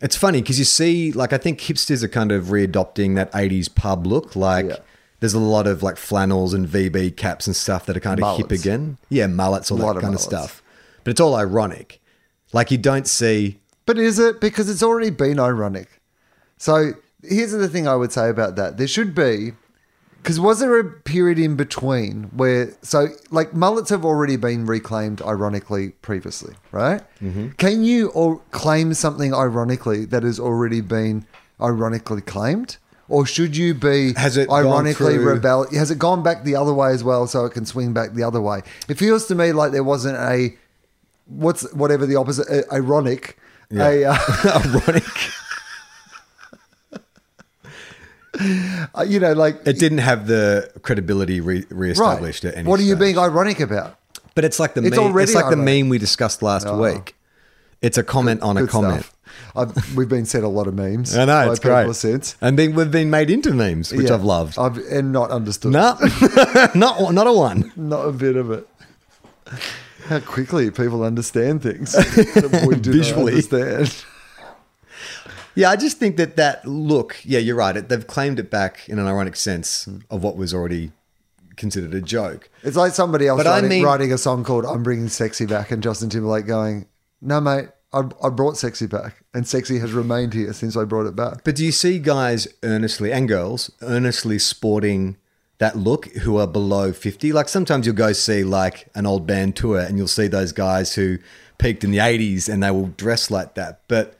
it's 0.00 0.16
funny 0.16 0.40
because 0.42 0.58
you 0.58 0.64
see, 0.64 1.12
like, 1.12 1.32
I 1.32 1.38
think 1.38 1.60
hipsters 1.60 2.02
are 2.02 2.08
kind 2.08 2.32
of 2.32 2.46
readopting 2.46 3.14
that 3.16 3.30
'80s 3.32 3.68
pub 3.68 4.06
look. 4.06 4.34
Like, 4.36 4.66
Yeah. 4.66 4.76
there's 5.20 5.34
a 5.34 5.38
lot 5.40 5.66
of 5.66 5.82
like 5.82 5.96
flannels 5.96 6.54
and 6.54 6.66
VB 6.66 7.10
caps 7.16 7.46
and 7.46 7.54
stuff 7.54 7.86
that 7.86 7.96
are 7.96 8.00
kind 8.00 8.22
of 8.22 8.36
hip 8.38 8.50
again. 8.50 8.98
Yeah, 9.08 9.26
mullets, 9.28 9.70
all 9.70 9.78
that 9.78 9.84
of 9.86 10.02
kind 10.02 10.14
of 10.14 10.20
mullets. 10.20 10.24
stuff. 10.24 10.61
But 11.04 11.12
it's 11.12 11.20
all 11.20 11.34
ironic. 11.34 12.00
Like, 12.52 12.70
you 12.70 12.78
don't 12.78 13.06
see. 13.06 13.58
But 13.86 13.98
is 13.98 14.18
it 14.18 14.40
because 14.40 14.68
it's 14.68 14.82
already 14.82 15.10
been 15.10 15.40
ironic? 15.40 15.88
So 16.56 16.92
here's 17.22 17.52
the 17.52 17.68
thing 17.68 17.88
I 17.88 17.96
would 17.96 18.12
say 18.12 18.28
about 18.28 18.56
that: 18.56 18.76
there 18.76 18.86
should 18.86 19.14
be, 19.14 19.52
because 20.22 20.38
was 20.38 20.60
there 20.60 20.78
a 20.78 20.84
period 20.84 21.38
in 21.38 21.56
between 21.56 22.24
where 22.34 22.74
so 22.82 23.08
like 23.30 23.54
mullets 23.54 23.90
have 23.90 24.04
already 24.04 24.36
been 24.36 24.66
reclaimed 24.66 25.20
ironically 25.22 25.90
previously, 26.02 26.54
right? 26.70 27.02
Mm-hmm. 27.20 27.50
Can 27.58 27.82
you 27.82 28.10
or 28.10 28.40
claim 28.52 28.94
something 28.94 29.34
ironically 29.34 30.04
that 30.06 30.22
has 30.22 30.38
already 30.38 30.80
been 30.80 31.26
ironically 31.60 32.20
claimed? 32.20 32.76
Or 33.08 33.26
should 33.26 33.56
you 33.56 33.74
be 33.74 34.14
Has 34.14 34.36
it 34.36 34.48
ironically 34.48 35.18
rebel? 35.18 35.66
Has 35.72 35.90
it 35.90 35.98
gone 35.98 36.22
back 36.22 36.44
the 36.44 36.54
other 36.54 36.72
way 36.72 36.92
as 36.92 37.02
well, 37.02 37.26
so 37.26 37.44
it 37.44 37.50
can 37.50 37.66
swing 37.66 37.92
back 37.92 38.14
the 38.14 38.22
other 38.22 38.40
way? 38.40 38.62
It 38.88 38.96
feels 38.96 39.26
to 39.26 39.34
me 39.34 39.52
like 39.52 39.72
there 39.72 39.84
wasn't 39.84 40.16
a 40.16 40.56
what's 41.26 41.70
whatever 41.72 42.06
the 42.06 42.16
opposite 42.16 42.46
a, 42.48 42.72
ironic 42.72 43.38
a 43.72 44.04
uh, 44.04 44.16
ironic. 44.64 45.04
uh, 48.94 49.02
you 49.06 49.20
know 49.20 49.32
like 49.32 49.60
It 49.66 49.78
didn't 49.78 49.98
have 49.98 50.26
the 50.26 50.70
credibility 50.82 51.40
re- 51.40 51.66
reestablished 51.70 52.44
at 52.44 52.56
any 52.56 52.68
what 52.68 52.80
are 52.80 52.82
you 52.82 52.94
stage. 52.96 53.00
being 53.00 53.18
ironic 53.18 53.60
about 53.60 53.98
But 54.34 54.44
it's 54.44 54.58
like 54.58 54.74
the 54.74 54.82
It's 54.82 54.96
meme. 54.96 55.06
already 55.06 55.24
It's 55.24 55.34
like 55.34 55.50
the 55.50 55.56
meme 55.56 55.88
we 55.88 55.98
discussed 55.98 56.42
last 56.42 56.66
Oh. 56.66 56.78
week. 56.80 57.14
It's 57.82 57.98
a 57.98 58.02
comment 58.04 58.42
on 58.42 58.56
a 58.56 58.66
comment. 58.66 59.10
I've, 59.56 59.96
we've 59.96 60.08
been 60.08 60.24
sent 60.24 60.44
a 60.44 60.48
lot 60.48 60.66
of 60.66 60.74
memes 60.74 61.16
I 61.16 61.24
know 61.24 61.50
it's 61.50 61.60
great. 61.60 61.94
since 61.94 62.36
and 62.40 62.58
then 62.58 62.74
we've 62.74 62.90
been 62.90 63.10
made 63.10 63.28
into 63.30 63.52
memes, 63.52 63.92
which 63.92 64.08
Yeah. 64.08 64.14
I've 64.14 64.24
loved. 64.24 64.58
I've 64.58 64.78
and 64.78 65.12
not 65.12 65.30
understood 65.30 65.72
No, 65.72 65.96
not 66.74 67.12
not 67.12 67.26
a 67.26 67.32
one. 67.32 67.72
not 67.76 68.06
a 68.06 68.12
bit 68.12 68.36
of 68.36 68.50
it 68.50 68.66
how 70.06 70.20
quickly 70.20 70.70
people 70.70 71.02
understand 71.04 71.62
things 71.62 71.92
that 71.92 72.64
we 72.68 72.76
do 72.76 72.92
Visually. 72.92 73.32
not 73.34 73.52
understand 73.52 74.04
Yeah, 75.54 75.70
I 75.70 75.76
just 75.76 75.98
think 75.98 76.16
that 76.16 76.36
that 76.36 76.66
look. 76.66 77.16
Yeah, 77.24 77.38
you're 77.38 77.56
right. 77.56 77.76
It, 77.76 77.88
they've 77.88 78.06
claimed 78.06 78.38
it 78.38 78.50
back 78.50 78.88
in 78.88 78.98
an 78.98 79.06
ironic 79.06 79.36
sense 79.36 79.86
of 80.10 80.22
what 80.22 80.36
was 80.36 80.54
already 80.54 80.92
considered 81.56 81.92
a 81.92 82.00
joke. 82.00 82.48
It's 82.62 82.76
like 82.76 82.92
somebody 82.92 83.28
else 83.28 83.38
But 83.38 83.46
I 83.46 83.56
writing, 83.56 83.68
mean- 83.68 83.84
writing 83.84 84.12
a 84.12 84.18
song 84.18 84.44
called 84.44 84.64
"I'm 84.64 84.82
Bringing 84.82 85.08
Sexy 85.08 85.44
Back" 85.46 85.70
and 85.70 85.82
Justin 85.82 86.08
Timberlake 86.08 86.46
going, 86.46 86.86
"No, 87.20 87.40
mate, 87.40 87.68
I, 87.92 88.04
I 88.24 88.30
brought 88.30 88.56
Sexy 88.56 88.86
back, 88.86 89.22
and 89.34 89.46
Sexy 89.46 89.78
has 89.80 89.92
remained 89.92 90.32
here 90.32 90.54
since 90.54 90.74
I 90.76 90.84
brought 90.84 91.04
it 91.06 91.14
back." 91.14 91.44
But 91.44 91.56
do 91.56 91.64
you 91.66 91.72
see 91.72 91.98
guys 91.98 92.48
earnestly 92.62 93.12
and 93.12 93.28
girls 93.28 93.70
earnestly 93.82 94.38
sporting 94.38 95.18
that 95.62 95.78
look 95.78 96.06
who 96.06 96.38
are 96.38 96.46
below 96.48 96.92
50? 96.92 97.32
Like 97.32 97.48
sometimes 97.48 97.86
you'll 97.86 97.94
go 97.94 98.12
see 98.12 98.42
like 98.42 98.88
an 98.96 99.06
old 99.06 99.28
band 99.28 99.54
tour 99.54 99.78
and 99.78 99.96
you'll 99.96 100.08
see 100.08 100.26
those 100.26 100.50
guys 100.50 100.96
who 100.96 101.18
peaked 101.58 101.84
in 101.84 101.92
the 101.92 101.98
80s 101.98 102.52
and 102.52 102.64
they 102.64 102.72
will 102.72 102.88
dress 102.88 103.30
like 103.30 103.54
that. 103.54 103.80
But 103.86 104.18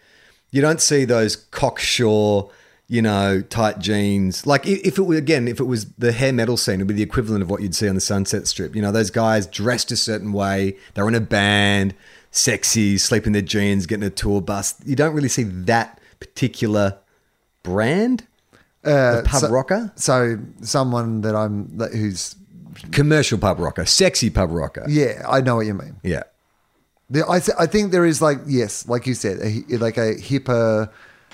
you 0.52 0.61
don't 0.61 0.81
see 0.81 1.05
those 1.05 1.35
cocksure, 1.35 2.44
you 2.87 3.02
know, 3.02 3.40
tight 3.40 3.81
jeans. 3.81 4.46
Like 4.46 4.68
if 4.68 4.96
it 4.96 5.02
were 5.02 5.16
again, 5.16 5.48
if 5.48 5.59
it 5.59 5.64
was 5.64 5.87
the 5.94 6.12
hair 6.12 6.33
metal 6.33 6.57
scene, 6.57 6.76
it'd 6.76 6.87
be 6.87 6.94
the 6.94 7.02
equivalent 7.02 7.42
of 7.42 7.50
what 7.50 7.61
you'd 7.61 7.74
see 7.74 7.88
on 7.88 7.96
the 7.96 8.00
Sunset 8.00 8.46
Strip. 8.46 8.76
You 8.76 8.83
know, 8.83 8.92
those 8.92 9.11
guys 9.11 9.48
dressed 9.48 9.90
a 9.90 9.96
certain 9.96 10.33
way, 10.33 10.76
they're 10.94 11.09
in 11.09 11.16
a 11.16 11.20
band, 11.20 11.96
sexy, 12.31 12.98
sleeping 12.98 13.33
their 13.33 13.42
jeans, 13.42 13.87
getting 13.87 14.05
a 14.05 14.11
tour 14.11 14.40
bus. 14.40 14.76
You 14.87 14.94
don't 14.94 15.12
really 15.12 15.28
see 15.28 15.42
that 15.42 16.00
particular 16.20 16.98
brand 17.64 18.28
Uh, 18.85 19.23
pub 19.25 19.40
so, 19.42 19.49
rocker, 19.51 19.92
So 19.97 20.38
someone 20.62 21.21
that 21.23 21.35
I'm 21.37 21.77
that 21.79 21.92
who's 21.92 22.35
commercial 22.90 23.38
pub 23.38 23.59
rocker, 23.61 23.85
sexy 23.87 24.29
pub 24.31 24.51
rocker. 24.51 24.85
yeah, 24.88 25.23
I 25.29 25.40
know 25.40 25.57
what 25.57 25.66
you 25.66 25.75
mean. 25.75 25.97
Yeah. 26.03 26.23
The, 27.11 27.29
I 27.29 27.40
th- 27.40 27.57
I 27.59 27.66
think 27.66 27.92
there 27.92 28.07
is 28.07 28.21
like 28.23 28.38
yes, 28.47 28.88
like 28.88 29.07
you 29.07 29.14
said, 29.14 29.38
a, 29.42 29.77
like 29.79 29.99
a 29.99 30.14
hipper, 30.16 30.90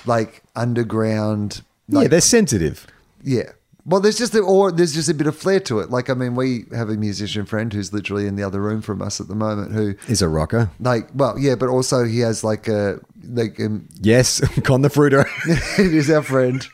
like 0.06 0.42
underground. 0.56 1.62
yeah, 1.88 1.98
Like, 2.00 2.11
they're 2.11 2.20
sensitive. 2.20 2.87
yeah. 3.22 3.52
Well, 3.87 4.00
there's 4.02 4.18
just 4.18 4.34
a, 4.34 4.40
or 4.40 4.70
there's 4.70 4.92
just 4.92 5.08
a 5.08 5.14
bit 5.14 5.26
of 5.26 5.34
flair 5.34 5.61
to 5.61 5.78
it. 5.80 5.88
Like 5.90 6.11
I 6.11 6.14
mean, 6.14 6.34
we 6.34 6.66
have 6.74 6.90
a 6.90 6.96
musician 6.96 7.46
friend 7.46 7.72
who's 7.72 7.90
literally 7.90 8.26
in 8.26 8.37
the 8.37 8.42
other 8.42 8.61
room 8.61 8.82
from 8.82 9.00
us 9.00 9.18
at 9.18 9.28
the 9.28 9.34
moment 9.34 9.72
who 9.72 9.94
Is 10.12 10.20
a 10.20 10.28
rocker. 10.28 10.68
like 10.80 11.08
well 11.14 11.38
yeah, 11.38 11.54
but 11.54 11.70
also 11.70 12.04
he 12.04 12.18
has 12.20 12.44
like 12.44 12.68
a 12.68 13.00
like 13.26 13.58
um, 13.61 13.88
Yes, 14.02 14.40
Con 14.64 14.82
the 14.82 14.90
Fruiter. 14.90 15.24
it 15.78 15.94
is 15.94 16.11
our 16.11 16.22
friend 16.22 16.66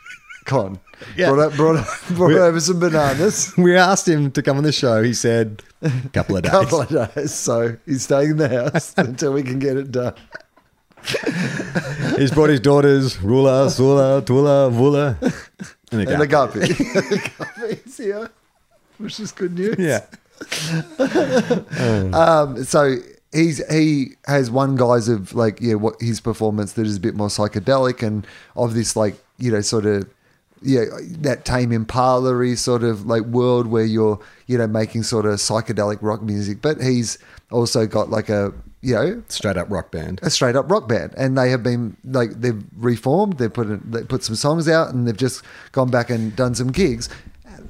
Con. 0.45 0.79
Yeah. 1.17 1.29
Brought, 1.31 1.39
up, 1.51 1.55
brought, 1.57 1.87
brought 2.11 2.31
over 2.31 2.59
some 2.59 2.79
bananas. 2.79 3.53
we 3.57 3.75
asked 3.75 4.07
him 4.07 4.31
to 4.31 4.41
come 4.41 4.57
on 4.57 4.63
the 4.63 4.71
show. 4.71 5.03
He 5.03 5.13
said, 5.13 5.61
a 5.81 5.91
couple 6.13 6.37
of 6.37 6.43
days. 6.43 6.51
couple 6.51 6.81
of 6.81 7.13
days. 7.15 7.33
So 7.33 7.75
he's 7.85 8.03
staying 8.03 8.31
in 8.31 8.37
the 8.37 8.47
house 8.71 8.93
until 8.97 9.33
we 9.33 9.43
can 9.43 9.59
get 9.59 9.75
it 9.77 9.91
done. 9.91 10.13
He's 12.17 12.31
brought 12.31 12.49
his 12.49 12.59
daughters, 12.61 13.17
Rula, 13.17 13.69
Sula, 13.69 14.23
Tula, 14.23 14.71
Vula, 14.71 15.17
and 15.91 16.01
a 16.07 16.11
And 16.11 16.21
the 16.21 16.27
guppy. 16.27 16.59
the 16.61 17.31
guppy's 17.37 17.97
here, 17.97 18.31
which 18.97 19.19
is 19.19 19.31
good 19.31 19.53
news. 19.53 19.75
Yeah. 19.77 20.05
Um, 22.13 22.63
so 22.63 22.95
he's 23.31 23.65
he 23.71 24.13
has 24.25 24.49
one 24.49 24.75
guise 24.75 25.07
of 25.07 25.33
like 25.35 25.59
yeah 25.61 25.75
what 25.75 25.95
his 26.01 26.19
performance 26.21 26.73
that 26.73 26.85
is 26.87 26.97
a 26.97 26.99
bit 26.99 27.15
more 27.15 27.27
psychedelic 27.27 28.01
and 28.05 28.25
of 28.55 28.73
this 28.73 28.95
like 28.95 29.15
you 29.37 29.51
know 29.51 29.61
sort 29.61 29.85
of 29.85 30.09
yeah 30.61 30.85
that 31.19 31.45
tame 31.45 31.71
impala 31.71 32.55
sort 32.55 32.83
of 32.83 33.05
like 33.05 33.23
world 33.23 33.67
where 33.67 33.83
you're 33.85 34.19
you 34.47 34.57
know 34.57 34.67
making 34.67 35.03
sort 35.03 35.25
of 35.25 35.33
psychedelic 35.33 35.97
rock 36.01 36.21
music 36.21 36.61
but 36.61 36.81
he's 36.81 37.17
also 37.51 37.85
got 37.85 38.09
like 38.09 38.29
a 38.29 38.53
you 38.81 38.93
know 38.93 39.23
Straight 39.29 39.57
up 39.57 39.69
rock 39.69 39.91
band. 39.91 40.19
a 40.23 40.29
straight 40.29 40.55
up 40.55 40.69
rock 40.69 40.87
band, 40.87 41.13
and 41.17 41.37
they 41.37 41.49
have 41.49 41.63
been 41.63 41.97
like 42.03 42.29
they've 42.39 42.63
reformed. 42.77 43.37
They 43.39 43.49
put 43.49 43.67
in, 43.67 43.81
they 43.89 44.03
put 44.03 44.23
some 44.23 44.35
songs 44.35 44.67
out, 44.69 44.93
and 44.93 45.07
they've 45.07 45.17
just 45.17 45.41
gone 45.71 45.89
back 45.89 46.11
and 46.11 46.35
done 46.35 46.53
some 46.53 46.71
gigs. 46.71 47.09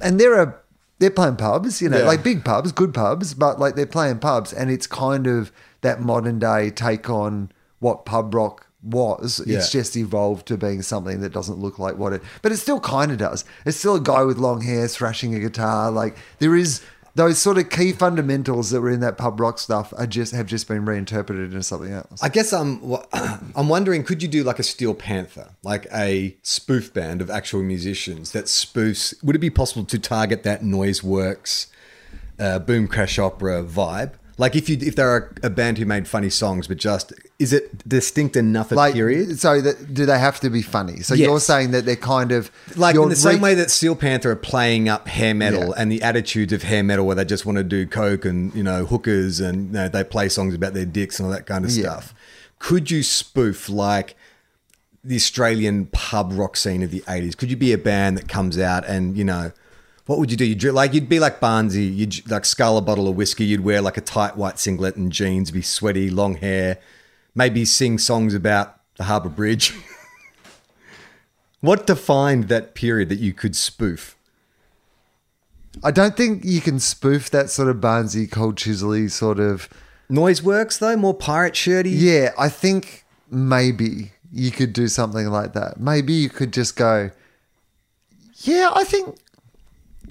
and 0.02 0.20
there 0.20 0.36
are 0.38 0.60
they're 0.98 1.10
playing 1.10 1.36
pubs, 1.36 1.80
you 1.80 1.88
know, 1.88 1.98
Yeah. 1.98 2.04
like 2.06 2.22
big 2.22 2.44
pubs, 2.44 2.70
good 2.72 2.92
pubs, 2.92 3.32
but 3.32 3.58
like 3.58 3.76
they're 3.76 3.86
playing 3.86 4.18
pubs, 4.18 4.52
and 4.52 4.70
it's 4.70 4.86
kind 4.86 5.26
of 5.26 5.52
that 5.80 6.00
modern 6.02 6.38
day 6.38 6.68
take 6.70 7.08
on 7.08 7.50
what 7.78 8.04
pub 8.04 8.34
rock 8.34 8.65
was. 8.86 9.42
Yeah. 9.44 9.58
It's 9.58 9.70
just 9.70 9.96
evolved 9.96 10.46
to 10.48 10.56
being 10.56 10.82
something 10.82 11.20
that 11.20 11.32
doesn't 11.32 11.58
look 11.58 11.78
like 11.78 11.96
what 11.96 12.12
it, 12.12 12.22
but 12.42 12.52
it 12.52 12.56
still 12.58 12.80
kind 12.80 13.12
of 13.12 13.18
does. 13.18 13.44
It's 13.64 13.76
still 13.76 13.96
a 13.96 14.00
guy 14.00 14.22
with 14.22 14.38
long 14.38 14.62
hair 14.62 14.88
thrashing 14.88 15.34
a 15.34 15.40
guitar. 15.40 15.90
Like 15.90 16.16
there 16.38 16.56
is 16.56 16.82
those 17.16 17.38
sort 17.38 17.56
of 17.56 17.70
key 17.70 17.92
fundamentals 17.92 18.70
that 18.70 18.82
were 18.82 18.90
in 18.90 19.00
that 19.00 19.16
pub 19.16 19.40
rock 19.40 19.58
stuff 19.58 19.92
are 19.96 20.06
just 20.06 20.34
have 20.34 20.46
just 20.46 20.68
been 20.68 20.84
reinterpreted 20.84 21.46
into 21.46 21.62
something 21.62 21.90
else. 21.90 22.22
I 22.22 22.28
guess 22.28 22.52
I'm 22.52 22.80
I'm 23.12 23.68
wondering, 23.68 24.04
could 24.04 24.22
you 24.22 24.28
do 24.28 24.44
like 24.44 24.58
a 24.58 24.62
Steel 24.62 24.94
Panther, 24.94 25.48
like 25.62 25.86
a 25.92 26.36
spoof 26.42 26.92
band 26.92 27.22
of 27.22 27.30
actual 27.30 27.62
musicians 27.62 28.32
that 28.32 28.44
spoofs? 28.44 29.22
Would 29.24 29.34
it 29.34 29.40
be 29.40 29.50
possible 29.50 29.84
to 29.86 29.98
target 29.98 30.42
that 30.42 30.62
Noiseworks, 30.62 31.68
uh, 32.38 32.58
boom 32.58 32.86
crash 32.86 33.18
opera 33.18 33.64
vibe? 33.64 34.12
Like 34.38 34.54
if 34.54 34.68
you 34.68 34.76
if 34.80 34.94
they're 34.96 35.16
a, 35.42 35.46
a 35.46 35.50
band 35.50 35.78
who 35.78 35.86
made 35.86 36.06
funny 36.06 36.28
songs, 36.28 36.68
but 36.68 36.76
just 36.76 37.12
is 37.38 37.54
it 37.54 37.88
distinct 37.88 38.36
enough 38.36 38.70
a 38.70 38.74
like, 38.74 38.92
period? 38.92 39.38
so 39.38 39.62
that 39.62 39.94
do 39.94 40.04
they 40.04 40.18
have 40.18 40.40
to 40.40 40.50
be 40.50 40.60
funny? 40.60 41.00
So 41.00 41.14
Yes. 41.14 41.26
you're 41.26 41.40
saying 41.40 41.70
that 41.70 41.86
they're 41.86 41.96
kind 41.96 42.32
of 42.32 42.50
Like 42.76 42.96
in 42.96 43.08
the 43.08 43.16
same 43.16 43.40
way 43.40 43.54
that 43.54 43.70
Steel 43.70 43.96
Panther 43.96 44.30
are 44.32 44.36
playing 44.36 44.90
up 44.90 45.08
hair 45.08 45.34
metal 45.34 45.68
Yeah. 45.68 45.74
and 45.78 45.90
the 45.90 46.02
attitudes 46.02 46.52
of 46.52 46.64
hair 46.64 46.82
metal, 46.82 47.06
where 47.06 47.16
they 47.16 47.24
just 47.24 47.46
want 47.46 47.56
to 47.56 47.64
do 47.64 47.86
coke 47.86 48.26
and 48.26 48.54
you 48.54 48.62
know 48.62 48.84
hookers 48.84 49.40
and 49.40 49.68
you 49.68 49.72
know, 49.72 49.88
they 49.88 50.04
play 50.04 50.28
songs 50.28 50.54
about 50.54 50.74
their 50.74 50.84
dicks 50.86 51.18
and 51.18 51.26
all 51.26 51.32
that 51.32 51.46
kind 51.46 51.64
of 51.64 51.70
Yeah. 51.70 51.82
stuff. 51.84 52.14
Could 52.58 52.90
you 52.90 53.02
spoof 53.02 53.70
like 53.70 54.16
the 55.02 55.16
Australian 55.16 55.86
pub 55.86 56.32
rock 56.34 56.56
scene 56.58 56.82
of 56.82 56.90
the 56.90 57.02
eighties? 57.08 57.34
Could 57.34 57.48
you 57.50 57.56
be 57.56 57.72
a 57.72 57.78
band 57.78 58.18
that 58.18 58.28
comes 58.28 58.58
out 58.58 58.86
and 58.86 59.16
you 59.16 59.24
know? 59.24 59.52
What 60.06 60.18
would 60.18 60.30
you 60.30 60.36
do? 60.36 60.44
You'd 60.44 60.62
like 60.72 60.94
you'd 60.94 61.08
be 61.08 61.20
like 61.20 61.40
Barnsey. 61.40 61.94
You'd 61.94 62.30
like 62.30 62.44
scull 62.44 62.78
a 62.78 62.82
bottle 62.82 63.08
of 63.08 63.16
whiskey. 63.16 63.44
You'd 63.44 63.64
wear 63.64 63.80
like 63.80 63.96
a 63.96 64.00
tight 64.00 64.36
white 64.36 64.58
singlet 64.58 64.96
and 64.96 65.12
jeans. 65.12 65.50
Be 65.50 65.62
sweaty, 65.62 66.10
long 66.10 66.36
hair. 66.36 66.78
Maybe 67.34 67.64
sing 67.64 67.98
songs 67.98 68.32
about 68.32 68.80
the 68.96 69.04
Harbour 69.04 69.28
Bridge. 69.28 69.74
What 71.60 71.86
defined 71.86 72.44
that 72.44 72.74
period 72.74 73.08
that 73.08 73.18
you 73.18 73.32
could 73.32 73.56
spoof? 73.56 74.16
I 75.82 75.90
don't 75.90 76.16
think 76.16 76.44
you 76.44 76.60
can 76.60 76.78
spoof 76.78 77.28
that 77.30 77.50
sort 77.50 77.68
of 77.68 77.78
Barnsey, 77.78 78.30
cold 78.30 78.56
chisely 78.56 79.10
sort 79.10 79.40
of. 79.40 79.68
Noiseworks 80.10 80.78
though, 80.78 80.96
more 80.96 81.12
pirate 81.12 81.56
shirty. 81.56 81.90
Yeah, 81.90 82.30
I 82.38 82.48
think 82.48 83.04
maybe 83.30 84.12
you 84.32 84.50
could 84.50 84.72
do 84.72 84.86
something 84.86 85.26
like 85.26 85.54
that. 85.54 85.80
Maybe 85.80 86.12
you 86.12 86.28
could 86.28 86.52
just 86.52 86.76
go. 86.76 87.10
Yeah, 88.42 88.70
I 88.74 88.84
think. 88.84 89.16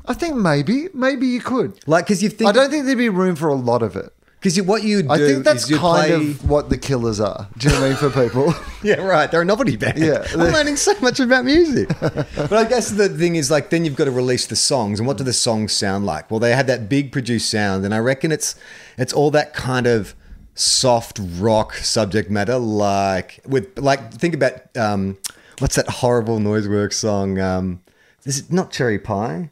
I 0.08 0.14
think 0.14 0.36
maybe, 0.36 0.88
maybe 0.94 1.28
you 1.28 1.42
could. 1.42 1.80
like 1.88 2.06
because 2.06 2.22
you 2.24 2.30
think 2.30 2.50
I 2.50 2.52
don't 2.52 2.70
think 2.70 2.86
there'd 2.86 2.98
be 2.98 3.10
room 3.10 3.36
for 3.36 3.48
a 3.48 3.56
lot 3.56 3.82
of 3.84 3.96
it. 3.96 4.12
because 4.40 4.62
what 4.62 4.84
you 4.84 5.02
do 5.04 5.10
I 5.12 5.18
think 5.18 5.44
that's 5.44 5.66
kind 5.70 5.80
play. 5.80 6.14
of 6.14 6.50
what 6.50 6.70
the 6.70 6.78
Killers 6.78 7.20
are. 7.20 7.48
Do 7.58 7.68
you 7.68 7.74
know 7.74 7.82
what 7.82 7.86
I 7.86 7.90
mean 7.90 7.98
for 7.98 8.10
people? 8.24 8.54
Yeah, 8.86 9.02
right. 9.02 9.32
They're 9.32 9.42
a 9.42 9.46
novelty 9.46 9.78
band. 9.78 9.98
Yeah. 9.98 10.24
I'm 10.34 10.54
learning 10.54 10.76
so 10.76 10.94
much 11.02 11.20
about 11.20 11.44
music. 11.44 11.90
but 12.00 12.54
I 12.54 12.66
guess 12.66 12.92
the 12.92 13.10
thing 13.10 13.36
is, 13.36 13.50
like, 13.50 13.72
then 13.72 13.84
you've 13.84 13.96
got 13.96 14.06
to 14.06 14.12
release 14.12 14.46
the 14.46 14.56
songs, 14.56 15.00
and 15.00 15.08
what 15.08 15.18
do 15.18 15.24
the 15.24 15.34
songs 15.34 15.74
sound 15.74 16.06
like? 16.06 16.30
Well, 16.30 16.40
they 16.40 16.54
have 16.56 16.68
that 16.68 16.88
big 16.88 17.12
produced 17.12 17.50
sound, 17.50 17.84
and 17.84 17.96
I 17.96 17.98
reckon 17.98 18.32
it's 18.32 18.54
it's 18.96 19.12
all 19.12 19.32
that 19.32 19.56
kind 19.56 19.88
of 19.88 20.14
soft 20.54 21.20
rock 21.40 21.74
subject 21.74 22.30
matter, 22.30 22.60
like 22.60 23.40
with 23.48 23.80
like 23.80 24.14
think 24.14 24.36
about 24.36 24.54
um, 24.78 25.18
what's 25.58 25.76
that 25.78 25.88
horrible 25.90 26.40
noise 26.40 26.68
work 26.68 26.94
song? 26.94 27.40
Um, 27.40 27.82
is 28.24 28.38
it 28.38 28.52
not 28.52 28.70
Cherry 28.72 29.00
Pie? 29.00 29.50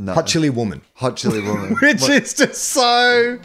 No. 0.00 0.14
Hot 0.14 0.26
Chili 0.26 0.48
Woman. 0.50 0.80
Hot 0.94 1.16
Chili 1.16 1.40
Woman. 1.46 1.76
which 1.82 2.08
is 2.08 2.32
just 2.34 2.54
so 2.64 3.38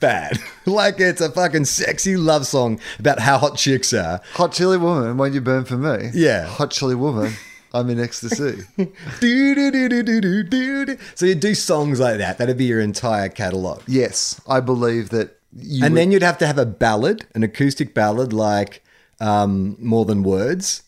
bad. 0.00 0.38
like 0.66 1.00
it's 1.00 1.20
a 1.20 1.30
fucking 1.30 1.64
sexy 1.64 2.16
love 2.16 2.46
song 2.46 2.78
about 2.98 3.18
how 3.20 3.38
hot 3.38 3.56
chicks 3.56 3.92
are. 3.94 4.20
Hot 4.34 4.52
Chili 4.52 4.76
Woman, 4.76 5.16
when 5.16 5.32
you 5.32 5.40
burn 5.40 5.64
for 5.64 5.76
me. 5.78 6.10
Yeah. 6.12 6.46
Hot 6.46 6.70
Chili 6.70 6.94
Woman, 6.94 7.32
I'm 7.72 7.88
in 7.90 7.98
ecstasy. 7.98 8.62
do, 8.76 9.54
do, 9.54 9.70
do, 9.70 9.88
do, 9.88 10.02
do, 10.02 10.20
do, 10.44 10.84
do. 10.86 10.96
So 11.14 11.26
you 11.26 11.34
do 11.34 11.54
songs 11.54 12.00
like 12.00 12.18
that. 12.18 12.38
That'd 12.38 12.58
be 12.58 12.66
your 12.66 12.80
entire 12.80 13.28
catalog. 13.28 13.82
yes, 13.86 14.40
I 14.46 14.60
believe 14.60 15.08
that 15.10 15.38
you. 15.56 15.84
and 15.84 15.94
would- 15.94 16.00
then 16.00 16.12
you'd 16.12 16.22
have 16.22 16.38
to 16.38 16.46
have 16.46 16.58
a 16.58 16.66
ballad, 16.66 17.26
an 17.34 17.42
acoustic 17.42 17.94
ballad 17.94 18.32
like 18.32 18.82
um, 19.20 19.76
More 19.80 20.04
Than 20.04 20.22
Words. 20.22 20.82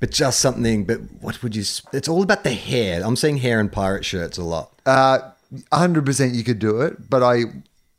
But 0.00 0.10
just 0.12 0.38
something, 0.40 0.84
but 0.84 1.00
what 1.20 1.42
would 1.42 1.56
you? 1.56 1.64
It's 1.92 2.08
all 2.08 2.22
about 2.22 2.44
the 2.44 2.52
hair. 2.52 3.02
I'm 3.04 3.16
seeing 3.16 3.38
hair 3.38 3.58
and 3.58 3.70
pirate 3.70 4.04
shirts 4.04 4.38
a 4.38 4.44
lot. 4.44 4.70
Uh, 4.86 5.18
100% 5.72 6.34
you 6.34 6.44
could 6.44 6.58
do 6.58 6.80
it, 6.82 7.08
but 7.10 7.22
I 7.22 7.44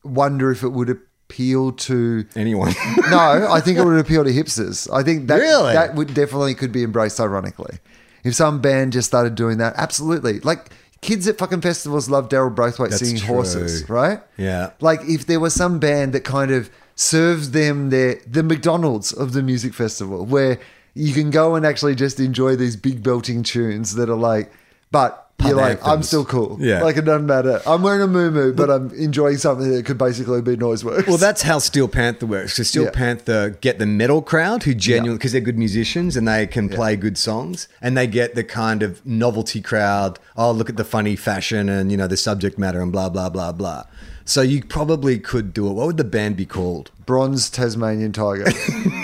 wonder 0.03 0.49
if 0.51 0.63
it 0.63 0.69
would 0.69 0.89
appeal 0.89 1.71
to. 1.73 2.25
Anyone? 2.35 2.73
No, 3.09 3.47
I 3.51 3.59
think 3.59 3.77
it 3.77 3.83
would 3.83 3.99
appeal 3.99 4.23
to 4.23 4.29
hipsters. 4.31 4.87
I 4.93 5.03
think 5.03 5.27
that 5.27 5.37
Really? 5.37 5.73
that 5.73 5.95
would 5.95 6.13
definitely 6.13 6.53
could 6.55 6.71
be 6.71 6.83
embraced 6.83 7.19
ironically. 7.19 7.79
If 8.23 8.35
some 8.35 8.61
band 8.61 8.93
just 8.93 9.07
started 9.07 9.35
doing 9.35 9.57
that, 9.57 9.73
absolutely. 9.77 10.39
Like 10.41 10.69
kids 11.01 11.27
at 11.27 11.37
fucking 11.37 11.61
festivals 11.61 12.09
love 12.09 12.29
Daryl 12.29 12.53
Braithwaite 12.53 12.91
That's 12.91 13.01
singing 13.01 13.17
true. 13.21 13.35
horses, 13.35 13.89
right? 13.89 14.21
Yeah. 14.37 14.71
Like 14.79 14.99
if 15.03 15.25
there 15.25 15.39
was 15.39 15.53
some 15.55 15.79
band 15.79 16.13
that 16.13 16.23
kind 16.23 16.51
of 16.51 16.69
serves 16.95 17.51
them 17.51 17.89
their 17.89 18.19
the 18.27 18.43
McDonald's 18.43 19.11
of 19.11 19.33
the 19.33 19.41
music 19.41 19.73
festival, 19.73 20.25
where 20.25 20.59
you 20.93 21.13
can 21.13 21.29
go 21.29 21.55
and 21.55 21.65
actually 21.65 21.95
just 21.95 22.19
enjoy 22.19 22.55
these 22.55 22.75
big 22.75 23.03
belting 23.03 23.43
tunes 23.43 23.95
that 23.95 24.09
are 24.09 24.15
like, 24.15 24.51
but 24.91 25.25
Pub 25.37 25.49
you're 25.51 25.57
like, 25.57 25.79
I'm 25.87 26.03
still 26.03 26.25
cool. 26.25 26.57
Yeah. 26.59 26.83
Like 26.83 26.97
it 26.97 27.05
doesn't 27.05 27.25
matter. 27.25 27.61
I'm 27.65 27.81
wearing 27.81 28.01
a 28.01 28.07
moo 28.07 28.51
but 28.53 28.69
I'm 28.69 28.91
enjoying 28.91 29.37
something 29.37 29.71
that 29.71 29.85
could 29.85 29.97
basically 29.97 30.41
be 30.41 30.57
Noiseworks. 30.57 31.07
Well, 31.07 31.17
that's 31.17 31.43
how 31.43 31.59
Steel 31.59 31.87
Panther 31.87 32.25
works. 32.25 32.55
Because 32.55 32.67
Steel 32.67 32.83
Yeah. 32.85 32.91
Panther 32.91 33.51
get 33.51 33.79
the 33.79 33.85
metal 33.85 34.21
crowd 34.21 34.63
who 34.63 34.73
genuinely, 34.73 35.17
because 35.17 35.31
they're 35.31 35.39
good 35.39 35.57
musicians 35.57 36.17
and 36.17 36.27
they 36.27 36.45
can 36.45 36.67
play 36.67 36.97
good 36.97 37.17
songs, 37.17 37.69
and 37.81 37.95
they 37.95 38.05
get 38.05 38.35
the 38.35 38.43
kind 38.43 38.83
of 38.83 39.05
novelty 39.05 39.61
crowd. 39.61 40.19
Oh, 40.35 40.51
look 40.51 40.69
at 40.69 40.75
the 40.75 40.83
funny 40.83 41.15
fashion 41.15 41.69
and 41.69 41.89
you 41.89 41.95
know 41.97 42.07
the 42.07 42.17
subject 42.17 42.59
matter 42.59 42.81
and 42.81 42.91
blah 42.91 43.07
blah 43.07 43.29
blah 43.29 43.53
blah. 43.53 43.83
So 44.25 44.41
you 44.41 44.61
probably 44.63 45.19
could 45.19 45.53
do 45.53 45.67
it. 45.69 45.71
What 45.71 45.87
would 45.87 45.97
the 45.97 46.03
band 46.03 46.35
be 46.35 46.45
called? 46.45 46.91
bronze 47.05 47.49
Tasmanian 47.49 48.11
tiger, 48.11 48.45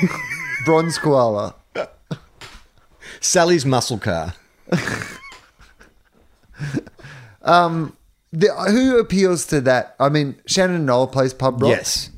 bronze 0.66 0.98
koala. 0.98 1.56
Sally's 3.26 3.66
Muscle 3.66 3.98
Car. 3.98 4.34
The, 8.38 8.54
who 8.70 9.00
appeals 9.00 9.46
to 9.48 9.62
that? 9.62 9.96
I 10.00 10.10
mean, 10.10 10.36
Shannon 10.46 10.86
Noll 10.86 11.08
plays 11.08 11.34
pub 11.34 11.62
rock. 11.62 11.70
Yes. 11.72 12.10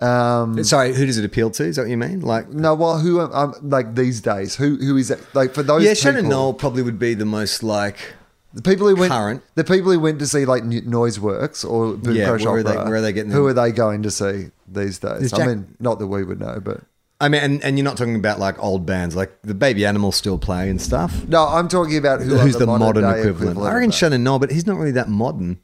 Um, 0.00 0.64
Sorry, 0.64 0.94
who 0.94 1.04
does 1.06 1.18
it 1.18 1.24
appeal 1.24 1.50
to? 1.50 1.64
Is 1.64 1.76
that 1.76 1.82
what 1.82 1.90
you 1.90 1.96
mean? 1.96 2.22
Like, 2.22 2.48
no, 2.48 2.74
well, 2.74 2.98
who 2.98 3.20
um, 3.20 3.54
like 3.62 3.94
these 3.94 4.20
days? 4.20 4.56
Who 4.56 4.76
who 4.76 4.96
is 4.96 5.08
that? 5.08 5.20
Like 5.34 5.52
for 5.54 5.62
those 5.62 5.84
yeah, 5.84 5.94
Shannon 5.94 6.24
people, 6.24 6.30
Noll 6.30 6.54
probably 6.54 6.82
would 6.82 6.98
be 6.98 7.14
the 7.14 7.26
most 7.26 7.62
like. 7.62 8.14
the 8.54 8.62
people 8.62 8.88
who 8.88 8.96
went 8.96 9.12
current. 9.12 9.42
the 9.54 9.62
people 9.62 9.92
who 9.92 10.00
went 10.00 10.18
to 10.18 10.26
see 10.26 10.44
like 10.44 10.64
Noiseworks 10.64 11.68
or 11.68 11.94
Boom 11.96 12.16
Yeah, 12.16 12.28
Crash 12.30 12.44
where 12.44 12.56
are 12.56 12.62
they- 12.62 12.76
where 12.76 12.94
are 12.94 13.00
they 13.00 13.12
getting 13.12 13.30
Who 13.30 13.46
them? 13.46 13.58
are 13.58 13.62
they 13.68 13.72
going 13.72 14.02
to 14.02 14.10
see 14.10 14.50
these 14.66 14.98
days? 14.98 15.22
Is 15.22 15.32
I 15.34 15.46
mean, 15.46 15.76
not 15.78 15.98
that 16.00 16.08
we 16.08 16.24
would 16.24 16.40
know, 16.40 16.58
but 16.60 16.80
I 17.22 17.28
mean, 17.28 17.40
and, 17.40 17.64
and 17.64 17.78
you're 17.78 17.84
not 17.84 17.96
talking 17.96 18.16
about 18.16 18.40
like 18.40 18.58
old 18.62 18.84
bands, 18.84 19.14
like 19.14 19.30
the 19.42 19.54
Baby 19.54 19.86
Animals 19.86 20.16
still 20.16 20.38
play 20.38 20.68
and 20.68 20.80
stuff. 20.80 21.24
no, 21.28 21.46
I'm 21.46 21.68
talking 21.68 21.96
about 21.96 22.20
who 22.20 22.36
Who's 22.36 22.56
are 22.56 22.58
the, 22.58 22.66
modern, 22.66 23.04
day 23.04 23.20
equivalent? 23.20 23.58
I 23.60 23.74
reckon. 23.74 23.92
Shannon 23.92 24.24
Noll, 24.24 24.40
but 24.40 24.50
he's 24.50 24.66
not 24.66 24.76
really 24.76 24.90
that 24.90 25.08
modern. 25.08 25.58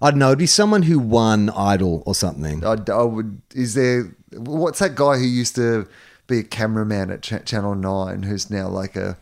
I 0.00 0.10
don't 0.10 0.18
know. 0.18 0.28
It'd 0.28 0.38
be 0.38 0.46
someone 0.46 0.82
who 0.82 0.98
won 0.98 1.50
Idol 1.50 2.02
or 2.06 2.14
something. 2.14 2.64
I, 2.64 2.76
I 2.90 3.02
would. 3.02 3.42
Is 3.54 3.74
there? 3.74 4.16
What's 4.32 4.78
that 4.78 4.94
guy 4.94 5.18
who 5.18 5.24
used 5.24 5.54
to 5.56 5.86
be 6.26 6.38
a 6.38 6.42
cameraman 6.42 7.10
at 7.10 7.22
Ch- 7.22 7.44
Channel 7.44 7.74
Nine, 7.74 8.22
who's 8.22 8.50
now 8.50 8.68
like 8.68 8.96
a? 8.96 9.18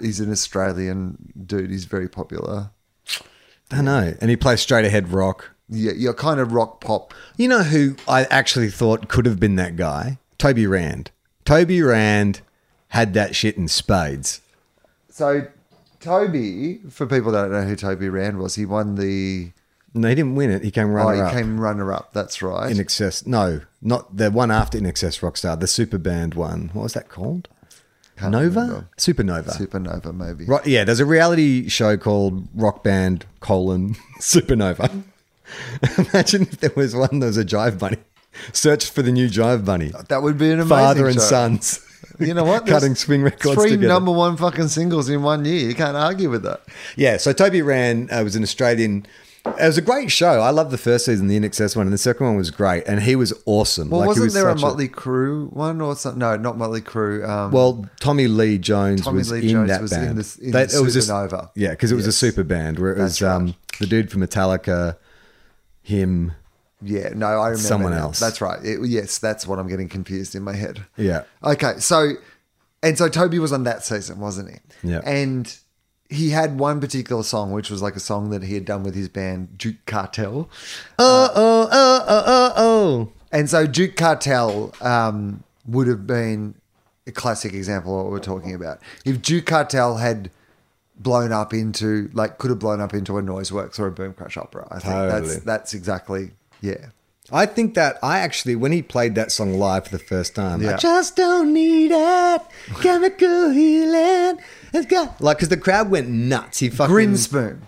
He's 0.00 0.18
an 0.20 0.32
Australian 0.32 1.32
dude. 1.46 1.70
He's 1.70 1.84
very 1.84 2.08
popular. 2.08 2.70
I 3.70 3.76
don't 3.76 3.84
know. 3.84 4.14
And 4.20 4.28
he 4.30 4.36
plays 4.36 4.60
straight 4.60 4.84
ahead 4.84 5.10
rock. 5.10 5.50
Yeah, 5.68 5.92
you're 5.94 6.14
kind 6.14 6.40
of 6.40 6.52
rock 6.52 6.80
pop. 6.80 7.14
You 7.36 7.48
know 7.48 7.62
who 7.62 7.96
I 8.08 8.24
actually 8.24 8.70
thought 8.70 9.08
could 9.08 9.24
have 9.24 9.38
been 9.38 9.56
that 9.56 9.76
guy? 9.76 10.18
Toby 10.42 10.66
Rand. 10.66 11.10
Toby 11.44 11.80
Rand 11.82 12.40
had 12.88 13.14
that 13.14 13.36
shit 13.36 13.56
in 13.56 13.68
spades. 13.68 14.40
So 15.08 15.46
Toby, 16.00 16.80
for 16.90 17.06
people 17.06 17.30
that 17.32 17.42
don't 17.42 17.52
know 17.52 17.62
who 17.62 17.76
Toby 17.76 18.08
Rand 18.08 18.38
was, 18.38 18.56
he 18.56 18.66
won 18.66 18.96
the. 18.96 19.52
No, 19.94 20.08
he 20.08 20.14
didn't 20.14 20.34
win 20.34 20.50
it. 20.50 20.64
He 20.64 20.70
came 20.70 20.90
runner 20.90 21.12
Oh, 21.12 21.14
he 21.14 21.20
up. 21.20 21.32
came 21.32 21.60
runner 21.60 21.92
up. 21.92 22.12
That's 22.12 22.42
right. 22.42 22.74
INXS. 22.74 23.26
No, 23.26 23.60
not 23.82 24.16
the 24.16 24.30
one 24.30 24.50
after 24.50 24.78
INXS 24.78 25.20
Rockstar. 25.20 25.60
The 25.60 25.66
super 25.66 25.98
band 25.98 26.34
one. 26.34 26.70
What 26.72 26.82
was 26.82 26.94
that 26.94 27.08
called? 27.08 27.48
Can't 28.16 28.32
Nova. 28.32 28.60
remember. 28.60 28.88
Supernova. 28.96 29.50
Supernova, 29.56 30.14
maybe. 30.14 30.44
Right, 30.46 30.66
yeah, 30.66 30.84
there's 30.84 31.00
a 31.00 31.04
reality 31.06 31.68
show 31.68 31.96
called 31.96 32.48
Rock 32.54 32.82
Band 32.82 33.26
colon 33.40 33.94
Supernova. 34.18 35.02
Imagine 35.98 36.42
if 36.42 36.58
there 36.60 36.72
was 36.74 36.96
one 36.96 37.18
that 37.20 37.26
was 37.26 37.36
a 37.38 37.44
Jive 37.44 37.78
Bunny. 37.78 37.98
Search 38.52 38.90
for 38.90 39.02
the 39.02 39.12
new 39.12 39.28
Jive 39.28 39.64
Bunny. 39.64 39.92
That 40.08 40.22
would 40.22 40.38
be 40.38 40.46
an 40.46 40.60
amazing 40.60 40.68
Father 40.68 41.06
and 41.06 41.14
show. 41.16 41.20
sons. 41.20 41.86
You 42.18 42.34
know 42.34 42.44
what? 42.44 42.66
Cutting 42.66 42.90
There's 42.90 42.98
swing 43.00 43.22
records 43.22 43.54
Three 43.54 43.70
together. 43.70 43.88
number 43.88 44.12
one 44.12 44.36
fucking 44.36 44.68
singles 44.68 45.08
in 45.08 45.22
one 45.22 45.44
year. 45.44 45.68
You 45.68 45.74
can't 45.74 45.96
argue 45.96 46.30
with 46.30 46.42
that. 46.42 46.60
Yeah, 46.96 47.16
so 47.16 47.32
Toby 47.32 47.62
Rand 47.62 48.10
uh, 48.12 48.20
was 48.22 48.36
an 48.36 48.42
Australian. 48.42 49.06
It 49.44 49.66
was 49.66 49.76
a 49.76 49.82
great 49.82 50.12
show. 50.12 50.40
I 50.40 50.50
loved 50.50 50.70
the 50.70 50.78
first 50.78 51.04
season, 51.06 51.26
the 51.26 51.36
INXS 51.36 51.74
one, 51.74 51.86
and 51.86 51.92
the 51.92 51.98
second 51.98 52.24
one 52.26 52.36
was 52.36 52.52
great. 52.52 52.84
And 52.86 53.02
he 53.02 53.16
was 53.16 53.32
awesome. 53.44 53.90
Well, 53.90 54.00
Like, 54.00 54.06
he 54.06 54.08
wasn't 54.10 54.24
was 54.26 54.34
there 54.34 54.48
a 54.48 54.56
Motley 54.56 54.88
Crue 54.88 55.52
one 55.52 55.80
or 55.80 55.96
something? 55.96 56.20
No, 56.20 56.36
not 56.36 56.56
Motley 56.58 56.80
Crue. 56.80 57.28
Um, 57.28 57.50
Well, 57.50 57.84
Tommy 57.98 58.28
Lee 58.28 58.58
Jones 58.58 59.02
Tommy 59.02 59.18
was 59.18 59.32
Lee 59.32 59.42
in 59.42 59.48
Jones 59.48 59.68
that 59.70 59.82
was 59.82 59.92
in 59.92 59.98
band. 59.98 60.10
in 60.40 60.50
That- 60.52 60.70
the 60.70 60.78
it 60.78 60.82
was 60.82 60.94
a- 60.94 61.00
Supernova. 61.00 61.50
yeah, 61.56 61.70
because 61.70 61.90
it 61.90 61.96
was 61.96 62.06
a 62.06 62.12
super 62.12 62.44
band 62.44 62.78
where 62.78 62.92
it 62.92 62.98
was 63.02 63.20
right. 63.20 63.32
um, 63.32 63.54
the 63.80 63.86
dude 63.86 64.12
from 64.12 64.20
Metallica, 64.20 64.96
him. 65.82 66.32
Yeah, 66.82 67.10
no, 67.14 67.26
I 67.26 67.48
remember 67.48 67.58
Someone 67.58 67.92
now. 67.92 68.02
else. 68.02 68.18
That's 68.20 68.40
right. 68.40 68.62
It- 68.64 68.80
yes, 68.88 69.18
that's 69.18 69.46
what 69.46 69.58
I'm 69.58 69.68
getting 69.68 69.88
confused 69.88 70.34
in 70.34 70.42
my 70.42 70.54
head. 70.54 70.84
Yeah. 70.96 71.22
Okay, 71.44 71.74
so 71.78 72.12
and 72.82 72.98
so 72.98 73.08
Toby 73.08 73.38
was 73.38 73.52
on 73.52 73.64
that 73.64 73.84
season, 73.84 74.18
wasn't 74.18 74.50
he? 74.50 74.56
Yeah. 74.90 75.00
And 75.04 75.56
he 76.10 76.30
had 76.30 76.58
one 76.58 76.80
particular 76.80 77.22
song, 77.22 77.52
which 77.52 77.70
was 77.70 77.80
like 77.80 77.96
a 77.96 78.00
song 78.00 78.30
that 78.30 78.42
he 78.42 78.54
had 78.54 78.64
done 78.64 78.82
with 78.82 78.94
his 78.94 79.08
band 79.08 79.56
Duke 79.56 79.84
Cartel. 79.86 80.50
Oh, 80.98 81.30
oh, 81.34 81.68
oh, 81.70 82.04
oh, 82.08 82.24
oh, 82.26 82.52
oh. 82.56 83.12
And 83.30 83.48
so 83.48 83.66
Duke 83.66 83.96
Cartel 83.96 84.74
um, 84.82 85.42
would 85.66 85.86
have 85.86 86.06
been 86.06 86.54
a 87.06 87.12
classic 87.12 87.54
example 87.54 87.98
of 87.98 88.04
what 88.04 88.12
we're 88.12 88.18
talking 88.20 88.54
about. 88.54 88.80
If 89.04 89.22
Duke 89.22 89.46
Cartel 89.46 89.96
had 89.96 90.30
blown 90.98 91.32
up 91.32 91.54
into 91.54 92.10
like 92.12 92.38
could 92.38 92.50
have 92.50 92.58
blown 92.58 92.80
up 92.80 92.92
into 92.94 93.16
a 93.16 93.22
Noiseworks 93.22 93.78
or 93.78 93.86
a 93.86 93.90
Boom 93.92 94.12
Crash 94.12 94.36
Opera, 94.36 94.68
I 94.70 94.78
think 94.80 94.92
Totally. 94.92 95.28
that's 95.28 95.44
that's 95.44 95.74
exactly 95.74 96.32
yeah. 96.62 96.86
I 97.34 97.46
think 97.46 97.74
that 97.74 97.98
I 98.02 98.18
actually, 98.18 98.56
when 98.56 98.72
he 98.72 98.82
played 98.82 99.14
that 99.14 99.32
song 99.32 99.54
live 99.58 99.84
for 99.86 99.90
the 99.90 100.02
first 100.02 100.34
time, 100.34 100.60
I 100.60 100.70
Yeah. 100.72 100.76
just 100.76 101.16
don't 101.16 101.52
need 101.54 101.90
it. 101.92 102.42
Chemical 102.82 103.50
healing. 103.50 104.38
It's 104.74 104.86
got 104.86 105.18
like 105.20 105.38
because 105.38 105.48
the 105.48 105.56
crowd 105.56 105.90
went 105.90 106.08
nuts. 106.08 106.58
He 106.58 106.68
fucking 106.68 106.94
Grinspoon. 106.94 107.58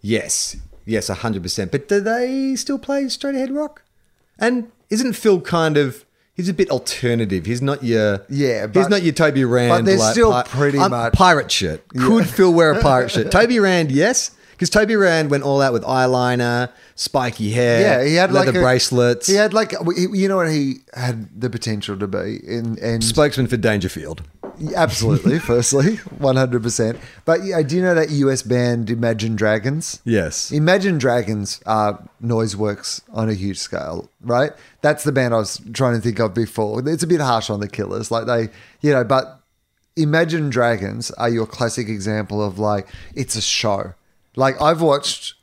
Yes, 0.00 0.56
yes, 0.84 1.08
hundred 1.08 1.42
percent. 1.42 1.72
But 1.72 1.88
do 1.88 2.00
they 2.00 2.54
still 2.56 2.78
play 2.78 3.08
straight 3.08 3.34
ahead 3.34 3.50
rock? 3.50 3.82
And 4.38 4.70
isn't 4.90 5.14
Phil 5.14 5.40
kind 5.40 5.76
of? 5.76 6.04
He's 6.34 6.48
a 6.48 6.54
bit 6.54 6.70
alternative. 6.70 7.46
He's 7.46 7.60
not 7.60 7.82
your 7.82 8.22
Yeah, 8.28 8.68
he's 8.72 8.88
not 8.88 9.02
your 9.02 9.12
Toby 9.14 9.44
Rand. 9.44 9.70
but 9.70 9.84
they're 9.90 9.98
like, 9.98 10.12
still 10.12 10.40
pretty 10.44 10.78
um, 10.78 10.92
much- 10.92 11.12
pirate 11.14 11.50
shirt. 11.50 11.82
Could 11.88 12.28
Phil 12.28 12.52
wear 12.52 12.70
a 12.70 12.80
pirate 12.80 13.10
shirt? 13.10 13.30
Toby 13.32 13.58
Rand, 13.58 13.90
yes, 13.90 14.30
because 14.58 14.70
Toby 14.70 14.96
Rand 14.96 15.30
went 15.30 15.44
all 15.44 15.62
out 15.62 15.72
with 15.72 15.84
eyeliner, 15.84 16.70
spiky 16.96 17.52
hair, 17.52 17.80
Yeah, 17.80 18.04
he 18.04 18.16
had 18.16 18.32
leather 18.32 18.46
like 18.50 18.56
a- 18.56 18.60
bracelets. 18.60 19.28
He 19.28 19.34
had 19.36 19.54
like 19.54 19.72
you 19.96 20.26
know 20.28 20.36
what 20.36 20.50
he 20.50 20.78
had 20.94 21.40
the 21.40 21.48
potential 21.48 21.96
to 21.96 22.08
be 22.08 22.40
in 22.44 22.76
and 22.82 23.04
spokesman 23.04 23.46
for 23.46 23.56
Dangerfield. 23.56 24.22
absolutely. 24.74 25.38
firstly, 25.52 25.96
one 26.18 26.34
hundred 26.34 26.64
percent. 26.64 26.98
But 27.24 27.44
yeah, 27.44 27.62
do 27.62 27.76
you 27.76 27.82
know 27.82 27.94
that 27.94 28.10
US 28.10 28.42
band 28.42 28.90
Imagine 28.90 29.36
Dragons? 29.36 30.00
Yes. 30.04 30.50
Imagine 30.50 30.98
Dragons 30.98 31.60
are 31.64 32.02
Noiseworks 32.20 33.00
on 33.12 33.28
a 33.28 33.34
huge 33.34 33.58
scale, 33.58 34.10
right? 34.22 34.50
That's 34.82 35.04
the 35.04 35.12
band 35.12 35.34
I 35.34 35.38
was 35.38 35.60
trying 35.72 35.94
to 35.94 36.00
think 36.00 36.18
of 36.18 36.34
before. 36.34 36.86
It's 36.88 37.04
a 37.04 37.06
bit 37.06 37.20
harsh 37.20 37.48
on 37.50 37.60
the 37.60 37.68
Killers, 37.68 38.10
like 38.10 38.26
they, 38.26 38.48
you 38.80 38.92
know, 38.92 39.04
but 39.04 39.36
Imagine 39.96 40.48
Dragons 40.48 41.10
are 41.12 41.28
your 41.28 41.44
classic 41.46 41.88
example 41.88 42.42
of 42.42 42.58
like 42.58 42.86
it's 43.14 43.34
a 43.36 43.40
show. 43.42 43.94
Like 44.38 44.60
I've 44.62 44.80
watched 44.80 45.34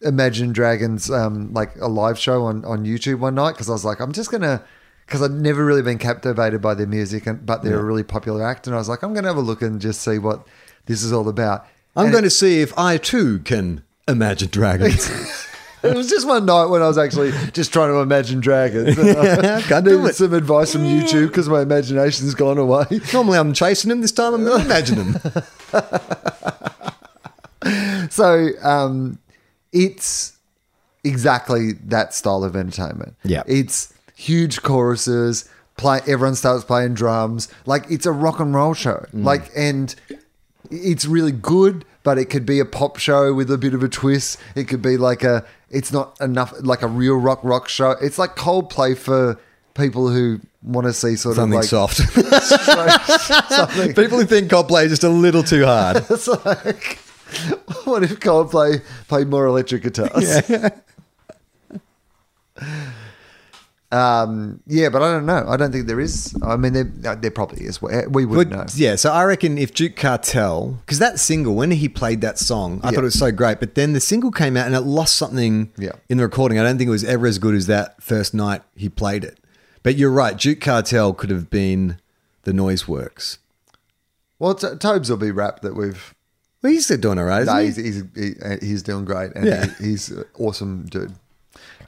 Imagine 0.00 0.52
Dragons 0.52 1.10
um 1.10 1.52
like 1.52 1.74
a 1.80 1.88
live 1.88 2.18
show 2.18 2.44
on 2.44 2.64
on 2.64 2.84
YouTube 2.84 3.18
one 3.18 3.34
night 3.34 3.52
because 3.52 3.68
I 3.68 3.72
was 3.72 3.84
like 3.84 4.00
I'm 4.00 4.12
just 4.12 4.30
gonna 4.30 4.62
because 5.06 5.22
I'd 5.22 5.32
never 5.32 5.64
really 5.64 5.82
been 5.82 5.98
captivated 5.98 6.62
by 6.62 6.74
their 6.74 6.86
music 6.86 7.26
and 7.26 7.44
but 7.44 7.62
they're 7.64 7.80
a 7.80 7.84
really 7.84 8.04
popular 8.04 8.46
act 8.46 8.66
and 8.66 8.76
I 8.76 8.78
was 8.78 8.88
like 8.88 9.02
I'm 9.02 9.12
gonna 9.12 9.28
have 9.28 9.36
a 9.36 9.40
look 9.40 9.60
and 9.60 9.80
just 9.80 10.00
see 10.02 10.18
what 10.18 10.46
this 10.86 11.02
is 11.02 11.12
all 11.12 11.28
about. 11.28 11.66
I'm 11.96 12.06
And 12.06 12.12
going 12.12 12.24
to 12.24 12.30
see 12.30 12.60
if 12.60 12.72
I 12.78 12.96
too 12.96 13.40
can 13.40 13.82
imagine 14.06 14.48
dragons. 14.50 15.10
It 15.80 15.96
was 15.96 16.10
just 16.10 16.26
one 16.26 16.44
night 16.44 16.64
when 16.66 16.82
I 16.82 16.88
was 16.88 16.98
actually 16.98 17.30
just 17.52 17.72
trying 17.72 17.90
to 17.92 17.98
imagine 17.98 18.40
dragons. 18.40 18.98
And 18.98 19.16
I 19.16 19.80
needed 19.80 20.14
some 20.16 20.34
advice 20.34 20.72
from 20.72 20.82
YouTube 20.82 21.28
because 21.28 21.48
my 21.48 21.60
imagination's 21.62 22.34
gone 22.34 22.58
away. 22.58 22.84
Normally 23.12 23.38
I'm 23.38 23.52
chasing 23.52 23.92
him. 23.92 24.00
This 24.00 24.10
time 24.10 24.34
I'm 24.34 24.44
going 24.44 24.58
to 24.58 24.66
imagine 24.66 24.96
him. 24.96 25.16
So 28.10 28.48
um, 28.62 29.18
it's 29.72 30.36
exactly 31.04 31.72
that 31.84 32.14
style 32.14 32.42
of 32.42 32.56
entertainment. 32.56 33.16
Yeah. 33.22 33.42
it's 33.46 33.92
huge 34.14 34.62
choruses. 34.62 35.48
Play. 35.76 36.00
Everyone 36.08 36.34
starts 36.34 36.64
playing 36.64 36.94
drums. 36.94 37.48
Like 37.66 37.84
it's 37.90 38.06
a 38.06 38.12
rock 38.12 38.40
and 38.40 38.54
roll 38.54 38.74
show. 38.74 39.04
Mm. 39.12 39.24
Like 39.24 39.50
and 39.56 39.94
it's 40.70 41.04
really 41.06 41.32
good. 41.32 41.84
But 42.02 42.16
it 42.18 42.26
could 42.26 42.46
be 42.46 42.58
a 42.58 42.64
pop 42.64 42.98
show 42.98 43.34
with 43.34 43.50
a 43.50 43.58
bit 43.58 43.74
of 43.74 43.82
a 43.82 43.88
twist. 43.88 44.38
It 44.54 44.64
could 44.64 44.80
be 44.80 44.96
like 44.96 45.22
a. 45.22 45.44
It's 45.70 45.92
not 45.92 46.18
enough 46.20 46.54
like 46.60 46.80
a 46.80 46.86
real 46.86 47.16
rock 47.16 47.40
rock 47.42 47.68
show. 47.68 47.90
It's 48.00 48.18
like 48.18 48.34
Coldplay 48.34 48.96
for 48.96 49.38
people 49.74 50.08
who 50.08 50.40
want 50.62 50.86
to 50.86 50.92
see 50.92 51.16
sort 51.16 51.36
Something 51.36 51.58
of 51.58 51.62
like 51.62 51.68
soft. 51.68 51.96
something. 53.52 53.94
People 53.94 54.18
who 54.18 54.24
think 54.24 54.50
Coldplay 54.50 54.84
is 54.84 54.90
just 54.90 55.04
a 55.04 55.08
little 55.08 55.42
too 55.42 55.64
hard. 55.64 55.98
It's 56.10 56.28
like, 56.28 56.98
what 57.84 58.02
if 58.04 58.18
Coldplay 58.20 58.82
played 59.08 59.28
more 59.28 59.46
electric 59.46 59.82
guitars? 59.82 60.48
Yeah. 60.48 60.68
um, 63.90 64.60
yeah, 64.66 64.88
but 64.90 65.02
I 65.02 65.12
don't 65.12 65.26
know. 65.26 65.44
I 65.48 65.56
don't 65.56 65.72
think 65.72 65.86
there 65.86 66.00
is. 66.00 66.34
I 66.42 66.56
mean, 66.56 66.72
there, 66.74 67.14
there 67.16 67.30
probably 67.30 67.64
is. 67.64 67.80
We 67.80 68.06
we 68.08 68.26
would 68.26 68.50
know. 68.50 68.66
yeah, 68.74 68.96
so 68.96 69.10
I 69.12 69.24
reckon 69.24 69.56
if 69.58 69.72
Duke 69.72 69.96
Cartel, 69.96 70.78
because 70.84 70.98
that 70.98 71.18
single, 71.18 71.54
when 71.54 71.70
he 71.70 71.88
played 71.88 72.20
that 72.20 72.38
song, 72.38 72.80
I 72.82 72.88
Yeah. 72.88 72.96
thought 72.96 73.00
it 73.00 73.04
was 73.04 73.18
so 73.18 73.30
great. 73.32 73.60
But 73.60 73.74
then 73.76 73.94
the 73.94 74.00
single 74.00 74.30
came 74.30 74.56
out 74.56 74.66
and 74.66 74.74
it 74.74 74.80
lost 74.82 75.16
something 75.16 75.72
Yeah. 75.78 75.92
in 76.08 76.18
the 76.18 76.24
recording. 76.24 76.58
I 76.58 76.62
don't 76.62 76.76
think 76.78 76.88
it 76.88 76.92
was 76.92 77.04
ever 77.04 77.26
as 77.26 77.38
good 77.38 77.54
as 77.54 77.66
that 77.66 78.02
first 78.02 78.34
night 78.34 78.62
he 78.76 78.88
played 78.88 79.24
it. 79.24 79.38
But 79.82 79.96
you're 79.96 80.10
right, 80.10 80.36
Duke 80.36 80.60
Cartel 80.60 81.14
could 81.14 81.30
have 81.30 81.48
been 81.48 81.98
the 82.42 82.52
Noiseworks. 82.52 83.38
Well, 84.38 84.54
t- 84.54 84.76
Tobes 84.78 85.08
will 85.08 85.16
be 85.16 85.30
rap 85.30 85.60
that 85.62 85.74
we've. 85.74 86.14
Well, 86.62 86.72
he's 86.72 86.84
still 86.86 86.96
doing 86.98 87.18
all 87.18 87.24
right, 87.24 87.42
isn't 87.42 87.54
No, 87.54 87.60
he? 87.60 87.66
he's, 87.66 87.76
he's, 87.76 88.04
he, 88.16 88.32
uh, 88.44 88.56
he's 88.60 88.82
doing 88.82 89.04
great, 89.04 89.32
and 89.36 89.46
Yeah. 89.46 89.66
he, 89.78 89.90
he's 89.90 90.10
an 90.10 90.24
awesome 90.38 90.86
dude. 90.86 91.12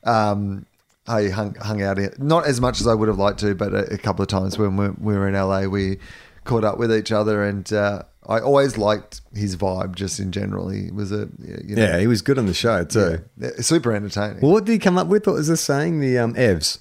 Um, 0.05 0.67
I 1.07 1.29
hung, 1.29 1.55
hung 1.57 1.83
out 1.83 1.99
here, 1.99 2.15
not 2.19 2.47
as 2.47 2.61
much 2.61 2.81
as 2.81 2.87
I 2.87 2.95
would 2.95 3.09
have 3.09 3.19
liked 3.19 3.41
to, 3.41 3.55
but 3.55 3.75
a, 3.75 3.95
a 3.95 3.99
couple 3.99 4.23
of 4.23 4.29
times 4.29 4.59
when 4.59 4.77
we, 4.77 4.89
we 5.01 5.15
were 5.19 5.27
in 5.29 5.35
LA, 5.35 5.63
we 5.65 5.99
caught 6.45 6.63
up 6.65 6.79
with 6.79 6.93
each 6.95 7.11
other, 7.11 7.43
and 7.43 7.71
uh, 7.73 8.03
I 8.29 8.39
always 8.39 8.79
liked 8.79 9.21
his 9.35 9.57
vibe 9.57 9.97
just 9.97 10.21
in 10.21 10.31
general. 10.31 10.69
He 10.69 10.91
was 10.93 11.11
a 11.11 11.29
you 11.43 11.75
know, 11.75 11.83
yeah, 11.83 11.99
he 11.99 12.07
was 12.07 12.23
good 12.23 12.39
on 12.39 12.47
the 12.47 12.55
show 12.55 12.85
too. 12.85 13.25
yeah, 13.39 13.51
super 13.61 13.93
entertaining. 13.93 14.41
Well, 14.41 14.53
what 14.53 14.65
did 14.67 14.73
he 14.73 14.79
come 14.79 14.97
up 14.99 15.09
with? 15.09 15.27
What 15.27 15.35
was 15.37 15.49
the 15.49 15.57
saying? 15.57 15.99
The 16.01 16.19
um, 16.19 16.35
Evs. 16.35 16.79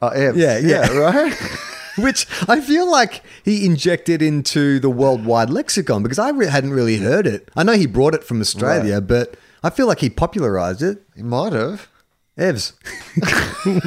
Oh, 0.00 0.10
Evs. 0.10 0.36
Yeah, 0.36 0.58
yeah. 0.58 0.92
right. 0.96 1.34
Which 1.98 2.26
I 2.48 2.60
feel 2.60 2.90
like 2.90 3.22
he 3.44 3.64
injected 3.64 4.20
into 4.22 4.80
the 4.80 4.90
worldwide 4.90 5.50
lexicon 5.50 6.02
because 6.02 6.18
I 6.18 6.30
re- 6.30 6.46
hadn't 6.48 6.72
really 6.72 6.96
heard 6.98 7.26
it. 7.26 7.48
I 7.56 7.62
know 7.62 7.74
he 7.74 7.86
brought 7.86 8.14
it 8.14 8.24
from 8.24 8.40
Australia, 8.40 9.00
but 9.00 9.36
I 9.62 9.70
feel 9.70 9.86
like 9.86 10.00
he 10.00 10.10
popularized 10.10 10.82
it. 10.82 11.02
he 11.14 11.22
might 11.22 11.52
have. 11.52 11.88
Evs, 12.36 12.72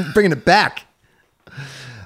bringing 0.14 0.32
it 0.32 0.46
back. 0.46 0.86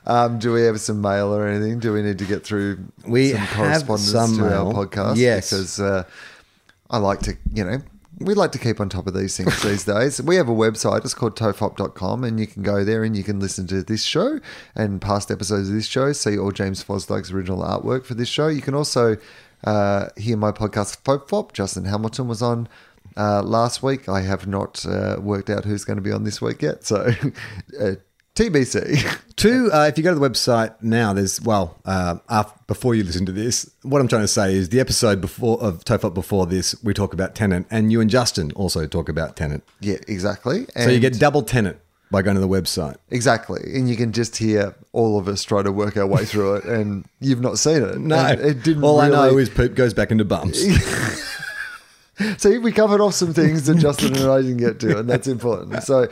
Um, 0.08 0.40
do 0.40 0.52
we 0.52 0.64
have 0.64 0.80
some 0.82 1.00
mail 1.02 1.28
or 1.34 1.48
anything? 1.48 1.78
Do 1.78 1.94
we 1.94 2.02
need 2.02 2.18
to 2.18 2.26
get 2.26 2.44
through 2.44 2.80
We 3.06 3.30
some 3.30 3.38
have 3.40 3.86
correspondence 3.86 4.12
some 4.12 4.38
to 4.38 4.42
mail. 4.44 4.68
our 4.76 4.86
podcast? 4.88 5.18
Yes. 5.18 5.52
because 5.52 5.80
uh, 5.80 6.04
I 6.90 6.98
like 6.98 7.20
to, 7.22 7.38
you 7.54 7.64
know, 7.64 7.78
we 8.24 8.34
like 8.34 8.52
to 8.54 8.60
keep 8.60 8.80
on 8.80 8.90
top 8.90 9.08
of 9.08 9.14
these 9.14 9.36
things 9.38 9.62
these 9.64 9.84
days. 9.86 10.22
We 10.22 10.36
have 10.36 10.50
a 10.50 10.54
website. 10.54 11.04
It's 11.04 11.14
called 11.14 11.36
tofop.com, 11.36 12.24
and 12.24 12.40
you 12.40 12.48
can 12.48 12.64
go 12.64 12.84
there 12.84 13.04
and 13.04 13.16
you 13.16 13.24
can 13.24 13.40
listen 13.40 13.68
to 13.68 13.84
this 13.84 14.04
show 14.04 14.40
and 14.76 15.02
past 15.02 15.32
episodes 15.32 15.70
of 15.70 15.76
this 15.76 15.88
show. 15.88 16.12
See 16.14 16.38
all 16.38 16.52
James 16.52 16.84
Fosdyke's 16.84 17.32
original 17.32 17.64
artwork 17.64 18.06
for 18.06 18.14
this 18.14 18.30
show. 18.30 18.48
You 18.48 18.62
can 18.62 18.74
also 18.74 19.18
uh, 19.64 20.08
hear 20.18 20.38
my 20.38 20.52
podcast 20.52 21.02
Fofop. 21.04 21.54
Justin 21.54 21.86
Hamilton 21.86 22.28
was 22.28 22.42
on. 22.42 22.68
Uh, 23.18 23.42
last 23.42 23.84
week, 23.84 24.08
I 24.08 24.22
have 24.22 24.48
not 24.48 24.86
uh, 24.86 25.18
worked 25.20 25.50
out 25.50 25.66
who's 25.66 25.84
going 25.84 25.98
to 25.98 26.02
be 26.02 26.14
on 26.14 26.24
this 26.24 26.42
week 26.42 26.62
yet, 26.62 26.86
so 26.86 27.12
uh, 27.80 27.96
TBC. 28.36 29.20
Two, 29.36 29.70
uh, 29.74 29.88
if 29.88 29.98
you 29.98 30.04
go 30.04 30.14
to 30.14 30.20
the 30.20 30.30
website 30.30 30.76
now, 30.82 31.14
there's 31.14 31.42
well, 31.42 31.78
uh, 31.86 32.18
af 32.30 32.54
before 32.68 32.96
you 32.96 33.04
listen 33.04 33.26
to 33.26 33.32
this, 33.32 33.70
what 33.82 34.00
I'm 34.02 34.08
trying 34.08 34.22
to 34.22 34.28
say 34.28 34.56
is 34.56 34.70
the 34.70 34.80
episode 34.80 35.20
before 35.20 35.62
of 35.62 35.84
Tofop 35.84 36.14
before 36.14 36.46
this, 36.46 36.82
we 36.84 36.94
talk 36.94 37.14
about 37.14 37.36
Tenet, 37.36 37.66
and 37.70 37.92
you 37.92 38.00
and 38.00 38.10
Justin 38.10 38.52
also 38.54 38.86
talk 38.88 39.10
about 39.10 39.36
Tenet. 39.36 39.64
yeah, 39.80 39.98
exactly. 40.08 40.66
So 40.78 40.90
you 40.90 41.00
get 41.00 41.20
double 41.20 41.42
Tenet 41.44 41.82
by 42.10 42.22
going 42.22 42.36
to 42.36 42.42
the 42.42 42.48
website. 42.48 42.98
Exactly. 43.10 43.62
And 43.74 43.90
you 43.90 43.96
can 43.96 44.12
just 44.12 44.36
hear 44.38 44.76
all 44.92 45.18
of 45.18 45.28
us 45.30 45.44
try 45.44 45.64
to 45.64 45.72
work 45.72 45.96
our 45.98 46.06
way 46.08 46.26
through 46.26 46.56
it, 46.56 46.66
and 46.66 47.06
you've 47.20 47.42
not 47.42 47.58
seen 47.58 47.82
it. 47.84 47.98
No, 48.00 48.16
And 48.18 48.40
it 48.42 48.64
didn't 48.64 48.84
all 48.84 49.00
I 49.02 49.10
know 49.10 49.38
is 49.38 49.50
poop 49.50 49.76
goes 49.76 49.94
back 49.94 50.12
into 50.12 50.26
bumps. 50.26 50.62
See, 52.38 52.60
we 52.60 52.72
covered 52.72 53.02
off 53.02 53.16
some 53.16 53.34
things 53.34 53.66
that 53.66 53.78
Justin 53.78 54.16
and 54.16 54.30
I 54.30 54.42
didn't 54.42 54.58
get 54.58 54.80
to, 54.82 55.00
and 55.00 55.10
that's 55.10 55.28
important. 55.28 55.82
So, 55.84 56.08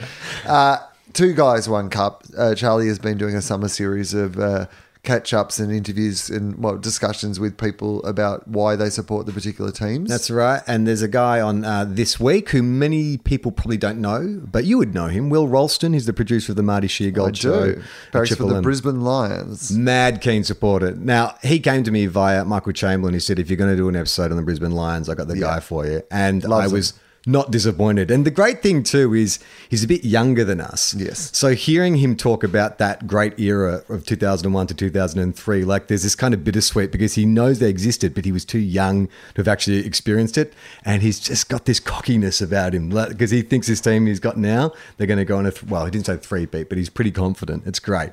uh, 0.47 0.78
two 1.14 1.34
guys, 1.34 1.68
one 1.70 1.89
cup. 1.89 2.24
Uh, 2.38 2.55
Charlie 2.55 2.88
has 2.88 2.99
been 2.99 3.18
doing 3.18 3.36
a 3.36 3.41
summer 3.41 3.68
series 3.68 4.14
of 4.14 4.39
uh, 4.39 4.68
catch 5.01 5.34
ups 5.34 5.60
and 5.60 5.72
interviews 5.72 6.30
and 6.30 6.62
well 6.62 6.78
discussions 6.78 7.39
with 7.39 7.57
people 7.57 8.03
about 8.05 8.45
why 8.47 8.76
they 8.76 8.89
support 8.89 9.26
the 9.26 9.32
particular 9.32 9.72
teams. 9.72 10.10
That's 10.10 10.30
right. 10.30 10.62
And 10.68 10.86
there's 10.86 11.01
a 11.01 11.07
guy 11.07 11.39
on 11.39 11.64
uh, 11.64 11.86
this 11.88 12.20
week 12.20 12.49
who 12.49 12.62
many 12.62 13.18
people 13.18 13.51
probably 13.51 13.78
don't 13.78 13.99
know, 14.01 14.41
but 14.43 14.66
you 14.66 14.78
would 14.78 14.93
know 14.93 15.07
him. 15.07 15.30
Will 15.30 15.47
Ralston. 15.47 15.93
He's 15.93 16.05
the 16.05 16.14
producer 16.14 16.51
of 16.51 16.57
the 16.57 16.64
Marty 16.64 16.88
Sheargold 16.88 17.30
I 17.30 17.32
show. 17.34 17.66
do. 17.66 17.72
at 17.80 18.12
Barracks 18.12 18.36
for 18.36 18.43
the. 18.43 18.62
Brisbane 18.62 19.01
Lions. 19.01 19.72
Mad 19.72 20.20
keen 20.22 20.43
supporter. 20.43 20.91
Now 20.91 21.36
he 21.43 21.60
came 21.60 21.84
to 21.86 21.91
me 21.91 22.05
via 22.05 22.43
Michael 22.43 22.74
Chamberlain. 22.74 23.14
He 23.14 23.20
said, 23.22 23.39
"If 23.39 23.49
you're 23.49 23.57
going 23.57 23.72
to 23.72 23.78
do 23.78 23.88
an 23.89 23.95
episode 23.95 24.32
on 24.32 24.38
the 24.38 24.43
Brisbane 24.43 24.72
Lions, 24.72 25.07
I 25.07 25.16
got 25.16 25.28
the 25.30 25.36
Yeah. 25.38 25.45
guy 25.47 25.60
for 25.62 25.86
you." 25.86 26.01
And 26.12 26.43
Loves 26.43 26.72
I 26.72 26.76
was 26.76 26.93
not 27.26 27.51
disappointed. 27.51 28.09
And 28.11 28.26
the 28.26 28.32
great 28.32 28.61
thing 28.61 28.84
too 28.84 29.13
is 29.13 29.39
he's 29.70 29.84
a 29.84 29.88
bit 29.88 30.03
younger 30.03 30.43
than 30.43 30.61
us. 30.61 30.93
Yes. 30.93 31.36
So 31.38 31.53
hearing 31.53 31.95
him 31.95 32.15
talk 32.15 32.43
about 32.43 32.78
that 32.78 33.07
great 33.07 33.39
era 33.39 33.84
of 33.89 34.05
2001 34.05 34.67
to 34.67 34.74
2003, 34.74 35.63
like 35.63 35.88
there's 35.88 36.03
this 36.03 36.15
kind 36.15 36.34
of 36.34 36.43
bittersweet 36.43 36.91
because 36.91 37.15
he 37.15 37.26
knows 37.26 37.59
they 37.59 37.70
existed, 37.70 38.13
but 38.13 38.26
he 38.26 38.32
was 38.32 38.45
too 38.45 38.59
young 38.59 39.07
to 39.07 39.38
have 39.38 39.47
actually 39.47 39.86
experienced 39.86 40.38
it, 40.38 40.53
and 40.86 41.01
he's 41.01 41.20
just 41.20 41.49
got 41.49 41.65
this 41.65 41.80
cockiness 41.80 42.41
about 42.41 42.74
him 42.74 42.89
because 42.89 43.32
he 43.32 43.41
thinks 43.41 43.67
this 43.67 43.82
team 43.82 44.05
he's 44.05 44.20
got 44.20 44.38
now 44.38 44.72
they're 44.97 45.07
going 45.07 45.17
to 45.20 45.26
go 45.26 45.38
on 45.38 45.45
a 45.45 45.51
th- 45.51 45.63
well, 45.63 45.86
he 45.86 45.91
didn't 45.91 46.05
say 46.05 46.17
three 46.17 46.45
beat, 46.45 46.70
but 46.70 46.78
he's 46.78 46.89
pretty 46.89 47.11
confident. 47.11 47.63
It's 47.65 47.80
great. 47.80 48.11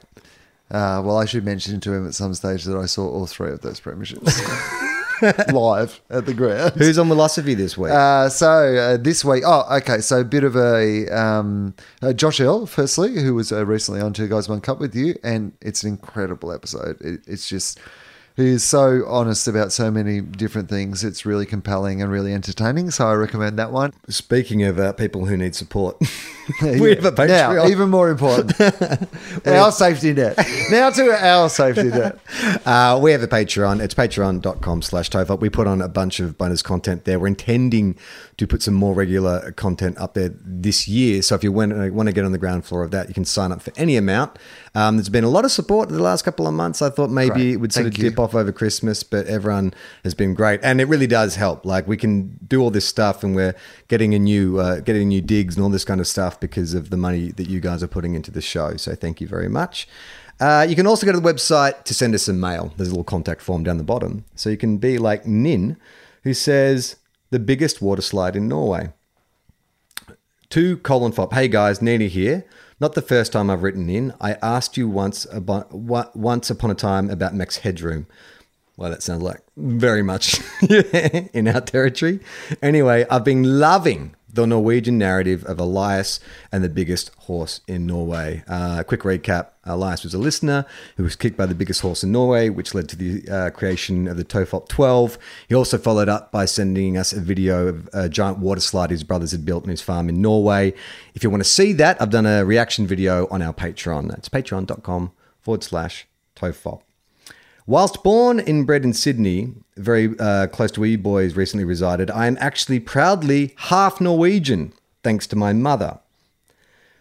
Uh, 0.70 1.00
well, 1.04 1.16
I 1.16 1.26
should 1.26 1.44
mention 1.44 1.80
to 1.80 1.92
him 1.92 2.06
at 2.06 2.14
some 2.14 2.34
stage 2.34 2.64
that 2.64 2.76
I 2.76 2.86
saw 2.86 3.08
all 3.08 3.26
three 3.26 3.52
of 3.52 3.60
those 3.60 3.80
premierships 3.80 4.26
live 5.52 6.00
at 6.10 6.26
the 6.26 6.34
ground. 6.34 6.74
Who's 6.76 6.98
on 6.98 7.08
Wilosophy 7.08 7.56
this 7.56 7.76
week? 7.76 7.92
Uh, 7.92 8.28
so 8.28 8.48
uh, 8.76 8.96
this 8.96 9.24
week, 9.24 9.44
oh, 9.46 9.64
okay. 9.76 10.00
So 10.00 10.20
a 10.20 10.24
bit 10.24 10.44
of 10.44 10.56
a 10.56 11.08
um, 11.08 11.74
uh, 12.02 12.12
Josh 12.12 12.40
Earl. 12.40 12.66
Firstly, 12.66 13.22
who 13.22 13.34
was 13.34 13.52
uh, 13.52 13.64
recently 13.64 14.00
on 14.00 14.12
Two 14.12 14.28
Guys 14.28 14.48
One 14.48 14.60
Cup 14.60 14.78
with 14.80 14.94
you, 14.94 15.14
and 15.22 15.52
it's 15.60 15.82
an 15.82 15.90
incredible 15.90 16.52
episode. 16.52 17.00
It, 17.00 17.20
it's 17.26 17.48
just 17.48 17.78
he 18.36 18.48
is 18.48 18.62
so 18.62 19.02
honest 19.06 19.48
about 19.48 19.72
so 19.72 19.90
many 19.90 20.20
different 20.20 20.68
things. 20.68 21.02
It's 21.02 21.24
really 21.24 21.46
compelling 21.46 22.02
and 22.02 22.10
really 22.10 22.34
entertaining. 22.34 22.90
So 22.90 23.06
I 23.06 23.14
recommend 23.14 23.58
that 23.58 23.72
one. 23.72 23.94
Speaking 24.08 24.62
of 24.62 24.78
uh, 24.78 24.92
people 24.92 25.24
who 25.24 25.36
need 25.38 25.54
support, 25.54 25.96
we 26.62 26.90
have 26.94 27.04
a 27.04 27.12
Patreon. 27.12 27.28
Now, 27.28 27.66
even 27.66 27.90
more 27.90 28.10
important, 28.10 28.60
our 29.46 29.72
safety 29.72 30.12
net. 30.12 30.36
Now 30.70 30.90
to 30.90 31.10
our 31.10 31.48
safety 31.48 31.84
net. 31.84 32.18
Uh, 32.66 32.98
we 33.00 33.12
have 33.12 33.22
a 33.22 33.28
Patreon. 33.28 33.80
It's 33.80 33.94
patreon.com 33.94 34.82
slash 34.82 35.08
tofop. 35.08 35.40
We 35.40 35.48
put 35.48 35.66
on 35.66 35.80
a 35.80 35.88
bunch 35.88 36.20
of 36.20 36.36
bonus 36.36 36.62
content 36.62 37.04
there. 37.04 37.18
We're 37.18 37.28
intending 37.28 37.96
to 38.38 38.46
put 38.46 38.62
some 38.62 38.74
more 38.74 38.92
regular 38.92 39.52
content 39.52 39.96
up 39.98 40.14
there 40.14 40.30
this 40.44 40.88
year. 40.88 41.22
So 41.22 41.34
if 41.34 41.44
you 41.44 41.52
want 41.52 41.72
to, 41.72 41.90
want 41.90 42.08
to 42.08 42.12
get 42.12 42.24
on 42.24 42.32
the 42.32 42.38
ground 42.38 42.64
floor 42.64 42.82
of 42.82 42.90
that, 42.90 43.08
you 43.08 43.14
can 43.14 43.24
sign 43.24 43.52
up 43.52 43.62
for 43.62 43.72
any 43.76 43.96
amount. 43.96 44.38
Um, 44.76 44.98
there's 44.98 45.08
been 45.08 45.24
a 45.24 45.30
lot 45.30 45.46
of 45.46 45.50
support 45.50 45.88
the 45.88 46.02
last 46.02 46.20
couple 46.20 46.46
of 46.46 46.52
months. 46.52 46.82
I 46.82 46.90
thought 46.90 47.08
maybe 47.08 47.30
Great. 47.30 47.52
it 47.52 47.56
would 47.56 47.72
sort 47.72 47.84
Thank 47.84 47.96
of 47.96 48.04
you. 48.04 48.10
dip 48.10 48.18
off 48.18 48.34
over 48.34 48.52
Christmas, 48.52 49.02
but 49.02 49.26
everyone 49.26 49.72
has 50.04 50.12
been 50.12 50.34
great. 50.34 50.60
And 50.62 50.82
it 50.82 50.84
really 50.84 51.06
does 51.06 51.36
help. 51.36 51.64
Like 51.64 51.88
we 51.88 51.96
can 51.96 52.38
do 52.46 52.60
all 52.60 52.70
this 52.70 52.86
stuff 52.86 53.24
and 53.24 53.34
we're 53.34 53.54
getting 53.88 54.14
a 54.14 54.18
new, 54.18 54.60
uh, 54.60 54.80
getting 54.80 55.08
new 55.08 55.22
digs 55.22 55.56
and 55.56 55.64
all 55.64 55.70
this 55.70 55.86
kind 55.86 55.98
of 55.98 56.06
stuff 56.06 56.38
because 56.38 56.74
of 56.74 56.90
the 56.90 56.98
money 56.98 57.30
that 57.32 57.48
you 57.48 57.58
guys 57.58 57.82
are 57.82 57.88
putting 57.88 58.14
into 58.14 58.30
the 58.30 58.42
show. 58.42 58.76
So 58.76 58.94
thank 58.94 59.18
you 59.18 59.26
very 59.26 59.48
much. 59.48 59.88
Uh, 60.38 60.66
you 60.68 60.76
can 60.76 60.86
also 60.86 61.06
go 61.06 61.12
to 61.12 61.18
the 61.18 61.26
website 61.26 61.84
to 61.84 61.94
send 61.94 62.14
us 62.14 62.24
some 62.24 62.38
mail. 62.38 62.74
There's 62.76 62.90
a 62.90 62.92
little 62.92 63.02
contact 63.02 63.40
form 63.40 63.64
down 63.64 63.78
the 63.78 63.82
bottom. 63.82 64.26
So 64.34 64.50
you 64.50 64.58
can 64.58 64.76
be 64.76 64.98
like 64.98 65.26
Nin, 65.26 65.78
who 66.22 66.34
says, 66.34 66.96
the 67.30 67.38
biggest 67.38 67.80
water 67.80 68.02
slide 68.02 68.36
in 68.36 68.46
Norway. 68.46 68.92
To 70.50 70.76
Colin 70.76 71.12
Fop, 71.12 71.32
hey 71.32 71.48
guys, 71.48 71.80
Nina 71.80 72.08
here. 72.08 72.44
Not 72.78 72.94
the 72.94 73.02
first 73.02 73.32
time 73.32 73.48
I've 73.48 73.62
written 73.62 73.88
in. 73.88 74.12
I 74.20 74.36
asked 74.42 74.76
you 74.76 74.88
once 74.88 75.26
about, 75.32 75.74
once 75.74 76.50
upon 76.50 76.70
a 76.70 76.74
time 76.74 77.08
about 77.08 77.34
Max 77.34 77.58
Headroom. 77.58 78.06
Well, 78.76 78.90
that 78.90 79.02
sounds 79.02 79.22
like 79.22 79.40
very 79.56 80.02
much 80.02 80.40
in 80.68 81.48
our 81.48 81.62
territory. 81.62 82.20
Anyway, 82.60 83.06
I've 83.10 83.24
been 83.24 83.58
loving 83.58 84.15
the 84.36 84.46
Norwegian 84.46 84.98
narrative 84.98 85.44
of 85.46 85.58
Elias 85.58 86.20
and 86.52 86.62
the 86.62 86.68
biggest 86.68 87.10
horse 87.20 87.62
in 87.66 87.86
Norway. 87.86 88.44
Uh, 88.46 88.82
quick 88.82 89.00
recap 89.00 89.48
Elias 89.64 90.04
was 90.04 90.14
a 90.14 90.18
listener 90.18 90.66
who 90.96 91.02
was 91.02 91.16
kicked 91.16 91.36
by 91.36 91.46
the 91.46 91.54
biggest 91.54 91.80
horse 91.80 92.04
in 92.04 92.12
Norway, 92.12 92.50
which 92.50 92.74
led 92.74 92.88
to 92.90 92.96
the 92.96 93.28
uh, 93.28 93.50
creation 93.50 94.06
of 94.06 94.16
the 94.16 94.24
Tofop 94.24 94.68
12. 94.68 95.18
He 95.48 95.54
also 95.54 95.78
followed 95.78 96.08
up 96.08 96.30
by 96.30 96.44
sending 96.44 96.96
us 96.96 97.12
a 97.12 97.20
video 97.20 97.68
of 97.68 97.88
a 97.92 98.08
giant 98.08 98.38
water 98.38 98.60
slide 98.60 98.90
his 98.90 99.02
brothers 99.02 99.32
had 99.32 99.44
built 99.44 99.64
on 99.64 99.70
his 99.70 99.82
farm 99.82 100.08
in 100.08 100.20
Norway. 100.20 100.74
If 101.14 101.24
you 101.24 101.30
want 101.30 101.42
to 101.42 101.48
see 101.48 101.72
that, 101.72 102.00
I've 102.00 102.10
done 102.10 102.26
a 102.26 102.44
reaction 102.44 102.86
video 102.86 103.26
on 103.28 103.42
our 103.42 103.54
Patreon. 103.54 104.08
That's 104.08 104.28
patreon.com 104.28 105.12
forward 105.40 105.64
slash 105.64 106.06
Tofop. 106.36 106.82
Whilst 107.66 108.04
born 108.04 108.38
and 108.38 108.66
bred 108.66 108.84
in 108.84 108.92
Sydney, 108.92 109.54
very 109.76 110.14
uh, 110.18 110.46
close 110.48 110.70
to 110.72 110.80
where 110.80 110.88
you 110.88 110.98
boys 110.98 111.36
recently 111.36 111.64
resided, 111.64 112.10
I 112.10 112.26
am 112.26 112.36
actually 112.40 112.80
proudly 112.80 113.54
half 113.56 114.00
Norwegian, 114.00 114.72
thanks 115.02 115.26
to 115.28 115.36
my 115.36 115.52
mother. 115.52 115.98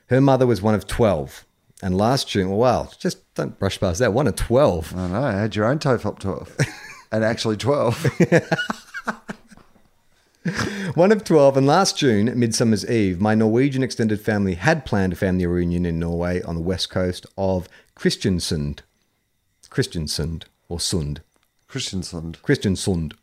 Her 0.07 0.21
mother 0.21 0.45
was 0.45 0.61
one 0.61 0.75
of 0.75 0.87
12. 0.87 1.45
And 1.81 1.97
last 1.97 2.29
June, 2.29 2.49
well, 2.49 2.59
wow, 2.59 2.89
just 2.99 3.33
don't 3.35 3.59
brush 3.59 3.79
past 3.79 3.99
that, 3.99 4.13
one 4.13 4.27
of 4.27 4.35
12. 4.35 4.95
I 4.95 5.07
know. 5.07 5.23
I 5.23 5.31
had 5.33 5.55
your 5.55 5.65
own 5.65 5.79
Tofop 5.79 6.19
12. 6.19 6.57
and 7.11 7.23
actually 7.23 7.57
12. 7.57 8.21
One 10.93 11.11
of 11.11 11.23
12, 11.23 11.57
and 11.57 11.65
last 11.65 11.97
June, 11.97 12.31
Midsummer's 12.39 12.87
Eve, 12.89 13.19
my 13.19 13.33
Norwegian 13.33 13.81
extended 13.81 14.21
family 14.21 14.53
had 14.53 14.85
planned 14.85 15.13
a 15.13 15.15
family 15.15 15.47
reunion 15.47 15.87
in 15.87 15.97
Norway 15.97 16.41
on 16.43 16.53
the 16.53 16.61
west 16.61 16.91
coast 16.91 17.25
of 17.35 17.67
Kristiansund. 17.97 18.81
Kristiansund, 19.69 20.43
or 20.69 20.77
Sund. 20.77 21.19
Christiansund. 21.75 22.37
Kristiansund. 22.41 23.13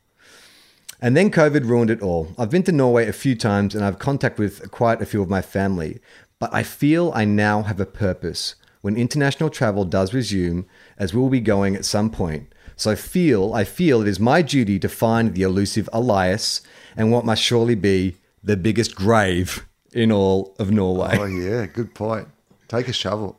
And 1.01 1.17
then 1.17 1.31
COVID 1.31 1.65
ruined 1.65 1.91
it 1.91 2.03
all. 2.03 2.35
I've 2.39 2.51
been 2.51 2.63
to 2.65 2.73
Norway 2.73 3.09
a 3.09 3.13
few 3.13 3.35
times 3.35 3.75
and 3.75 3.83
I've 3.83 3.99
contact 3.99 4.39
with 4.39 4.71
quite 4.71 5.01
a 5.01 5.07
few 5.07 5.23
of 5.23 5.31
my 5.31 5.41
family, 5.41 6.01
but 6.39 6.53
I 6.53 6.63
feel 6.63 7.11
I 7.15 7.25
now 7.25 7.63
have 7.63 7.81
a 7.81 7.87
purpose 7.87 8.55
when 8.83 8.97
international 8.97 9.49
travel 9.49 9.85
does 9.85 10.13
resume, 10.13 10.67
as 10.99 11.15
we'll 11.15 11.31
be 11.31 11.41
going 11.41 11.75
at 11.75 11.85
some 11.85 12.11
point. 12.11 12.53
So 12.77 12.91
I 12.91 12.95
feel 12.95 13.55
I 13.55 13.65
feel 13.65 14.03
it 14.03 14.09
is 14.09 14.21
my 14.21 14.43
duty 14.43 14.79
to 14.81 14.89
find 14.89 15.35
the 15.35 15.43
elusive 15.43 15.89
Elias 15.93 16.61
and 16.97 17.11
what 17.11 17.25
must 17.25 17.43
surely 17.43 17.77
be 17.77 18.17
the 18.43 18.57
biggest 18.57 18.95
grave 18.95 19.67
in 19.93 20.13
all 20.13 20.55
of 20.59 20.71
Norway. 20.71 21.17
Oh, 21.19 21.25
yeah. 21.25 21.67
Good 21.67 21.95
point. 21.95 22.29
Take 22.73 22.89
a 22.89 22.93
shovel. 22.95 23.39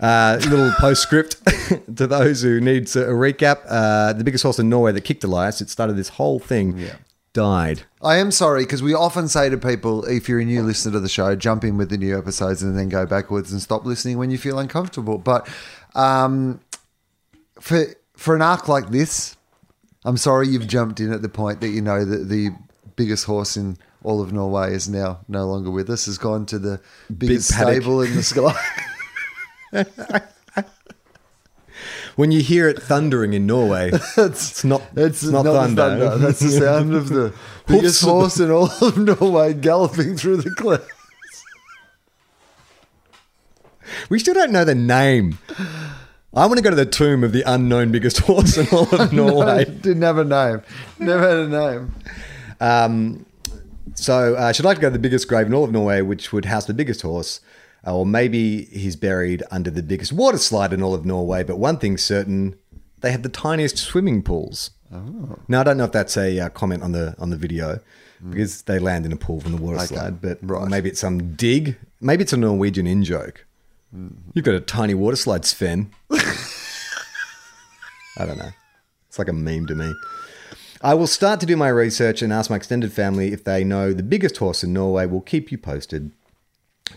Uh, 0.00 0.38
little 0.42 0.72
postscript 0.78 1.36
to 1.96 2.06
those 2.08 2.42
who 2.42 2.60
needs 2.60 2.96
a 2.96 3.04
recap. 3.06 3.58
Uh, 3.68 4.12
the 4.12 4.24
biggest 4.24 4.42
horse 4.42 4.58
in 4.58 4.68
Norway 4.68 4.90
that 4.90 5.02
kicked 5.02 5.22
Elias, 5.22 5.60
it 5.60 5.70
started 5.70 5.94
this 5.96 6.08
whole 6.08 6.40
thing, 6.40 6.76
Yeah. 6.78 6.96
died. 7.32 7.82
I 8.02 8.16
am 8.16 8.32
sorry 8.32 8.64
because 8.64 8.82
we 8.82 8.92
often 8.92 9.28
say 9.28 9.48
to 9.48 9.56
people, 9.56 10.04
if 10.06 10.28
you're 10.28 10.40
a 10.40 10.44
new 10.44 10.64
listener 10.64 10.90
to 10.94 11.00
the 11.00 11.08
show, 11.08 11.36
jump 11.36 11.62
in 11.62 11.76
with 11.76 11.90
the 11.90 11.96
new 11.96 12.18
episodes 12.18 12.60
and 12.64 12.76
then 12.76 12.88
go 12.88 13.06
backwards 13.06 13.52
and 13.52 13.62
stop 13.62 13.84
listening 13.86 14.18
when 14.18 14.32
you 14.32 14.36
feel 14.38 14.58
uncomfortable. 14.58 15.16
But 15.16 15.48
um, 15.94 16.58
for 17.60 17.84
for 18.16 18.34
an 18.34 18.42
arc 18.42 18.66
like 18.66 18.90
this, 18.90 19.36
I'm 20.04 20.16
sorry 20.16 20.48
you've 20.48 20.66
jumped 20.66 20.98
in 20.98 21.12
at 21.12 21.22
the 21.22 21.28
point 21.28 21.60
that 21.60 21.68
you 21.68 21.80
know 21.82 22.04
that 22.04 22.28
the 22.28 22.50
biggest 22.96 23.26
horse 23.26 23.56
in 23.56 23.78
all 24.04 24.20
of 24.20 24.32
Norway 24.32 24.74
is 24.74 24.88
now 24.88 25.20
no 25.28 25.46
longer 25.46 25.70
with 25.70 25.88
us, 25.90 26.06
has 26.06 26.18
gone 26.18 26.46
to 26.46 26.58
the 26.58 26.80
biggest 27.16 27.52
paddock. 27.52 27.82
stable 27.82 28.02
in 28.02 28.14
the 28.14 28.22
sky. 28.22 28.54
When 32.14 32.30
you 32.30 32.42
hear 32.42 32.68
it 32.68 32.82
thundering 32.82 33.32
in 33.32 33.46
Norway, 33.46 33.90
it's 34.16 34.64
not. 34.64 34.82
It's, 34.94 35.22
not, 35.24 35.44
not, 35.44 35.54
thunder. 35.54 35.82
thunder. 35.82 36.18
That's 36.18 36.40
the 36.40 36.50
sound 36.50 36.94
of 36.94 37.08
the 37.08 37.34
biggest 37.66 38.02
horse 38.02 38.38
in 38.38 38.50
all 38.50 38.70
of 38.82 38.98
Norway 38.98 39.54
galloping 39.54 40.16
through 40.16 40.38
the 40.38 40.50
clouds. 40.50 40.84
we 44.10 44.18
still 44.18 44.34
don't 44.34 44.52
know 44.52 44.64
the 44.64 44.74
name. 44.74 45.38
I 46.34 46.46
want 46.46 46.58
to 46.58 46.62
go 46.62 46.70
to 46.70 46.76
the 46.76 46.86
tomb 46.86 47.24
of 47.24 47.32
the 47.32 47.42
unknown 47.46 47.92
biggest 47.92 48.18
horse 48.18 48.58
in 48.58 48.66
all 48.68 48.94
of 48.94 49.12
Norway. 49.12 49.64
Didn't 49.64 50.02
have 50.02 50.18
a 50.18 50.24
name. 50.24 50.62
Never 50.98 51.28
had 51.28 51.38
a 51.38 51.48
name. 51.48 51.94
Um, 52.60 53.26
so 53.94 54.34
uh, 54.34 54.52
she'd 54.52 54.64
like 54.64 54.76
to 54.76 54.80
go 54.80 54.88
to 54.88 54.92
the 54.92 54.98
biggest 54.98 55.28
grave 55.28 55.46
in 55.46 55.54
all 55.54 55.64
of 55.64 55.72
Norway, 55.72 56.02
which 56.02 56.32
would 56.32 56.46
house 56.46 56.66
the 56.66 56.74
biggest 56.74 57.02
horse. 57.02 57.40
Uh, 57.86 57.96
or 57.96 58.06
maybe 58.06 58.64
he's 58.66 58.94
buried 58.94 59.42
under 59.50 59.70
the 59.70 59.82
biggest 59.82 60.12
water 60.12 60.38
slide 60.38 60.72
in 60.72 60.82
all 60.82 60.94
of 60.94 61.04
Norway. 61.04 61.42
But 61.42 61.58
one 61.58 61.78
thing's 61.78 62.02
certain: 62.02 62.56
they 63.00 63.10
have 63.10 63.22
the 63.22 63.28
tiniest 63.28 63.78
swimming 63.78 64.22
pools. 64.22 64.70
Now 65.48 65.60
I 65.60 65.64
don't 65.64 65.78
know 65.78 65.84
if 65.84 65.92
that's 65.92 66.16
a 66.16 66.38
uh, 66.38 66.48
comment 66.50 66.82
on 66.82 66.92
the 66.92 67.16
on 67.18 67.30
the 67.30 67.36
video 67.36 67.80
because 68.28 68.62
they 68.62 68.78
land 68.78 69.04
in 69.06 69.12
a 69.12 69.16
pool 69.16 69.40
from 69.40 69.52
the 69.52 69.60
water 69.60 69.78
slide, 69.80 70.20
but 70.20 70.38
right. 70.42 70.68
maybe 70.68 70.90
it's 70.90 71.00
some 71.00 71.34
dig. 71.34 71.76
Maybe 72.00 72.22
it's 72.22 72.32
a 72.32 72.36
Norwegian 72.36 72.86
in 72.86 73.02
joke. 73.02 73.46
You've 74.32 74.44
got 74.44 74.54
a 74.54 74.60
tiny 74.60 74.94
water 74.94 75.16
slide, 75.16 75.44
Sven. 75.44 75.90
I 76.10 76.20
don't 78.26 78.38
know. 78.38 78.50
It's 79.08 79.18
like 79.18 79.28
a 79.28 79.32
meme 79.32 79.66
to 79.66 79.74
me. 79.74 79.92
I 80.84 80.94
will 80.94 81.06
start 81.06 81.38
to 81.40 81.46
do 81.46 81.56
my 81.56 81.68
research 81.68 82.22
and 82.22 82.32
ask 82.32 82.50
my 82.50 82.56
extended 82.56 82.92
family 82.92 83.32
if 83.32 83.44
they 83.44 83.62
know 83.62 83.92
the 83.92 84.02
biggest 84.02 84.38
horse 84.38 84.64
in 84.64 84.72
Norway. 84.72 85.06
We'll 85.06 85.20
keep 85.20 85.52
you 85.52 85.58
posted. 85.58 86.10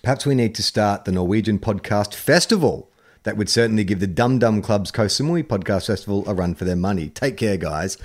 Perhaps 0.02 0.26
we 0.26 0.34
need 0.34 0.56
to 0.56 0.64
start 0.64 1.06
the 1.06 1.12
Norwegian 1.12 1.60
podcast 1.60 2.16
festival 2.16 2.90
That 3.24 3.38
would 3.38 3.50
certainly 3.50 3.84
give 3.84 4.00
the 4.00 4.08
Dum 4.08 4.40
Dum 4.40 4.64
Club's 4.64 4.92
Koh 4.92 5.06
Samui 5.06 5.44
Podcast 5.44 5.88
Festival 5.88 6.24
a 6.28 6.34
run 6.34 6.56
for 6.56 6.66
their 6.66 6.76
money. 6.76 7.10
Take 7.10 7.38
care, 7.38 7.58
guys. 7.58 7.98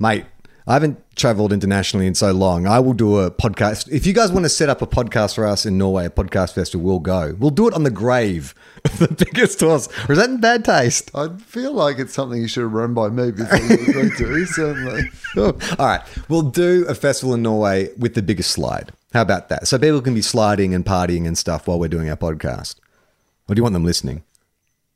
Mate, 0.00 0.26
I 0.70 0.74
haven't 0.74 1.00
traveled 1.16 1.52
internationally 1.52 2.06
in 2.06 2.14
so 2.14 2.30
long. 2.30 2.68
I 2.68 2.78
will 2.78 2.92
do 2.92 3.18
a 3.18 3.28
podcast. 3.28 3.90
If 3.90 4.06
you 4.06 4.12
guys 4.12 4.30
want 4.30 4.44
to 4.44 4.48
set 4.48 4.68
up 4.68 4.80
a 4.80 4.86
podcast 4.86 5.34
for 5.34 5.44
us 5.44 5.66
in 5.66 5.76
Norway, 5.76 6.06
a 6.06 6.10
podcast 6.10 6.54
festival, 6.54 6.86
we'll 6.86 7.00
go. 7.00 7.34
We'll 7.40 7.50
do 7.50 7.66
it 7.66 7.74
on 7.74 7.82
the 7.82 7.90
grave 7.90 8.54
of 8.84 8.98
the 9.00 9.08
biggest 9.12 9.58
horse. 9.58 9.88
Or 10.08 10.12
is 10.12 10.18
that 10.18 10.30
in 10.30 10.38
bad 10.38 10.64
taste? 10.64 11.10
I 11.12 11.36
feel 11.38 11.72
like 11.72 11.98
it's 11.98 12.14
something 12.14 12.40
you 12.40 12.46
should 12.46 12.62
have 12.62 12.72
run 12.72 12.94
by 12.94 13.08
me 13.08 13.32
before 13.32 13.58
you 13.58 13.88
agreed 13.88 14.12
to. 14.18 14.46
Certainly. 14.46 15.02
All 15.36 15.86
right. 15.86 16.02
We'll 16.28 16.42
do 16.42 16.86
a 16.88 16.94
festival 16.94 17.34
in 17.34 17.42
Norway 17.42 17.92
with 17.98 18.14
the 18.14 18.22
biggest 18.22 18.52
slide. 18.52 18.92
How 19.12 19.22
about 19.22 19.48
that? 19.48 19.66
So 19.66 19.76
people 19.76 20.00
can 20.00 20.14
be 20.14 20.22
sliding 20.22 20.72
and 20.72 20.86
partying 20.86 21.26
and 21.26 21.36
stuff 21.36 21.66
while 21.66 21.80
we're 21.80 21.88
doing 21.88 22.08
our 22.08 22.16
podcast. 22.16 22.76
Or 23.48 23.56
do 23.56 23.58
you 23.58 23.64
want 23.64 23.72
them 23.72 23.84
listening? 23.84 24.22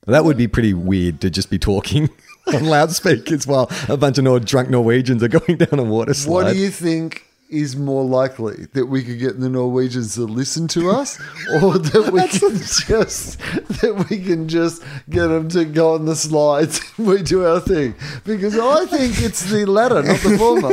That 0.07 0.25
would 0.25 0.37
be 0.37 0.47
pretty 0.47 0.73
weird 0.73 1.21
to 1.23 1.31
just 1.31 1.51
be 1.51 1.59
talking 1.59 2.11
on 2.55 2.65
loudspeakers 2.65 3.47
while 3.47 3.71
a 3.89 3.97
bunch 3.97 4.19
of 4.19 4.25
Nor- 4.25 4.41
drunk 4.41 4.69
Norwegians 4.71 5.23
are 5.23 5.29
going 5.29 5.57
down 5.59 5.79
a 5.79 5.85
water 5.85 6.15
slide. 6.15 6.33
What 6.45 6.53
do 6.53 6.59
you 6.59 6.71
think 6.71 7.25
is 7.51 7.77
more 7.77 8.05
likely 8.05 8.67
that 8.73 8.87
we 8.87 9.03
could 9.05 9.19
get 9.19 9.39
the 9.39 9.49
Norwegians 9.49 10.15
to 10.15 10.23
listen 10.23 10.67
to 10.69 10.91
us, 10.91 11.21
or 11.63 11.79
that 11.79 12.11
we 12.13 12.27
can 12.27 12.57
just 12.89 13.39
that 13.81 14.07
we 14.11 14.19
can 14.25 14.49
just 14.49 14.83
get 15.11 15.29
them 15.29 15.49
to 15.51 15.65
go 15.65 15.95
on 15.95 16.05
the 16.07 16.17
slides 16.17 16.81
and 16.97 17.07
we 17.07 17.23
do 17.23 17.45
our 17.45 17.61
thing? 17.61 17.95
Because 18.25 18.59
I 18.59 18.87
think 18.87 19.23
it's 19.23 19.45
the 19.51 19.65
latter, 19.67 20.03
not 20.03 20.21
the 20.21 20.37
former. 20.39 20.69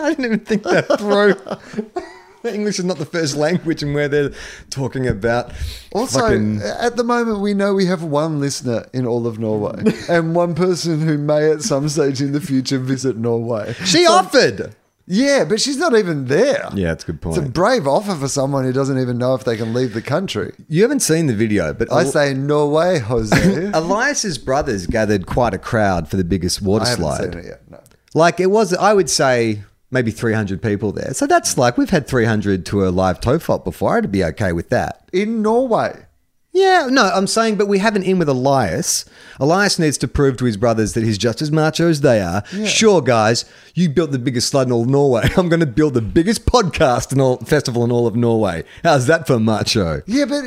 I 0.00 0.10
didn't 0.10 0.24
even 0.24 0.40
think 0.40 0.62
that 0.64 0.98
through. 0.98 2.02
English 2.54 2.78
is 2.78 2.84
not 2.84 2.98
the 2.98 3.06
first 3.06 3.36
language, 3.36 3.82
and 3.82 3.94
where 3.94 4.08
they're 4.08 4.30
talking 4.70 5.06
about 5.06 5.52
Also, 5.92 6.20
fucking- 6.20 6.60
at 6.62 6.96
the 6.96 7.04
moment, 7.04 7.40
we 7.40 7.54
know 7.54 7.74
we 7.74 7.86
have 7.86 8.02
one 8.02 8.40
listener 8.40 8.86
in 8.92 9.06
all 9.06 9.26
of 9.26 9.38
Norway, 9.38 9.82
and 10.08 10.34
one 10.34 10.54
person 10.54 11.00
who 11.00 11.16
may 11.18 11.50
at 11.50 11.62
some 11.62 11.88
stage 11.88 12.20
in 12.20 12.32
the 12.32 12.40
future 12.40 12.78
visit 12.78 13.16
Norway. 13.16 13.74
she 13.84 14.06
offered. 14.06 14.74
Yeah, 15.06 15.44
but 15.44 15.60
she's 15.60 15.76
not 15.76 15.94
even 15.94 16.26
there. 16.28 16.70
Yeah, 16.74 16.88
that's 16.88 17.04
a 17.04 17.08
good 17.08 17.20
point. 17.20 17.36
It's 17.36 17.46
a 17.46 17.50
brave 17.50 17.86
offer 17.86 18.14
for 18.14 18.26
someone 18.26 18.64
who 18.64 18.72
doesn't 18.72 18.98
even 18.98 19.18
know 19.18 19.34
if 19.34 19.44
they 19.44 19.54
can 19.54 19.74
leave 19.74 19.92
the 19.92 20.00
country. 20.00 20.54
You 20.66 20.80
haven't 20.80 21.00
seen 21.00 21.26
the 21.26 21.34
video, 21.34 21.74
but 21.74 21.92
I 21.92 22.04
say 22.04 22.32
no 22.32 22.66
way, 22.68 23.00
Jose. 23.00 23.70
Elias's 23.74 24.38
brothers 24.38 24.86
gathered 24.86 25.26
quite 25.26 25.52
a 25.52 25.58
crowd 25.58 26.08
for 26.08 26.16
the 26.16 26.24
biggest 26.24 26.62
water 26.62 26.86
slide. 26.86 27.20
seen 27.34 27.38
it 27.40 27.44
yet. 27.44 27.70
No. 27.70 27.80
Like 28.14 28.40
it 28.40 28.46
was, 28.46 28.72
I 28.72 28.94
would 28.94 29.10
say 29.10 29.62
maybe 29.94 30.10
300 30.10 30.60
people 30.60 30.92
there. 30.92 31.14
So 31.14 31.26
that's 31.26 31.56
like 31.56 31.78
we've 31.78 31.88
had 31.88 32.06
300 32.06 32.66
to 32.66 32.86
a 32.86 32.90
live 32.90 33.20
Tofop 33.20 33.64
before. 33.64 33.96
I'd 33.96 34.12
be 34.12 34.22
okay 34.24 34.52
with 34.52 34.68
that. 34.68 35.08
In 35.12 35.40
Norway. 35.40 36.04
Yeah, 36.52 36.86
no, 36.88 37.02
I'm 37.02 37.26
saying, 37.26 37.56
but 37.56 37.66
we 37.66 37.78
have 37.78 37.96
an 37.96 38.04
in 38.04 38.18
with 38.18 38.28
Elias. 38.28 39.04
Elias 39.40 39.78
needs 39.78 39.98
to 39.98 40.06
prove 40.06 40.36
to 40.36 40.44
his 40.44 40.56
brothers 40.56 40.92
that 40.92 41.02
he's 41.02 41.18
just 41.18 41.42
as 41.42 41.50
macho 41.50 41.88
as 41.88 42.02
they 42.02 42.20
are. 42.20 42.44
Sure, 42.64 43.02
guys, 43.02 43.44
you 43.74 43.88
built 43.88 44.12
the 44.12 44.20
biggest 44.20 44.50
slide 44.50 44.68
in 44.68 44.72
all 44.72 44.82
of 44.82 44.88
Norway. 44.88 45.28
I'm 45.36 45.48
going 45.48 45.58
to 45.60 45.66
build 45.66 45.94
the 45.94 46.02
biggest 46.02 46.46
podcast 46.46 47.10
and 47.10 47.20
all 47.20 47.38
festival 47.38 47.82
in 47.82 47.90
all 47.90 48.06
of 48.06 48.14
Norway. 48.14 48.62
How's 48.84 49.08
that 49.08 49.26
for 49.26 49.40
macho? 49.40 50.02
Yeah, 50.06 50.26
but 50.26 50.44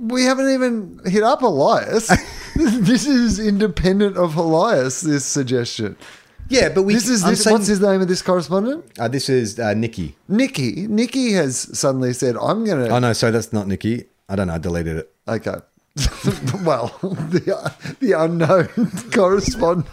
we 0.00 0.24
haven't 0.24 0.50
even 0.50 1.00
hit 1.04 1.22
up 1.22 1.42
Elias. 1.42 2.08
this 2.56 3.06
is 3.06 3.40
independent 3.40 4.16
of 4.16 4.36
Elias, 4.36 5.00
this 5.00 5.24
suggestion. 5.24 5.96
Yeah, 6.54 6.68
but 6.70 6.82
we. 6.84 6.94
This 6.94 7.08
is 7.08 7.22
I'm 7.24 7.30
this, 7.30 7.42
saying- 7.44 7.54
what's 7.54 7.66
his 7.66 7.80
name 7.80 8.00
of 8.00 8.08
this 8.08 8.22
correspondent? 8.22 8.84
Uh, 8.98 9.08
this 9.08 9.28
is 9.28 9.58
uh, 9.58 9.74
Nikki. 9.74 10.14
Nikki. 10.28 10.86
Nikki 10.86 11.32
has 11.32 11.76
suddenly 11.78 12.12
said, 12.12 12.36
I'm 12.36 12.64
going 12.64 12.84
to. 12.84 12.90
Oh 12.90 12.98
no, 12.98 13.12
so 13.12 13.30
that's 13.30 13.52
not 13.52 13.66
Nikki. 13.66 14.04
I 14.28 14.36
don't 14.36 14.46
know. 14.46 14.54
I 14.54 14.58
deleted 14.58 14.96
it. 14.96 15.12
Okay. 15.28 15.54
well, 16.64 16.88
the, 17.02 17.72
the 18.00 18.12
unknown 18.12 18.68
correspondent. 19.12 19.86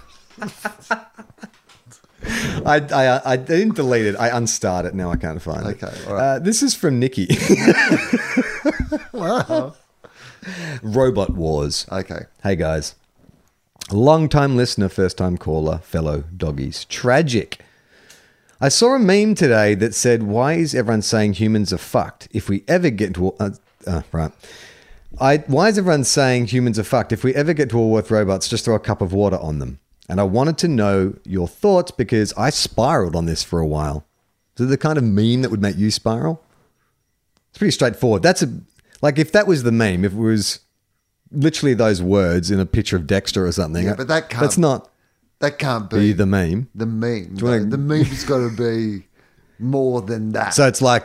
I, 2.65 2.77
I 2.93 3.33
I 3.33 3.35
didn't 3.35 3.75
delete 3.75 4.05
it. 4.05 4.15
I 4.15 4.29
unstart 4.29 4.85
it. 4.85 4.93
Now 4.95 5.11
I 5.11 5.17
can't 5.17 5.41
find 5.41 5.67
it. 5.67 5.83
Okay, 5.83 5.93
all 6.07 6.13
right. 6.15 6.23
Uh, 6.35 6.39
this 6.39 6.61
is 6.63 6.75
from 6.75 6.99
Nikki. 6.99 7.27
Wow. 9.13 9.75
Robot 10.81 11.29
Wars. 11.31 11.85
Okay. 11.91 12.21
Hey 12.43 12.55
guys, 12.55 12.95
long 13.91 14.29
time 14.29 14.55
listener, 14.55 14.89
first 14.89 15.17
time 15.17 15.37
caller, 15.37 15.79
fellow 15.79 16.23
doggies. 16.35 16.85
Tragic. 16.85 17.59
I 18.59 18.69
saw 18.69 18.95
a 18.95 18.99
meme 18.99 19.35
today 19.35 19.75
that 19.75 19.95
said, 19.95 20.23
"Why 20.23 20.53
is 20.53 20.75
everyone 20.75 21.01
saying 21.01 21.33
humans 21.33 21.73
are 21.73 21.77
fucked? 21.77 22.27
If 22.31 22.47
we 22.47 22.63
ever 22.67 22.89
get 22.89 23.15
to 23.15 23.33
uh, 23.39 23.51
uh, 23.87 24.01
right." 24.11 24.31
I, 25.19 25.37
why 25.47 25.67
is 25.67 25.77
everyone 25.77 26.05
saying 26.05 26.47
humans 26.47 26.79
are 26.79 26.83
fucked? 26.83 27.11
If 27.11 27.23
we 27.23 27.35
ever 27.35 27.53
get 27.53 27.69
to 27.71 27.77
war 27.77 27.91
with 27.91 28.11
robots, 28.11 28.47
just 28.47 28.63
throw 28.63 28.75
a 28.75 28.79
cup 28.79 29.01
of 29.01 29.11
water 29.11 29.37
on 29.37 29.59
them. 29.59 29.79
And 30.07 30.19
I 30.19 30.23
wanted 30.23 30.57
to 30.59 30.67
know 30.67 31.15
your 31.25 31.47
thoughts 31.47 31.91
because 31.91 32.33
I 32.37 32.49
spiraled 32.49 33.15
on 33.15 33.25
this 33.25 33.43
for 33.43 33.59
a 33.59 33.67
while. 33.67 34.05
Is 34.57 34.65
it 34.65 34.69
the 34.69 34.77
kind 34.77 34.97
of 34.97 35.03
meme 35.03 35.41
that 35.41 35.49
would 35.51 35.61
make 35.61 35.77
you 35.77 35.91
spiral? 35.91 36.43
It's 37.49 37.57
pretty 37.57 37.71
straightforward. 37.71 38.23
That's 38.23 38.41
a 38.41 38.53
like 39.01 39.17
if 39.17 39.31
that 39.31 39.47
was 39.47 39.63
the 39.63 39.71
meme, 39.71 40.05
if 40.05 40.13
it 40.13 40.17
was 40.17 40.59
literally 41.31 41.73
those 41.73 42.01
words 42.01 42.51
in 42.51 42.59
a 42.59 42.65
picture 42.65 42.95
of 42.97 43.07
Dexter 43.07 43.45
or 43.45 43.51
something. 43.51 43.85
Yeah, 43.85 43.95
but 43.95 44.07
that 44.07 44.29
can't- 44.29 44.41
that's 44.41 44.57
not 44.57 44.89
That 45.39 45.57
can't 45.59 45.89
be 45.89 45.97
be 45.97 46.13
the 46.13 46.25
meme. 46.25 46.67
the 46.75 46.85
meme. 46.85 47.37
wanna- 47.41 47.65
The 47.65 47.77
meme's 47.77 48.23
got 48.25 48.37
to 48.39 48.49
be 48.55 49.07
more 49.59 50.01
than 50.01 50.31
that. 50.33 50.53
So 50.53 50.67
it's 50.67 50.81
like 50.81 51.03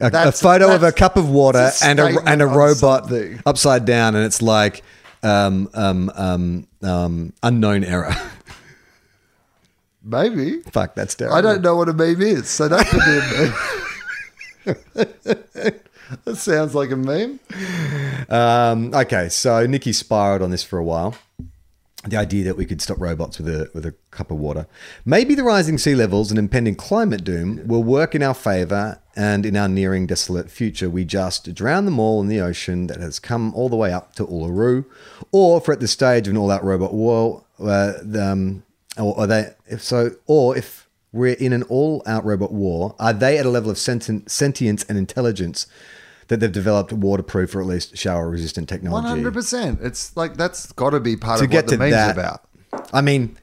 a, 0.00 0.10
a 0.12 0.32
photo 0.32 0.74
of 0.74 0.82
a 0.82 0.92
cup 0.92 1.16
of 1.16 1.28
water 1.28 1.58
a 1.58 1.72
and 1.84 1.98
a 1.98 2.18
and 2.26 2.40
a 2.42 2.46
robot 2.46 3.10
upside 3.46 3.84
down, 3.84 4.14
and 4.14 4.24
it's 4.24 4.40
like 4.42 4.82
um, 5.22 5.68
um, 5.74 6.10
um, 6.14 6.66
um, 6.82 7.32
unknown 7.42 7.82
error. 7.84 8.14
Maybe. 10.04 10.60
Fuck, 10.70 10.94
that's 10.94 11.14
terrible. 11.16 11.36
I 11.36 11.40
don't 11.40 11.60
know 11.62 11.74
what 11.76 11.88
a 11.88 11.92
meme 11.92 12.22
is, 12.22 12.48
so 12.48 12.68
that 12.68 12.86
could 12.86 13.00
be 13.04 14.72
a 14.72 14.74
meme. 15.64 15.74
that 16.24 16.36
sounds 16.36 16.74
like 16.74 16.90
a 16.90 16.96
meme. 16.96 17.40
Um, 18.28 18.94
okay, 18.94 19.28
so 19.28 19.66
Nikki 19.66 19.92
spiraled 19.92 20.42
on 20.42 20.50
this 20.50 20.62
for 20.62 20.78
a 20.78 20.84
while. 20.84 21.16
The 22.06 22.16
idea 22.16 22.44
that 22.44 22.56
we 22.56 22.64
could 22.64 22.80
stop 22.80 23.00
robots 23.00 23.38
with 23.38 23.48
a 23.48 23.70
with 23.74 23.84
a 23.84 23.92
cup 24.12 24.30
of 24.30 24.38
water. 24.38 24.68
Maybe 25.04 25.34
the 25.34 25.42
rising 25.42 25.78
sea 25.78 25.96
levels 25.96 26.30
and 26.30 26.38
impending 26.38 26.76
climate 26.76 27.24
doom 27.24 27.66
will 27.66 27.82
work 27.82 28.14
in 28.14 28.22
our 28.22 28.34
favor, 28.34 29.00
and 29.16 29.44
in 29.44 29.56
our 29.56 29.68
nearing 29.68 30.06
desolate 30.06 30.48
future, 30.48 30.88
we 30.88 31.04
just 31.04 31.52
drown 31.54 31.86
them 31.86 31.98
all 31.98 32.20
in 32.20 32.28
the 32.28 32.40
ocean 32.40 32.86
that 32.86 33.00
has 33.00 33.18
come 33.18 33.52
all 33.52 33.68
the 33.68 33.76
way 33.76 33.92
up 33.92 34.14
to 34.14 34.24
Uluru, 34.24 34.84
or 35.32 35.58
if 35.58 35.66
we're 35.66 35.74
at 35.74 35.80
the 35.80 35.88
stage 35.88 36.28
of 36.28 36.34
an 36.34 36.36
all-out 36.36 36.62
robot 36.62 36.94
war, 36.94 37.42
uh, 37.58 37.94
um, 38.18 38.62
or 38.96 39.18
are 39.18 39.26
they? 39.26 39.50
If 39.66 39.82
so, 39.82 40.12
or 40.26 40.56
if 40.56 40.88
we're 41.12 41.34
in 41.34 41.52
an 41.52 41.64
all-out 41.64 42.24
robot 42.24 42.52
war, 42.52 42.94
are 43.00 43.12
they 43.12 43.38
at 43.38 43.44
a 43.44 43.50
level 43.50 43.72
of 43.72 43.76
sentience 43.76 44.84
and 44.84 44.96
intelligence? 44.96 45.66
That 46.28 46.40
they've 46.40 46.52
developed 46.52 46.92
waterproof 46.92 47.54
or 47.54 47.60
at 47.62 47.66
least 47.66 47.96
shower-resistant 47.96 48.68
technology. 48.68 48.92
One 48.92 49.04
hundred 49.04 49.32
percent. 49.32 49.80
It's 49.82 50.16
like 50.16 50.36
that's 50.36 50.72
got 50.72 50.90
to 50.90 51.00
be 51.00 51.16
part 51.16 51.38
to 51.38 51.46
of 51.46 51.52
what 51.52 51.66
the 51.66 51.72
to 51.72 51.78
meme's 51.78 51.94
that, 51.94 52.16
about. 52.16 52.44
I 52.92 53.00
mean, 53.00 53.38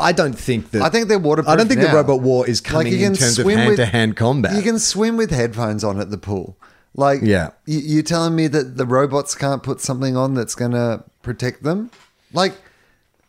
I 0.00 0.10
don't 0.12 0.36
think 0.36 0.72
that. 0.72 0.82
I 0.82 0.88
think 0.90 1.06
they're 1.08 1.18
waterproof. 1.18 1.48
I 1.52 1.56
don't 1.56 1.68
think 1.68 1.80
the 1.80 1.88
robot 1.88 2.20
war 2.22 2.46
is 2.48 2.60
coming 2.60 2.92
you 2.92 3.06
in 3.06 3.14
terms 3.14 3.38
of 3.38 3.44
swim 3.44 3.58
with- 3.68 3.78
hand-to-hand 3.78 4.16
combat. 4.16 4.54
You 4.56 4.62
can 4.62 4.78
swim 4.80 5.16
with 5.16 5.30
headphones 5.30 5.84
on 5.84 6.00
at 6.00 6.10
the 6.10 6.18
pool. 6.18 6.56
Like, 6.96 7.20
Yeah. 7.22 7.50
you, 7.66 7.78
you're 7.80 8.02
telling 8.02 8.34
me 8.36 8.46
that 8.48 8.76
the 8.76 8.86
robots 8.86 9.34
can't 9.34 9.62
put 9.62 9.80
something 9.80 10.16
on 10.16 10.34
that's 10.34 10.54
going 10.54 10.72
to 10.72 11.04
protect 11.22 11.62
them? 11.64 11.90
Like, 12.32 12.54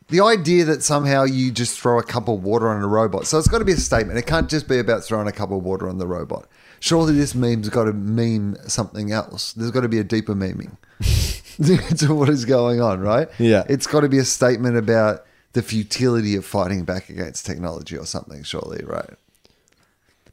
the 0.08 0.22
idea 0.22 0.66
that 0.66 0.84
somehow 0.84 1.24
you 1.24 1.51
just 1.51 1.80
throw 1.80 1.97
a 1.97 2.03
cup 2.03 2.28
of 2.28 2.43
water 2.43 2.70
on 2.70 2.82
a 2.84 2.88
robot. 2.88 3.26
So 3.26 3.39
it's 3.39 3.47
got 3.47 3.58
to 3.60 3.66
be 3.66 3.72
a 3.72 3.78
statement. 3.78 4.20
It 4.20 4.28
can't 4.28 4.49
just 4.49 4.68
be 4.68 4.78
about 4.78 5.03
throwing 5.03 5.28
a 5.28 5.32
cup 5.32 5.49
of 5.51 5.64
water 5.64 5.89
on 5.89 5.97
the 5.97 6.06
robot. 6.08 6.47
Surely 6.86 7.13
this 7.13 7.33
meme's 7.33 7.69
got 7.69 7.86
to 7.86 7.93
meme 7.93 8.57
something 8.67 9.11
else. 9.11 9.53
There's 9.53 9.71
got 9.71 9.81
to 9.81 9.89
be 9.89 9.97
a 9.97 10.03
deeper 10.03 10.36
meaning 10.36 10.77
to 11.97 12.13
what 12.13 12.29
is 12.29 12.45
going 12.45 12.79
on, 12.79 12.99
right? 12.99 13.27
Yeah. 13.39 13.63
It's 13.67 13.88
got 13.88 14.01
to 14.01 14.07
be 14.07 14.19
a 14.19 14.23
statement 14.23 14.77
about 14.77 15.25
the 15.53 15.63
futility 15.63 16.36
of 16.36 16.45
fighting 16.45 16.83
back 16.83 17.09
against 17.09 17.43
technology 17.43 17.97
or 17.97 18.05
something, 18.05 18.43
surely, 18.43 18.86
right? 18.86 19.09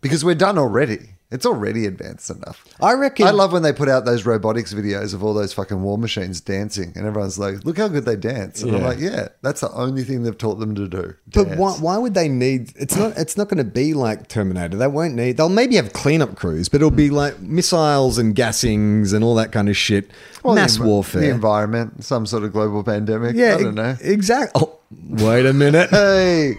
Because 0.03 0.27
we're 0.27 0.35
done 0.35 0.59
already. 0.59 1.15
It's 1.33 1.47
already 1.47 1.87
advanced 1.87 2.31
enough. 2.31 2.65
I 2.81 2.93
reckon- 2.93 3.27
I 3.27 3.31
love 3.31 3.53
when 3.53 3.63
they 3.63 3.73
put 3.73 3.89
out 3.89 4.05
those 4.05 4.25
robotics 4.27 4.73
videos 4.75 5.15
of 5.15 5.25
all 5.25 5.35
those 5.35 5.53
fucking 5.53 5.83
war 5.83 5.99
machines 5.99 6.41
dancing, 6.41 6.93
and 6.95 7.07
everyone's 7.07 7.39
like, 7.39 7.65
"Look 7.65 7.79
how 7.79 7.89
good 7.89 8.05
they 8.05 8.17
dance." 8.17 8.63
And 8.63 8.73
I'm 8.75 8.83
Yeah. 8.83 8.87
like, 8.89 9.01
"Yeah, 9.01 9.29
that's 9.43 9.61
the 9.61 9.73
only 9.73 10.05
thing 10.05 10.23
they've 10.23 10.37
taught 10.37 10.59
them 10.61 10.75
to 10.75 10.87
do." 10.89 11.15
But 11.33 11.57
why, 11.57 11.73
why 11.73 11.99
would 11.99 12.15
they 12.15 12.29
need? 12.29 12.73
It's 12.77 12.97
not. 12.97 13.17
It's 13.17 13.37
not 13.37 13.49
going 13.49 13.59
to 13.59 13.65
be 13.65 13.95
like 13.95 14.29
Terminator. 14.29 14.77
They 14.77 14.87
won't 14.87 15.15
need. 15.15 15.37
They'll 15.37 15.49
maybe 15.49 15.77
have 15.77 15.93
cleanup 15.93 16.37
crews, 16.37 16.69
but 16.69 16.77
it'll 16.77 16.91
be 16.91 17.11
like 17.11 17.41
missiles 17.41 18.19
and 18.19 18.35
gassings 18.37 19.13
and 19.15 19.25
all 19.25 19.35
that 19.37 19.53
kind 19.53 19.69
of 19.69 19.77
shit. 19.77 20.11
Well, 20.43 20.55
Mass 20.55 20.77
the, 20.77 20.83
env- 20.83 20.87
warfare. 20.87 21.23
the 21.23 21.31
environment, 21.31 22.05
some 22.05 22.27
sort 22.27 22.43
of 22.45 22.53
global 22.53 22.83
pandemic. 22.85 23.37
yeah, 23.37 23.57
I 23.59 23.63
don't 23.63 23.75
know. 23.75 23.97
exactly. 24.01 24.61
Oh, 24.63 24.79
wait 25.09 25.47
a 25.47 25.53
minute. 25.53 25.89
Hey, 25.91 26.57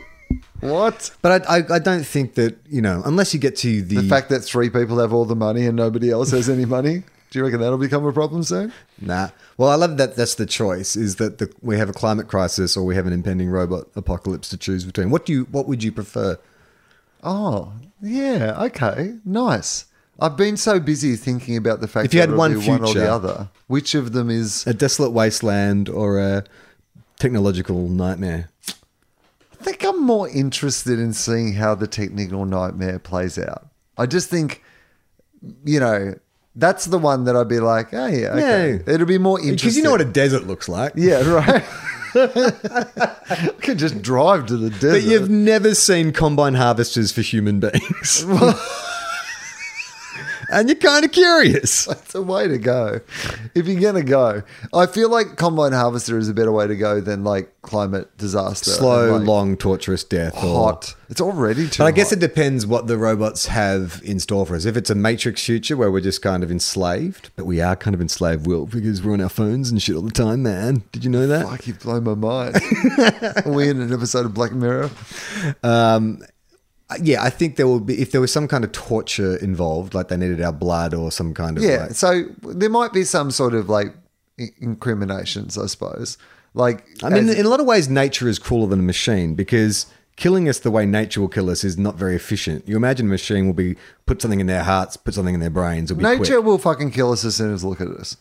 what? 0.63 1.11
but 1.21 1.47
I, 1.47 1.57
I, 1.57 1.63
I 1.75 1.79
don't 1.79 2.05
think 2.05 2.35
that 2.35 2.57
you 2.69 2.81
know 2.81 3.01
unless 3.05 3.33
you 3.33 3.39
get 3.39 3.55
to 3.57 3.81
the, 3.81 3.97
The 3.97 4.03
fact 4.03 4.29
that 4.29 4.41
three 4.41 4.69
people 4.69 4.99
have 4.99 5.13
all 5.13 5.25
the 5.25 5.35
money 5.35 5.65
and 5.65 5.75
nobody 5.75 6.09
else 6.09 6.31
has 6.31 6.49
any 6.49 6.65
money. 6.65 7.03
Do 7.29 7.39
you 7.39 7.45
reckon 7.45 7.61
that'll 7.61 7.79
become 7.79 8.05
a 8.05 8.13
problem 8.13 8.43
soon? 8.43 8.71
Nah. 9.01 9.29
Well, 9.57 9.69
I 9.69 9.75
love 9.75 9.97
that 9.97 10.15
that's 10.15 10.35
the 10.35 10.45
choice 10.45 10.95
is 10.95 11.15
that 11.15 11.39
the, 11.39 11.51
we 11.61 11.77
have 11.77 11.89
a 11.89 11.93
climate 11.93 12.27
crisis 12.27 12.77
or 12.77 12.85
we 12.85 12.93
have 12.93 13.07
an 13.07 13.13
impending 13.13 13.49
robot 13.49 13.87
apocalypse 13.95 14.49
to 14.49 14.57
choose 14.57 14.83
between. 14.83 15.09
What 15.09 15.25
do 15.25 15.33
you 15.33 15.43
what 15.45 15.67
would 15.67 15.83
you 15.83 15.91
prefer? 15.91 16.37
Oh, 17.23 17.73
yeah. 18.01 18.61
Okay. 18.65 19.15
Nice. 19.25 19.85
I've 20.19 20.37
been 20.37 20.57
so 20.57 20.79
busy 20.79 21.15
thinking 21.15 21.57
about 21.57 21.81
the 21.81 21.87
fact 21.87 22.05
If 22.05 22.13
you 22.13 22.19
had 22.19 22.35
one 22.35 22.59
be 22.59 22.67
one 22.67 22.83
or 22.83 22.93
the 22.93 23.11
other. 23.11 23.49
Which 23.67 23.95
of 23.95 24.13
them 24.13 24.29
is? 24.29 24.65
A 24.67 24.73
desolate 24.73 25.11
wasteland 25.11 25.89
or 25.89 26.19
a 26.19 26.43
technological 27.19 27.89
nightmare? 27.89 28.49
I 29.63 29.65
think 29.65 29.85
I'm 29.85 30.03
more 30.03 30.27
interested 30.27 30.99
in 30.99 31.13
seeing 31.13 31.53
how 31.53 31.73
the 31.73 31.87
technical 31.87 32.43
nightmare 32.43 32.99
plays 32.99 33.39
out. 33.39 33.69
I 33.97 34.07
just 34.07 34.29
think, 34.29 34.61
you 35.63 35.79
know, 35.79 36.15
that's 36.53 36.83
the 36.83 36.99
one 36.99 37.23
that 37.23 37.37
I'd 37.37 37.47
be 37.47 37.61
like, 37.61 37.93
oh 37.93 38.07
yeah, 38.07 38.33
okay. 38.33 38.81
Yeah. 38.85 38.93
It'll 38.93 39.07
be 39.07 39.17
more 39.17 39.39
interesting 39.39 39.55
Because 39.55 39.77
you 39.77 39.83
know 39.83 39.91
what 39.91 40.01
a 40.01 40.05
desert 40.05 40.47
looks 40.47 40.67
like. 40.67 40.91
yeah, 40.97 41.21
right. 41.21 41.63
I 42.13 43.53
could 43.61 43.79
just 43.79 44.01
drive 44.01 44.47
to 44.47 44.57
the 44.57 44.69
desert. 44.69 44.91
But 44.91 45.03
you've 45.03 45.29
never 45.29 45.73
seen 45.75 46.11
combine 46.11 46.55
harvesters 46.55 47.13
for 47.13 47.21
human 47.21 47.61
beings. 47.61 48.25
and 50.51 50.67
you're 50.69 50.75
kind 50.77 51.05
of 51.05 51.11
curious. 51.11 51.87
It's 52.03 52.15
a 52.15 52.21
way 52.21 52.47
to 52.47 52.57
go. 52.57 52.99
If 53.55 53.65
you're 53.67 53.79
gonna 53.81 54.03
go, 54.03 54.43
I 54.73 54.85
feel 54.85 55.09
like 55.09 55.35
combine 55.35 55.71
harvester 55.71 56.17
is 56.17 56.29
a 56.29 56.33
better 56.33 56.51
way 56.51 56.67
to 56.67 56.75
go 56.75 57.01
than 57.01 57.23
like 57.23 57.51
climate 57.63 58.15
disaster. 58.17 58.69
Slow, 58.71 59.17
like, 59.17 59.27
long, 59.27 59.57
torturous 59.57 60.03
death. 60.03 60.35
or- 60.35 60.39
hot. 60.71 60.95
It's 61.09 61.21
already 61.21 61.69
too. 61.69 61.79
But 61.83 61.85
I 61.85 61.91
guess 61.91 62.11
it 62.11 62.19
depends 62.19 62.65
what 62.65 62.87
the 62.87 62.97
robots 62.97 63.45
have 63.47 64.01
in 64.03 64.19
store 64.19 64.45
for 64.47 64.55
us. 64.55 64.65
If 64.65 64.75
it's 64.75 64.89
a 64.89 64.95
Matrix 64.95 65.45
future 65.45 65.77
where 65.77 65.91
we're 65.91 65.99
just 66.01 66.21
kind 66.23 66.43
of 66.43 66.49
enslaved, 66.51 67.29
but 67.35 67.45
we 67.45 67.61
are 67.61 67.75
kind 67.75 67.93
of 67.93 68.01
enslaved, 68.01 68.47
Will, 68.47 68.65
because 68.65 69.03
we're 69.03 69.13
on 69.13 69.21
our 69.21 69.29
phones 69.29 69.69
and 69.69 69.79
shit 69.81 69.95
all 69.95 70.01
the 70.01 70.11
time, 70.11 70.41
man. 70.43 70.83
Did 70.91 71.03
you 71.03 71.11
know 71.11 71.27
that? 71.27 71.45
Fuck, 71.45 71.67
you've 71.67 71.79
blown 71.79 72.03
my 72.03 72.15
mind. 72.15 72.55
Are 73.45 73.51
we 73.51 73.69
in 73.69 73.79
an 73.79 73.93
episode 73.93 74.25
of 74.25 74.33
Black 74.33 74.53
Mirror? 74.53 74.89
Um, 75.61 76.21
Uh, 76.93 76.97
yeah, 77.01 77.23
I 77.23 77.29
think 77.29 77.55
there 77.55 77.67
will 77.67 77.79
be, 77.79 78.01
if 78.01 78.11
there 78.11 78.21
was 78.21 78.31
some 78.31 78.47
kind 78.47 78.63
of 78.63 78.71
torture 78.71 79.35
involved, 79.37 79.93
like 79.93 80.07
they 80.09 80.17
needed 80.17 80.41
our 80.41 80.51
blood 80.53 80.93
or 80.93 81.11
some 81.11 81.33
kind 81.33 81.57
of. 81.57 81.63
Yeah. 81.63 81.83
like- 81.83 81.91
So 81.95 82.25
there 82.43 82.69
might 82.69 82.93
be 82.93 83.03
some 83.03 83.31
sort 83.31 83.53
of 83.53 83.69
like 83.69 83.95
incriminations, 84.59 85.57
I 85.57 85.67
suppose. 85.67 86.17
Like, 86.53 86.85
I 87.03 87.09
mean, 87.09 87.29
as- 87.29 87.35
in 87.35 87.45
a 87.45 87.49
lot 87.49 87.59
of 87.59 87.65
ways, 87.65 87.89
nature 87.89 88.27
is 88.27 88.39
crueler 88.39 88.67
than 88.67 88.79
a 88.79 88.83
machine 88.83 89.35
because 89.35 89.87
killing 90.15 90.47
us 90.47 90.59
the 90.59 90.69
way 90.71 90.85
nature 90.85 91.19
will 91.21 91.27
kill 91.27 91.49
us 91.49 91.63
is 91.63 91.77
not 91.77 91.95
very 91.95 92.15
efficient. 92.15 92.67
You 92.67 92.75
imagine 92.75 93.07
a 93.07 93.09
machine 93.09 93.45
will 93.47 93.53
be 93.53 93.75
put 94.05 94.21
something 94.21 94.39
in 94.39 94.47
their 94.47 94.63
hearts, 94.63 94.95
put 94.97 95.13
something 95.15 95.33
in 95.33 95.39
their 95.39 95.49
brains, 95.49 95.91
will 95.91 95.97
be 95.97 96.03
nature 96.03 96.17
quick. 96.35 96.43
will 96.45 96.57
fucking 96.59 96.91
kill 96.91 97.11
us 97.11 97.25
as 97.25 97.35
soon 97.35 97.53
as 97.53 97.63
look 97.63 97.81
at 97.81 97.87
us. 97.87 98.17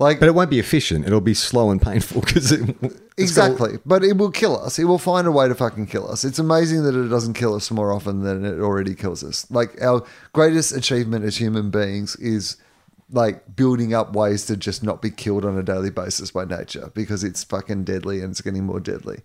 Like, 0.00 0.18
But 0.18 0.28
it 0.30 0.34
won't 0.34 0.48
be 0.48 0.58
efficient. 0.58 1.06
It'll 1.06 1.20
be 1.20 1.34
slow 1.34 1.70
and 1.70 1.80
painful 1.80 2.22
because 2.22 2.50
it, 2.50 2.80
got- 2.80 2.92
Exactly. 3.18 3.78
But 3.84 4.02
it 4.02 4.16
will 4.16 4.30
kill 4.30 4.58
us. 4.58 4.78
It 4.78 4.84
will 4.84 4.98
find 4.98 5.26
a 5.26 5.30
way 5.30 5.46
to 5.46 5.54
fucking 5.54 5.86
kill 5.88 6.10
us. 6.10 6.24
It's 6.24 6.38
amazing 6.38 6.84
that 6.84 6.94
it 6.96 7.08
doesn't 7.08 7.34
kill 7.34 7.54
us 7.54 7.70
more 7.70 7.92
often 7.92 8.22
than 8.22 8.44
it 8.46 8.60
already 8.60 8.94
kills 8.94 9.22
us. 9.22 9.48
Like 9.50 9.80
our 9.82 10.02
greatest 10.32 10.72
achievement 10.72 11.26
as 11.26 11.36
human 11.36 11.68
beings 11.70 12.16
is 12.16 12.56
like 13.12 13.54
building 13.54 13.92
up 13.92 14.14
ways 14.14 14.46
to 14.46 14.56
just 14.56 14.82
not 14.82 15.02
be 15.02 15.10
killed 15.10 15.44
on 15.44 15.58
a 15.58 15.62
daily 15.62 15.90
basis 15.90 16.30
by 16.30 16.46
nature 16.46 16.90
because 16.94 17.22
it's 17.22 17.44
fucking 17.44 17.84
deadly 17.84 18.20
and 18.22 18.30
it's 18.30 18.40
getting 18.40 18.64
more 18.64 18.80
deadly. 18.80 19.20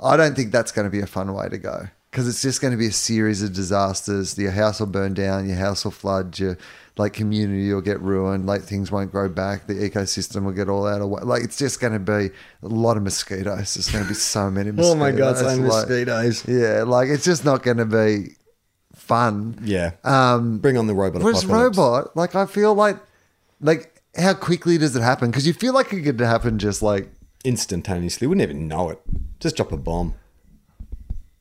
I 0.00 0.18
don't 0.18 0.36
think 0.36 0.52
that's 0.52 0.70
going 0.72 0.84
to 0.86 0.90
be 0.90 1.00
a 1.00 1.06
fun 1.06 1.32
way 1.32 1.48
to 1.48 1.56
go 1.58 1.88
because 2.10 2.28
it's 2.28 2.42
just 2.42 2.60
going 2.60 2.72
to 2.72 2.78
be 2.78 2.88
a 2.88 2.92
series 2.92 3.42
of 3.42 3.52
disasters. 3.54 4.36
Your 4.38 4.50
house 4.50 4.80
will 4.80 4.86
burn 4.86 5.14
down, 5.14 5.48
your 5.48 5.56
house 5.58 5.84
will 5.84 5.92
flood, 5.92 6.38
your 6.38 6.58
like 6.98 7.12
community 7.12 7.72
will 7.72 7.80
get 7.80 8.00
ruined, 8.00 8.46
like 8.46 8.62
things 8.62 8.90
won't 8.90 9.10
grow 9.12 9.28
back, 9.28 9.66
the 9.66 9.74
ecosystem 9.74 10.44
will 10.44 10.52
get 10.52 10.68
all 10.68 10.86
out 10.86 11.00
of. 11.00 11.08
Like 11.26 11.42
it's 11.44 11.56
just 11.56 11.80
going 11.80 11.92
to 11.92 11.98
be 11.98 12.34
a 12.62 12.68
lot 12.68 12.96
of 12.96 13.02
mosquitoes. 13.04 13.74
There's 13.74 13.90
going 13.90 14.04
to 14.04 14.08
be 14.08 14.14
so 14.14 14.50
many 14.50 14.70
mosquitoes. 14.72 14.90
Oh 14.94 14.96
my 14.96 15.10
God, 15.12 15.36
so 15.36 15.44
many 15.46 15.60
Like- 15.62 15.88
mosquitoes. 15.88 16.44
yeah, 16.48 16.82
like 16.82 17.08
it's 17.08 17.24
just 17.24 17.44
not 17.44 17.62
going 17.62 17.76
to 17.78 17.86
be 17.86 18.34
fun. 18.94 19.58
Yeah. 19.62 19.92
Um, 20.04 20.58
Bring 20.58 20.76
on 20.76 20.86
the 20.86 20.94
robot. 20.94 21.22
Whereas 21.22 21.44
apocalypse. 21.44 21.78
robot, 21.78 22.16
like 22.16 22.34
I 22.34 22.46
feel 22.46 22.74
like, 22.74 22.98
like 23.60 24.02
how 24.16 24.34
quickly 24.34 24.76
does 24.78 24.96
it 24.96 25.02
happen? 25.02 25.30
Because 25.30 25.46
you 25.46 25.52
feel 25.52 25.72
like 25.74 25.92
it 25.92 26.02
could 26.02 26.18
happen 26.20 26.58
just 26.58 26.82
like 26.82 27.08
instantaneously. 27.44 28.26
We 28.26 28.30
wouldn't 28.30 28.50
even 28.50 28.66
know 28.68 28.90
it. 28.90 29.00
Just 29.40 29.56
drop 29.56 29.70
a 29.72 29.76
bomb. 29.76 30.14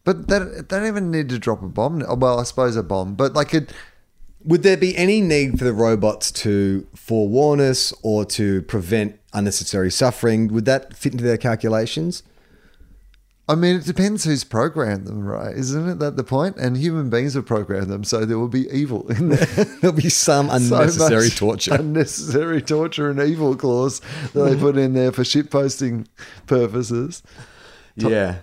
But 0.03 0.27
they, 0.27 0.39
they 0.39 0.61
don't 0.61 0.85
even 0.85 1.11
need 1.11 1.27
to 1.29 1.39
drop 1.39 1.61
a 1.61 1.67
bomb. 1.67 1.99
Well, 2.19 2.39
I 2.39 2.43
suppose 2.43 2.75
a 2.75 2.83
bomb, 2.83 3.15
but 3.15 3.33
like 3.33 3.53
it. 3.53 3.73
Would 4.47 4.63
there 4.63 4.77
be 4.77 4.95
any 4.95 5.19
need 5.19 5.59
for 5.59 5.65
the 5.65 5.73
robots 5.73 6.31
to 6.31 6.87
forewarn 6.95 7.59
us 7.59 7.93
or 8.01 8.23
to 8.25 8.61
prevent 8.61 9.19
unnecessary 9.33 9.91
suffering? 9.91 10.47
Would 10.53 10.63
that 10.63 10.95
fit 10.95 11.11
into 11.11 11.25
their 11.25 11.37
calculations? 11.37 12.23
I 13.49 13.55
mean, 13.55 13.75
it 13.75 13.85
depends 13.85 14.23
who's 14.23 14.45
programmed 14.45 15.05
them, 15.05 15.25
right? 15.25 15.53
Isn't 15.55 15.89
it 15.89 15.99
that 15.99 16.15
the 16.15 16.23
point? 16.23 16.55
And 16.55 16.77
human 16.77 17.09
beings 17.09 17.33
have 17.33 17.45
programmed 17.45 17.87
them, 17.89 18.05
so 18.05 18.23
there 18.23 18.39
will 18.39 18.47
be 18.47 18.69
evil 18.71 19.09
in 19.11 19.29
there. 19.29 19.45
There'll 19.81 19.95
be 19.95 20.09
some 20.09 20.49
unnecessary 20.51 21.25
much 21.27 21.37
torture. 21.37 21.75
unnecessary 21.75 22.61
torture, 22.61 23.09
and 23.09 23.19
evil 23.21 23.53
clause 23.55 24.01
that 24.33 24.43
they 24.43 24.55
put 24.55 24.77
in 24.77 24.93
there 24.93 25.11
for 25.11 25.25
shit 25.25 25.49
posting 25.51 26.07
purposes. 26.45 27.21
yeah. 27.95 28.39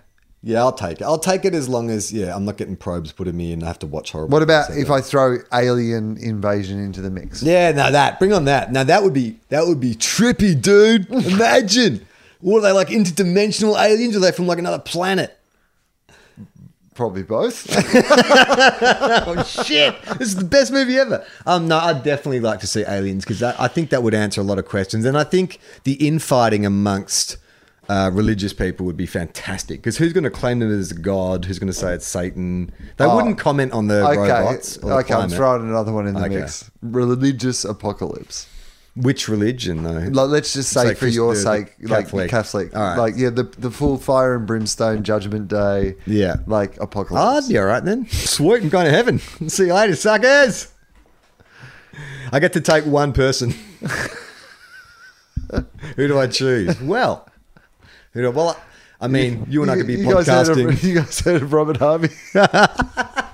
Yeah, 0.47 0.59
I'll 0.59 0.73
take 0.73 1.01
it. 1.01 1.05
I'll 1.05 1.19
take 1.19 1.47
it 1.47 1.55
as 1.55 1.71
long 1.71 1.89
as, 1.89 2.13
yeah, 2.13 2.37
I'm 2.37 2.45
not 2.45 2.59
getting 2.59 2.77
probes 2.77 3.13
put 3.13 3.27
in 3.27 3.35
me 3.35 3.55
and 3.55 3.65
I 3.65 3.67
have 3.67 3.79
to 3.79 3.87
watch 3.87 4.13
horrible 4.13 4.31
What 4.31 4.43
about 4.43 4.69
if 4.77 4.91
I 4.91 5.01
throw 5.01 5.39
alien 5.55 6.19
invasion 6.19 6.79
into 6.79 7.01
the 7.01 7.11
mix? 7.11 7.43
Yeah, 7.43 7.73
now 7.73 7.91
that. 7.91 8.19
Bring 8.19 8.35
on 8.35 8.45
that. 8.45 8.71
Now 8.71 8.85
that 8.85 9.03
would 9.03 9.15
be 9.15 9.39
that 9.49 9.67
would 9.67 9.81
be 9.81 9.95
trippy, 9.95 10.61
dude. 10.61 11.09
Imagine. 11.11 12.07
What 12.41 12.59
are 12.59 12.61
they 12.61 12.73
like 12.73 12.89
interdimensional 12.89 13.83
aliens? 13.83 14.15
Or 14.15 14.19
are 14.19 14.23
they 14.23 14.33
from 14.33 14.47
like 14.47 14.59
another 14.59 14.79
planet? 14.79 15.35
Probably 16.95 17.23
both. 17.23 17.67
Oh 19.27 19.43
shit! 19.43 20.01
this 20.19 20.29
is 20.29 20.37
the 20.37 20.45
best 20.45 20.71
movie 20.71 20.99
ever. 20.99 21.25
Um, 21.47 21.67
no, 21.67 21.79
I'd 21.79 22.03
definitely 22.03 22.41
like 22.41 22.61
to 22.61 22.67
see 22.67 22.83
aliens 22.87 23.25
because 23.25 23.43
I 23.43 23.69
think 23.69 23.91
that 23.91 24.03
would 24.03 24.15
answer 24.15 24.41
a 24.41 24.45
lot 24.45 24.59
of 24.59 24.67
questions, 24.67 25.05
and 25.07 25.17
I 25.17 25.25
think 25.25 25.59
the 25.85 25.95
infighting 25.95 26.67
amongst 26.67 27.39
uh, 27.89 28.11
religious 28.13 28.53
people 28.53 28.87
would 28.87 28.97
be 28.97 29.07
fantastic. 29.07 29.79
Because 29.81 29.99
who's 29.99 30.13
going 30.13 30.25
to 30.25 30.31
claim 30.31 30.59
them 30.61 30.71
as 30.79 30.93
God? 30.93 31.45
Who's 31.45 31.59
going 31.59 31.69
to 31.73 31.79
say 31.79 31.93
it's 31.95 32.07
Satan? 32.07 32.73
They 32.97 33.05
Oh, 33.05 33.17
wouldn't 33.17 33.39
comment 33.39 33.73
on 33.73 33.87
the 33.89 34.07
okay, 34.07 34.17
robots. 34.19 34.79
Or 34.79 35.01
okay, 35.01 35.15
I'm 35.15 35.29
throwing 35.29 35.63
another 35.69 35.93
one 35.93 36.07
in 36.07 36.15
the 36.15 36.21
Okay. 36.25 36.37
mix. 36.41 36.71
Religious 36.83 37.65
apocalypse. 37.65 38.47
Which 38.97 39.27
religion 39.29 39.83
though? 39.83 40.09
Like, 40.13 40.31
let's 40.31 40.53
just 40.53 40.71
say, 40.71 40.85
Say 40.91 40.95
for 40.95 41.09
your 41.09 41.33
Christ- 41.33 41.45
the 41.45 41.51
sake, 41.81 41.91
like 41.91 42.05
Catholic. 42.05 42.31
Catholic, 42.31 42.77
All 42.77 42.83
right. 42.83 42.97
like 42.97 43.15
yeah, 43.17 43.31
the 43.31 43.43
the 43.43 43.69
full 43.73 43.99
fire 43.99 44.37
and 44.37 44.47
brimstone 44.47 45.03
Judgment 45.03 45.49
Day, 45.49 45.97
Yeah. 46.07 46.37
like 46.47 46.77
Oh, 46.79 46.85
apocalypse. 46.85 47.47
I'd 47.47 47.53
be 47.53 47.59
all 47.59 47.65
right 47.65 47.85
then. 47.85 48.07
Sweet, 48.09 48.63
I'm 48.63 48.69
going 48.69 48.85
to 48.87 48.93
heaven. 48.93 49.19
See 49.49 49.67
you 49.67 49.75
later, 49.75 49.97
suckers. 49.97 50.69
I 52.31 52.39
get 52.39 52.53
to 52.53 52.61
take 52.61 52.87
one 52.87 53.13
person. 53.13 53.53
who 55.97 56.09
do 56.09 56.19
I 56.19 56.27
choose? 56.29 56.81
Well, 56.81 57.29
do 58.23 58.27
I, 58.27 58.31
well, 58.31 58.61
I 59.01 59.09
mean, 59.09 59.47
you 59.49 59.63
and 59.63 59.71
I 59.71 59.77
could 59.77 59.87
be 59.87 59.95
you 59.95 60.05
guys 60.05 60.29
podcasting. 60.29 60.73
of, 60.73 60.83
you 60.85 60.95
guys 60.95 61.21
heard 61.21 61.43
of 61.43 61.53
Robert 61.53 61.77
Harvey? 61.79 62.09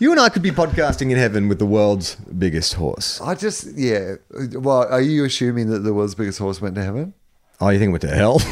You 0.00 0.12
and 0.12 0.20
I 0.20 0.28
could 0.28 0.42
be 0.42 0.52
podcasting 0.52 1.10
in 1.10 1.16
heaven 1.16 1.48
with 1.48 1.58
the 1.58 1.66
world's 1.66 2.14
biggest 2.14 2.74
horse. 2.74 3.20
I 3.20 3.34
just 3.34 3.76
yeah. 3.76 4.14
Well, 4.52 4.86
are 4.88 5.00
you 5.00 5.24
assuming 5.24 5.70
that 5.70 5.80
the 5.80 5.92
world's 5.92 6.14
biggest 6.14 6.38
horse 6.38 6.60
went 6.60 6.76
to 6.76 6.84
heaven? 6.84 7.14
Oh, 7.60 7.68
you 7.70 7.80
think 7.80 7.88
it 7.88 7.90
went 7.90 8.02
to 8.02 8.14
hell? 8.14 8.36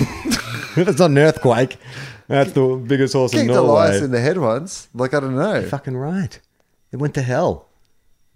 it's 0.76 0.98
not 0.98 1.10
an 1.10 1.18
earthquake, 1.18 1.76
that's 2.28 2.52
the 2.52 2.82
biggest 2.84 3.14
horse 3.14 3.32
in 3.32 3.40
Kicked 3.40 3.52
Norway. 3.52 3.68
Elias 3.68 4.02
in 4.02 4.10
the 4.10 4.20
head 4.20 4.38
once. 4.38 4.88
Like 4.94 5.14
I 5.14 5.20
don't 5.20 5.36
know. 5.36 5.62
Fucking 5.62 5.96
right. 5.96 6.40
It 6.92 6.96
went 6.96 7.14
to 7.14 7.22
hell. 7.22 7.68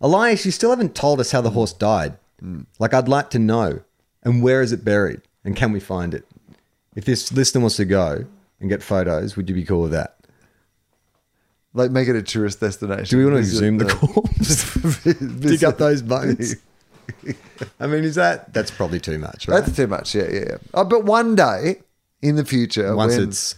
Elias, 0.01 0.47
you 0.47 0.53
still 0.53 0.71
haven't 0.71 0.95
told 0.95 1.21
us 1.21 1.33
how 1.33 1.41
the 1.41 1.51
horse 1.51 1.73
died. 1.73 2.17
Mm. 2.43 2.67
Like, 2.79 2.95
I'd 2.95 3.09
like 3.09 3.31
to 3.31 3.39
know. 3.39 3.81
And 4.23 4.43
where 4.43 4.63
is 4.63 4.73
it 4.73 4.85
buried? 4.85 5.21
And 5.45 5.57
can 5.57 5.73
we 5.73 5.81
find 5.81 6.15
it? 6.15 6.27
If 6.95 7.05
this 7.05 7.33
listener 7.33 7.63
wants 7.63 7.77
to 7.77 7.85
go 7.85 8.25
and 8.61 8.69
get 8.69 8.83
photos, 8.83 9.37
would 9.37 9.49
you 9.49 9.55
be 9.55 9.65
cool 9.65 9.83
with 9.83 9.93
that? 9.93 10.17
Like 11.73 11.91
make 11.91 12.09
it 12.09 12.17
a 12.17 12.23
tourist 12.23 12.61
destination. 12.61 13.17
Do 13.17 13.25
we 13.25 13.31
want 13.31 13.45
to 13.45 13.51
zoom 13.51 13.79
the 13.79 13.85
the- 13.85 13.95
corpse? 13.95 15.41
Dig 15.41 15.65
up 15.65 15.79
those 15.79 16.03
bones? 16.03 16.57
I 17.79 17.87
mean, 17.87 18.05
is 18.05 18.15
that 18.17 18.53
that's 18.53 18.71
probably 18.71 19.01
too 19.01 19.19
much, 19.19 19.49
right? 19.49 19.61
That's 19.61 19.77
too 19.77 19.87
much. 19.87 20.15
Yeah, 20.15 20.29
yeah. 20.31 20.41
yeah. 20.51 20.57
Oh, 20.75 20.85
but 20.85 21.05
one 21.05 21.35
day 21.35 21.83
in 22.23 22.37
the 22.37 22.45
future, 22.45 22.95
Once 22.95 23.17
when, 23.17 23.29
it's 23.29 23.55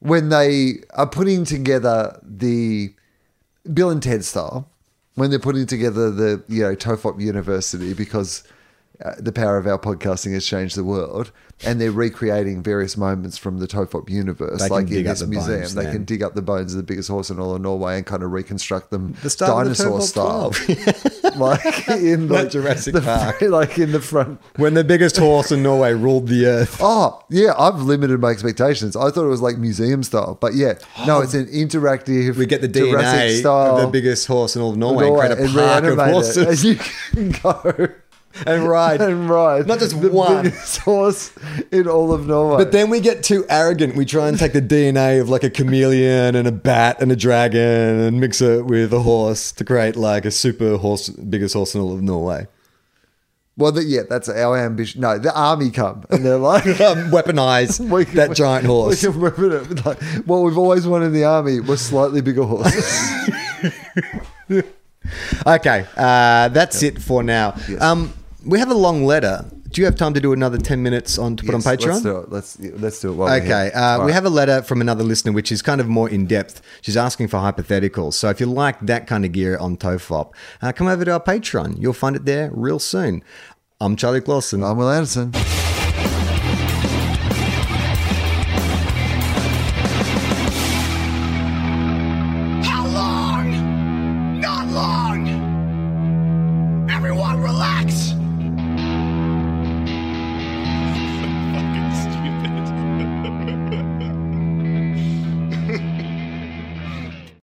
when 0.00 0.28
they 0.28 0.74
are 0.94 1.06
putting 1.06 1.44
together 1.44 2.18
the 2.22 2.92
Bill 3.72 3.90
and 3.90 4.02
Ted 4.02 4.24
style, 4.24 4.68
when 5.14 5.30
they're 5.30 5.38
putting 5.38 5.66
together 5.66 6.10
the 6.10 6.42
you 6.48 6.62
know 6.62 6.74
Tofop 6.74 7.20
University 7.20 7.94
because 7.94 8.44
uh, 9.04 9.12
the 9.18 9.32
power 9.32 9.58
of 9.58 9.66
our 9.66 9.78
podcasting 9.78 10.32
has 10.32 10.46
changed 10.46 10.76
the 10.76 10.84
world, 10.84 11.30
and 11.64 11.80
they're 11.80 11.90
recreating 11.92 12.62
various 12.62 12.96
moments 12.96 13.36
from 13.36 13.58
the 13.58 13.66
Tofop 13.66 14.08
universe, 14.08 14.60
They 14.62 14.68
like 14.68 14.90
in 14.90 15.04
this 15.04 15.20
the 15.20 15.26
museum. 15.26 15.60
bones 15.60 15.74
they 15.74 15.82
then. 15.84 15.92
can 15.92 16.04
dig 16.04 16.22
up 16.22 16.34
the 16.34 16.42
bones 16.42 16.72
of 16.72 16.78
the 16.78 16.82
biggest 16.82 17.08
horse 17.08 17.28
in 17.30 17.38
all 17.38 17.54
of 17.54 17.60
Norway 17.62 17.96
and 17.96 18.06
kind 18.06 18.22
of 18.22 18.32
reconstruct 18.32 18.90
them 18.90 19.14
The 19.22 19.28
the 19.28 19.46
dinosaur 19.46 19.98
Tofop 20.00 20.02
style, 20.02 21.36
like 21.36 21.88
in 21.88 22.28
Like 22.28 22.44
like 22.44 22.50
Jurassic 22.52 22.94
the, 22.94 23.00
Park. 23.02 23.40
like 23.42 23.78
in 23.78 23.92
the 23.92 24.00
front. 24.00 24.40
when 24.56 24.74
the 24.74 24.84
biggest 24.84 25.16
horse 25.16 25.52
in 25.52 25.62
Norway 25.62 25.92
ruled 25.92 26.28
the 26.28 26.46
earth. 26.46 26.78
Oh, 26.80 27.22
yeah, 27.30 27.52
I've 27.58 27.80
limited 27.80 28.20
my 28.20 28.30
expectations. 28.30 28.96
I 28.96 29.10
thought 29.10 29.24
it 29.24 29.28
was 29.28 29.42
like 29.42 29.58
museum 29.58 30.02
style, 30.02 30.38
but 30.40 30.54
yeah, 30.54 30.74
no, 31.06 31.20
it's 31.20 31.34
an 31.34 31.46
interactive. 31.46 32.36
We 32.36 32.46
get 32.46 32.60
the 32.60 32.68
Jurassic 32.68 33.20
DNA 33.20 33.40
style 33.40 33.76
of 33.76 33.82
the 33.82 33.88
biggest 33.88 34.26
horse 34.26 34.56
in 34.56 34.62
all 34.62 34.70
of 34.70 34.76
Norway, 34.76 35.06
Norway 35.06 35.26
and 35.26 35.34
create 35.36 35.50
a 35.50 35.54
park 35.54 35.84
of 35.84 35.96
reanimate 35.98 36.08
it, 36.08 36.12
horses 36.12 36.64
and 36.64 36.64
you 36.64 36.76
can 37.12 37.30
go 37.42 37.88
and 38.46 38.68
ride. 38.68 39.00
and 39.00 39.28
ride. 39.30 39.66
Not 39.66 39.78
just 39.78 40.00
the 40.00 40.10
one. 40.10 40.44
biggest 40.44 40.78
horse 40.82 41.32
in 41.70 41.86
all 41.88 42.12
of 42.12 42.26
Norway. 42.26 42.58
But 42.64 42.72
then 42.72 42.90
we 42.90 43.00
get 43.00 43.22
too 43.22 43.44
arrogant. 43.48 43.96
We 43.96 44.04
try 44.04 44.28
and 44.28 44.38
take 44.38 44.52
the 44.52 44.60
DNA 44.62 45.20
of 45.20 45.28
like 45.28 45.44
a 45.44 45.50
chameleon 45.50 46.34
and 46.34 46.46
a 46.48 46.52
bat 46.52 47.00
and 47.00 47.10
a 47.12 47.16
dragon 47.16 47.60
and 47.60 48.20
mix 48.20 48.40
it 48.40 48.66
with 48.66 48.92
a 48.92 49.00
horse 49.00 49.52
to 49.52 49.64
create 49.64 49.96
like 49.96 50.24
a 50.24 50.30
super 50.30 50.76
horse, 50.76 51.08
biggest 51.08 51.54
horse 51.54 51.74
in 51.74 51.80
all 51.80 51.92
of 51.94 52.02
Norway. 52.02 52.46
well, 53.56 53.72
the, 53.72 53.82
yeah, 53.84 54.02
that's 54.08 54.28
our 54.28 54.58
ambition. 54.58 55.00
No, 55.00 55.18
the 55.18 55.34
army 55.34 55.70
come 55.70 56.04
and 56.10 56.24
they're 56.24 56.36
like. 56.36 56.66
Um, 56.80 57.10
weaponize 57.10 57.80
we 57.80 58.04
can- 58.04 58.16
that 58.16 58.34
giant 58.36 58.66
horse. 58.66 59.02
We 59.02 59.12
can 59.12 59.20
weapon 59.20 59.52
it. 59.52 59.86
Like, 59.86 60.02
what 60.26 60.38
we've 60.42 60.58
always 60.58 60.86
wanted 60.86 61.06
in 61.06 61.12
the 61.14 61.24
army 61.24 61.60
was 61.60 61.80
slightly 61.80 62.20
bigger 62.20 62.44
horses. 62.44 62.84
Okay, 65.46 65.86
uh, 65.96 66.48
that's 66.48 66.82
it 66.82 67.00
for 67.00 67.22
now. 67.22 67.56
Um, 67.80 68.12
we 68.46 68.58
have 68.58 68.70
a 68.70 68.74
long 68.74 69.04
letter. 69.04 69.44
Do 69.70 69.80
you 69.80 69.84
have 69.86 69.96
time 69.96 70.14
to 70.14 70.20
do 70.20 70.32
another 70.32 70.56
ten 70.58 70.82
minutes 70.82 71.18
on 71.18 71.36
to 71.36 71.44
put 71.44 71.52
Yes, 71.54 71.66
on 71.66 71.76
Patreon? 71.76 71.86
Let's 71.88 72.02
do 72.02 72.16
it. 72.18 72.30
Let's, 72.32 72.58
let's 72.80 73.00
do 73.00 73.10
it. 73.12 73.16
While 73.16 73.28
we're 73.28 73.36
Okay, 73.38 73.46
here. 73.64 73.72
uh, 73.74 73.98
we 73.98 74.04
right. 74.06 74.14
have 74.14 74.24
a 74.24 74.30
letter 74.30 74.62
from 74.62 74.80
another 74.80 75.02
listener, 75.04 75.32
which 75.32 75.50
is 75.52 75.60
kind 75.60 75.80
of 75.80 75.88
more 75.88 76.08
in 76.08 76.26
depth. 76.26 76.62
She's 76.80 76.96
asking 76.96 77.28
for 77.28 77.38
hypotheticals. 77.38 78.14
So 78.14 78.30
if 78.30 78.40
you 78.40 78.46
like 78.46 78.80
that 78.80 79.06
kind 79.06 79.24
of 79.24 79.32
gear 79.32 79.58
on 79.58 79.76
Tofop, 79.76 80.32
uh, 80.62 80.72
come 80.72 80.86
over 80.86 81.04
to 81.04 81.12
our 81.14 81.20
Patreon. 81.20 81.80
You'll 81.80 81.92
find 81.92 82.14
it 82.16 82.24
there 82.24 82.50
real 82.54 82.78
soon. 82.78 83.22
I'm 83.80 83.96
Charlie 83.96 84.20
Clausen. 84.22 84.62
I'm 84.62 84.76
Wil 84.78 84.88
Anderson. 84.90 85.32